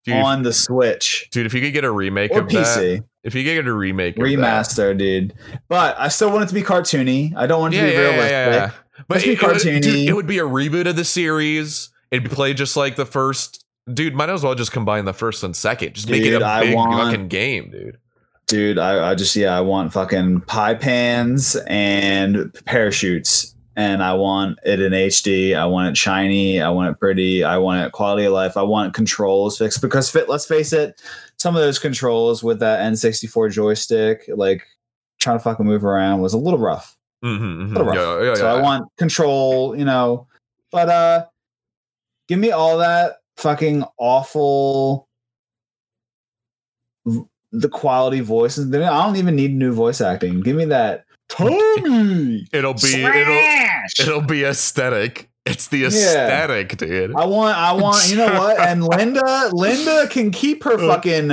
dude. 0.05 0.15
on 0.15 0.43
the 0.43 0.53
Switch 0.53 1.27
dude, 1.31 1.45
if 1.47 1.53
you 1.53 1.61
could 1.61 1.73
get 1.73 1.83
a 1.83 1.91
remake 1.91 2.31
or 2.31 2.41
of 2.41 2.49
that, 2.49 2.77
PC 2.77 3.03
if 3.23 3.35
you 3.35 3.43
could 3.43 3.53
get 3.55 3.67
a 3.67 3.73
remake, 3.73 4.17
of 4.17 4.23
that- 4.23 4.29
remaster, 4.29 4.97
dude. 4.97 5.33
But 5.67 5.99
I 5.99 6.07
still 6.09 6.31
want 6.31 6.43
it 6.43 6.47
to 6.47 6.53
be 6.53 6.61
cartoony. 6.61 7.35
I 7.35 7.47
don't 7.47 7.59
want 7.61 7.73
it 7.73 7.77
yeah, 7.77 7.83
to 7.83 7.87
be 7.89 7.93
yeah, 7.93 7.99
realistic. 8.01 8.31
yeah, 8.31 8.49
yeah. 8.51 8.71
But 9.07 9.15
Let's 9.15 9.23
be 9.25 9.31
it, 9.31 9.41
it 9.41 9.47
would, 9.47 9.55
cartoony. 9.57 9.81
dude, 9.81 10.09
it 10.09 10.13
would 10.13 10.27
be 10.27 10.37
a 10.39 10.43
reboot 10.43 10.85
of 10.87 10.95
the 10.95 11.05
series. 11.05 11.89
It'd 12.11 12.23
be 12.23 12.29
played 12.33 12.57
just 12.57 12.77
like 12.77 12.95
the 12.97 13.05
first. 13.05 13.65
Dude, 13.91 14.13
might 14.13 14.29
as 14.29 14.43
well 14.43 14.55
just 14.55 14.71
combine 14.71 15.05
the 15.05 15.13
first 15.13 15.43
and 15.43 15.55
second. 15.55 15.95
Just 15.95 16.09
make 16.09 16.21
it 16.21 16.31
Dude, 16.31 16.41
a 16.41 16.45
I 16.45 16.61
big 16.61 16.75
want- 16.75 16.93
fucking 16.93 17.27
game, 17.27 17.71
dude. 17.71 17.97
Dude, 18.47 18.77
I, 18.77 19.11
I 19.11 19.15
just 19.15 19.35
yeah, 19.35 19.57
I 19.57 19.61
want 19.61 19.93
fucking 19.93 20.41
pie 20.41 20.73
pans 20.75 21.55
and 21.67 22.53
parachutes. 22.65 23.55
And 23.77 24.03
I 24.03 24.13
want 24.13 24.59
it 24.65 24.81
in 24.81 24.91
HD. 24.91 25.55
I 25.55 25.65
want 25.65 25.87
it 25.89 25.97
shiny. 25.97 26.61
I 26.61 26.69
want 26.69 26.89
it 26.93 26.99
pretty. 26.99 27.41
I 27.45 27.57
want 27.57 27.85
it 27.85 27.93
quality 27.93 28.25
of 28.25 28.33
life. 28.33 28.57
I 28.57 28.61
want 28.63 28.93
controls 28.93 29.57
fixed 29.57 29.81
because 29.81 30.09
fit. 30.11 30.27
Let's 30.27 30.45
face 30.45 30.73
it, 30.73 31.01
some 31.37 31.55
of 31.55 31.61
those 31.61 31.79
controls 31.79 32.43
with 32.43 32.59
that 32.59 32.81
N64 32.91 33.49
joystick, 33.51 34.29
like 34.35 34.67
trying 35.19 35.37
to 35.37 35.43
fucking 35.43 35.65
move 35.65 35.85
around, 35.85 36.19
was 36.19 36.33
a 36.33 36.37
little 36.37 36.59
rough. 36.59 36.97
Mm-hmm, 37.23 37.71
little 37.71 37.87
rough. 37.87 37.95
Yeah, 37.95 38.23
yeah, 38.27 38.33
so 38.35 38.43
yeah. 38.43 38.59
I 38.59 38.61
want 38.61 38.85
control, 38.97 39.73
you 39.77 39.85
know. 39.85 40.27
But 40.69 40.89
uh 40.89 41.25
give 42.27 42.39
me 42.39 42.51
all 42.51 42.77
that 42.79 43.20
fucking 43.41 43.83
awful 43.97 45.07
the 47.51 47.69
quality 47.69 48.19
voices. 48.19 48.73
I 48.73 48.77
don't 48.77 49.15
even 49.17 49.35
need 49.35 49.53
new 49.53 49.73
voice 49.73 50.01
acting. 50.01 50.41
Give 50.41 50.55
me 50.55 50.65
that 50.65 51.05
Tommy. 51.27 52.47
It'll 52.53 52.73
be 52.73 53.03
it'll 53.03 53.23
Slash! 53.33 53.99
it'll 53.99 54.21
be 54.21 54.43
aesthetic. 54.43 55.30
It's 55.43 55.69
the 55.69 55.85
aesthetic, 55.85 56.77
dude. 56.77 57.15
I 57.15 57.25
want, 57.25 57.57
I 57.57 57.73
want, 57.73 58.07
you 58.09 58.17
know 58.17 58.27
what? 58.39 58.59
And 58.71 58.83
Linda, 58.83 59.49
Linda 59.51 60.07
can 60.07 60.29
keep 60.31 60.63
her 60.63 60.73
oh. 60.73 60.87
fucking 60.87 61.31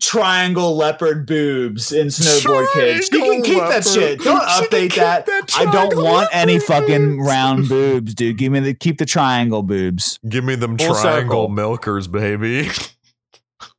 triangle 0.00 0.76
leopard 0.76 1.26
boobs 1.26 1.90
in 1.90 2.08
Snowboard 2.08 2.66
Kids. 2.74 3.06
She 3.06 3.18
can 3.18 3.42
keep 3.42 3.58
that 3.58 3.86
shit. 3.86 4.20
Don't 4.20 4.40
She 4.40 4.66
update 4.66 4.94
that. 4.96 5.24
that 5.24 5.50
I 5.56 5.64
don't 5.70 5.96
want 5.96 6.28
any 6.32 6.58
fucking 6.58 7.20
round 7.20 7.70
boobs, 7.70 8.14
dude. 8.14 8.36
Give 8.36 8.52
me 8.52 8.60
the 8.60 8.74
keep 8.74 8.98
the 8.98 9.06
triangle 9.06 9.62
boobs. 9.62 10.18
Give 10.28 10.44
me 10.44 10.54
them 10.54 10.76
Full 10.76 10.94
triangle 10.94 11.44
circle. 11.44 11.48
milkers, 11.48 12.06
baby. 12.06 12.68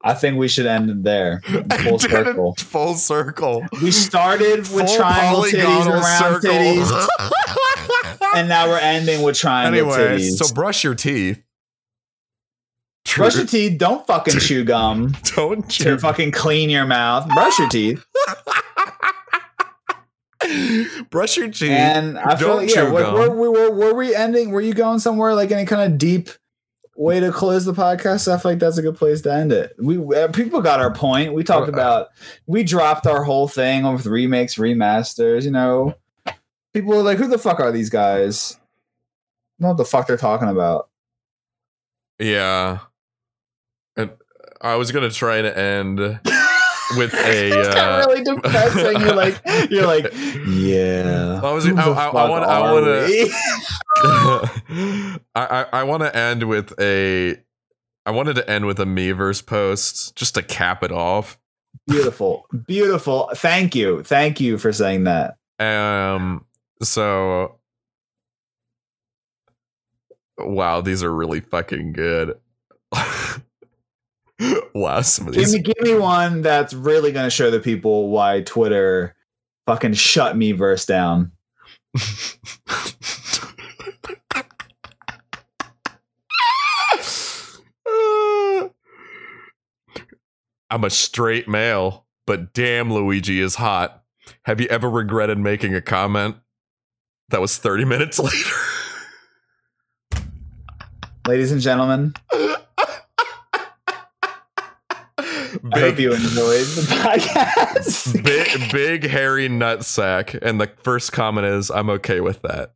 I 0.01 0.13
think 0.13 0.37
we 0.37 0.47
should 0.47 0.65
end 0.65 0.89
it 0.89 1.03
there. 1.03 1.41
Full 1.83 1.99
circle. 1.99 2.55
Full 2.57 2.95
circle. 2.95 3.65
We 3.83 3.91
started 3.91 4.59
with 4.59 4.87
Full 4.87 4.95
triangle 4.95 5.43
titties 5.43 5.81
and 5.81 5.89
round 5.89 6.41
circle. 6.41 6.49
titties, 6.49 7.07
and 8.35 8.49
now 8.49 8.67
we're 8.67 8.77
ending 8.79 9.21
with 9.23 9.37
triangle 9.37 9.91
anyway, 9.91 10.17
titties. 10.19 10.37
so 10.37 10.53
brush 10.53 10.83
your 10.83 10.95
teeth. 10.95 11.41
Brush 13.15 13.35
your 13.35 13.45
teeth. 13.45 13.79
Don't 13.79 14.05
fucking 14.05 14.35
chew 14.39 14.63
gum 14.63 15.13
Don't 15.35 15.79
you 15.79 15.97
fucking 15.97 16.31
clean 16.31 16.69
your 16.69 16.85
mouth. 16.85 17.27
Brush 17.29 17.57
your 17.57 17.69
teeth. 17.69 18.05
brush 21.09 21.37
your 21.37 21.49
teeth. 21.49 21.69
And 21.71 22.17
I 22.17 22.35
Don't 22.35 22.57
like, 22.57 22.69
yeah, 22.69 22.85
chew 22.85 22.91
were, 22.93 23.29
were, 23.35 23.51
were, 23.51 23.71
were 23.71 23.93
we 23.95 24.15
ending? 24.15 24.51
Were 24.51 24.61
you 24.61 24.73
going 24.73 24.99
somewhere 24.99 25.33
like 25.35 25.51
any 25.51 25.65
kind 25.65 25.91
of 25.91 25.97
deep 25.97 26.29
way 26.95 27.19
to 27.19 27.31
close 27.31 27.65
the 27.65 27.73
podcast? 27.73 28.31
I 28.31 28.37
feel 28.37 28.51
like 28.51 28.59
that's 28.59 28.77
a 28.77 28.81
good 28.81 28.95
place 28.95 29.21
to 29.21 29.33
end 29.33 29.51
it. 29.51 29.75
We 29.79 29.97
uh, 30.15 30.29
people 30.29 30.61
got 30.61 30.79
our 30.79 30.93
point. 30.93 31.33
We 31.33 31.43
talked 31.43 31.69
Uh, 31.69 31.73
about 31.73 32.07
we 32.47 32.63
dropped 32.63 33.05
our 33.07 33.23
whole 33.23 33.47
thing 33.47 33.91
with 33.91 34.05
remakes, 34.05 34.55
remasters. 34.55 35.43
You 35.43 35.51
know, 35.51 35.95
people 36.81 36.95
were 36.97 37.03
like, 37.03 37.17
"Who 37.17 37.27
the 37.27 37.37
fuck 37.37 37.59
are 37.59 37.71
these 37.71 37.89
guys?" 37.89 38.57
Don't 39.59 39.69
what 39.69 39.77
the 39.77 39.85
fuck 39.85 40.07
they're 40.07 40.17
talking 40.17 40.47
about. 40.49 40.89
yeah. 42.19 42.79
And 43.97 44.11
I 44.61 44.75
was 44.75 44.91
gonna 44.91 45.09
try 45.09 45.41
to 45.41 45.57
end 45.57 45.99
with 45.99 46.19
a 47.13 47.59
It's 47.59 47.75
uh, 47.75 48.05
really 48.07 48.23
depressing. 48.23 49.01
You're 49.01 49.15
like, 49.15 49.41
you're 49.69 49.85
like, 49.87 50.11
yeah. 50.47 51.41
I 51.43 51.51
was- 51.51 51.65
I- 51.67 51.71
I- 51.71 52.07
I 52.07 52.29
wanna- 52.29 52.47
I 52.47 52.71
wanna- 52.71 53.07
I 54.01 55.19
I, 55.35 55.65
I 55.73 55.83
want 55.83 56.03
to 56.03 56.15
end 56.15 56.43
with 56.47 56.73
a. 56.79 57.35
I 58.05 58.11
wanted 58.11 58.35
to 58.37 58.49
end 58.49 58.65
with 58.65 58.79
a 58.79 58.85
Miiverse 58.85 59.45
post 59.45 60.15
just 60.15 60.35
to 60.35 60.41
cap 60.41 60.83
it 60.83 60.91
off. 60.91 61.37
beautiful, 61.87 62.45
beautiful. 62.65 63.29
Thank 63.35 63.75
you, 63.75 64.03
thank 64.03 64.39
you 64.39 64.57
for 64.57 64.71
saying 64.71 65.03
that. 65.03 65.35
Um. 65.59 66.45
So. 66.81 67.59
Wow, 70.37 70.81
these 70.81 71.03
are 71.03 71.13
really 71.13 71.41
fucking 71.41 71.93
good. 71.93 72.39
wow, 74.73 75.01
some 75.01 75.27
of 75.27 75.33
Give 75.33 75.51
me, 75.51 75.59
give 75.59 75.81
me 75.81 75.95
one 75.95 76.41
that's 76.41 76.73
really 76.73 77.11
going 77.11 77.25
to 77.25 77.29
show 77.29 77.51
the 77.51 77.59
people 77.59 78.09
why 78.09 78.41
Twitter 78.41 79.15
fucking 79.65 79.93
shut 79.93 80.35
Miiverse 80.35 80.87
down. 80.87 81.33
I'm 90.71 90.83
a 90.83 90.89
straight 90.89 91.47
male, 91.47 92.05
but 92.27 92.53
damn, 92.53 92.93
Luigi 92.93 93.39
is 93.39 93.55
hot. 93.55 94.03
Have 94.43 94.61
you 94.61 94.67
ever 94.67 94.89
regretted 94.89 95.39
making 95.39 95.73
a 95.73 95.81
comment 95.81 96.35
that 97.29 97.41
was 97.41 97.57
30 97.57 97.85
minutes 97.85 98.19
later? 98.19 98.55
Ladies 101.27 101.51
and 101.51 101.61
gentlemen, 101.61 102.13
I 102.31 102.57
hope 105.79 105.95
big, 105.95 105.99
you 105.99 106.13
enjoyed 106.13 106.65
the 106.65 106.87
podcast. 106.89 108.23
big, 108.63 108.71
big 108.71 109.03
hairy 109.09 109.47
nutsack. 109.49 110.39
And 110.41 110.59
the 110.59 110.71
first 110.83 111.11
comment 111.11 111.45
is, 111.45 111.69
"I'm 111.69 111.89
okay 111.91 112.19
with 112.21 112.41
that." 112.43 112.71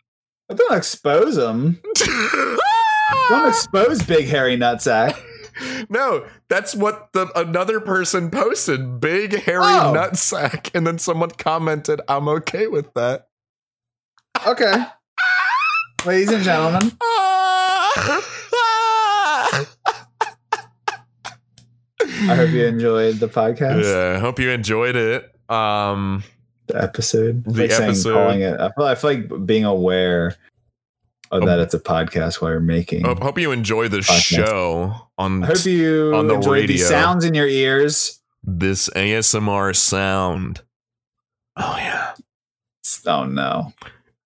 I 0.52 0.56
Don't 0.56 0.78
expose 0.78 1.38
him. 1.38 1.82
Don't 3.30 3.48
expose 3.48 4.04
big 4.04 4.28
hairy 4.28 4.58
nutsack. 4.58 5.18
no, 5.90 6.26
that's 6.50 6.76
what 6.76 7.12
the 7.14 7.28
another 7.40 7.80
person 7.80 8.30
posted. 8.30 9.00
Big 9.00 9.34
hairy 9.44 9.64
Oh. 9.66 9.94
nutsack, 9.96 10.70
and 10.76 10.86
then 10.86 11.00
someone 11.00 11.32
commented, 11.32 12.02
"I'm 12.08 12.28
okay 12.28 12.68
with 12.68 12.94
that." 12.94 13.30
Okay. 14.45 14.74
Ladies 16.06 16.32
and 16.32 16.44
gentlemen, 16.44 16.91
I 22.26 22.36
hope 22.36 22.49
you 22.49 22.65
enjoyed 22.65 23.15
the 23.15 23.28
podcast 23.28 23.84
yeah, 23.84 24.18
I 24.18 24.20
hope 24.20 24.40
you 24.40 24.49
enjoyed 24.49 24.95
it. 24.95 25.30
Um, 25.49 26.24
the 26.68 26.82
episode. 26.82 27.44
The 27.45 27.61
like 27.68 27.72
episode. 27.72 28.14
calling 28.14 28.41
it. 28.41 28.60
I 28.60 28.70
feel, 28.72 28.86
I 28.86 28.95
feel 28.95 29.10
like 29.11 29.45
being 29.45 29.64
aware 29.65 30.36
of 31.32 31.41
Um, 31.44 31.48
that 31.48 31.60
it's 31.60 31.74
a 31.74 31.80
podcast 31.80 32.41
while 32.41 32.52
you're 32.52 32.60
making. 32.60 33.06
I 33.06 33.15
hope 33.22 33.38
you 33.40 33.52
enjoy 33.52 33.88
the 33.88 33.99
Podcast. 33.99 34.22
show 34.48 35.07
on 35.18 35.44
I 35.44 35.48
hope 35.48 35.65
you 35.65 36.14
on 36.14 36.28
the 36.28 36.36
enjoyed 36.36 36.68
the 36.68 36.78
sounds 36.80 37.24
in 37.24 37.34
your 37.34 37.48
ears. 37.48 38.20
this 38.44 38.90
ASMR 38.90 39.74
sound. 39.76 40.61
Oh 41.56 41.76
yeah, 41.78 42.14
Oh 43.07 43.26
no. 43.26 43.74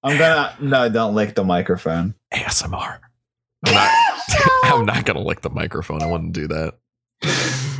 I'm 0.03 0.17
gonna 0.17 0.55
no, 0.61 0.89
don't 0.89 1.15
lick 1.15 1.35
the 1.35 1.43
microphone. 1.43 2.15
ASMR. 2.33 2.99
I'm 3.65 3.73
not, 3.73 3.91
I'm 4.63 4.85
not 4.85 5.05
gonna 5.05 5.21
lick 5.23 5.41
the 5.41 5.49
microphone. 5.49 6.01
I 6.01 6.05
wouldn't 6.07 6.33
do 6.33 6.47
that. 6.47 6.75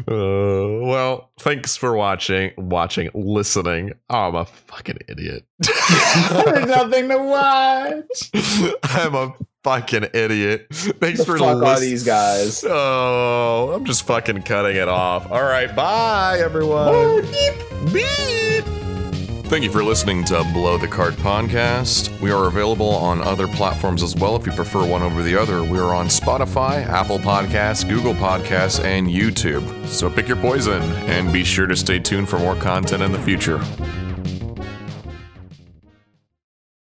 Uh, 0.09 0.85
well, 0.87 1.31
thanks 1.39 1.75
for 1.75 1.93
watching, 1.95 2.51
watching, 2.57 3.09
listening. 3.13 3.91
Oh, 4.09 4.29
I'm 4.29 4.35
a 4.35 4.45
fucking 4.45 4.99
idiot. 5.09 5.45
There's 5.59 6.65
nothing 6.67 7.09
to 7.09 7.17
watch. 7.17 8.31
I'm 8.83 9.13
a 9.15 9.35
fucking 9.63 10.07
idiot. 10.13 10.67
Thanks 10.71 11.19
The 11.19 11.25
for 11.25 11.37
fuck 11.37 11.57
listening. 11.57 11.89
these 11.89 12.03
guys? 12.03 12.63
Oh, 12.65 13.73
I'm 13.75 13.83
just 13.85 14.07
fucking 14.07 14.43
cutting 14.43 14.77
it 14.77 14.87
off. 14.87 15.29
All 15.29 15.43
right, 15.43 15.75
bye 15.75 16.39
everyone. 16.39 16.87
Oh, 16.89 17.21
beep. 17.21 17.93
Beep. 17.93 18.65
Thank 19.47 19.63
you 19.63 19.71
for 19.71 19.81
listening 19.81 20.25
to 20.25 20.43
Blow 20.51 20.77
the 20.77 20.89
Cart 20.89 21.13
podcast. 21.13 22.19
We 22.19 22.31
are 22.31 22.47
available 22.47 22.89
on 22.89 23.21
other 23.21 23.47
platforms 23.47 24.03
as 24.03 24.13
well 24.13 24.35
if 24.35 24.45
you 24.45 24.51
prefer 24.51 24.85
one 24.85 25.01
over 25.01 25.23
the 25.23 25.37
other. 25.37 25.63
We 25.63 25.79
are 25.79 25.95
on 25.95 26.07
Spotify, 26.07 26.85
Apple 26.85 27.17
Podcasts, 27.17 27.87
Google 27.87 28.13
Podcasts, 28.13 28.83
and 28.83 29.07
YouTube. 29.07 29.87
So 29.87 30.09
pick 30.09 30.27
your 30.27 30.35
poison 30.35 30.81
and 31.07 31.31
be 31.31 31.45
sure 31.45 31.65
to 31.65 31.77
stay 31.77 31.97
tuned 31.97 32.27
for 32.27 32.37
more 32.39 32.57
content 32.57 33.01
in 33.01 33.13
the 33.13 33.19
future. 33.19 33.63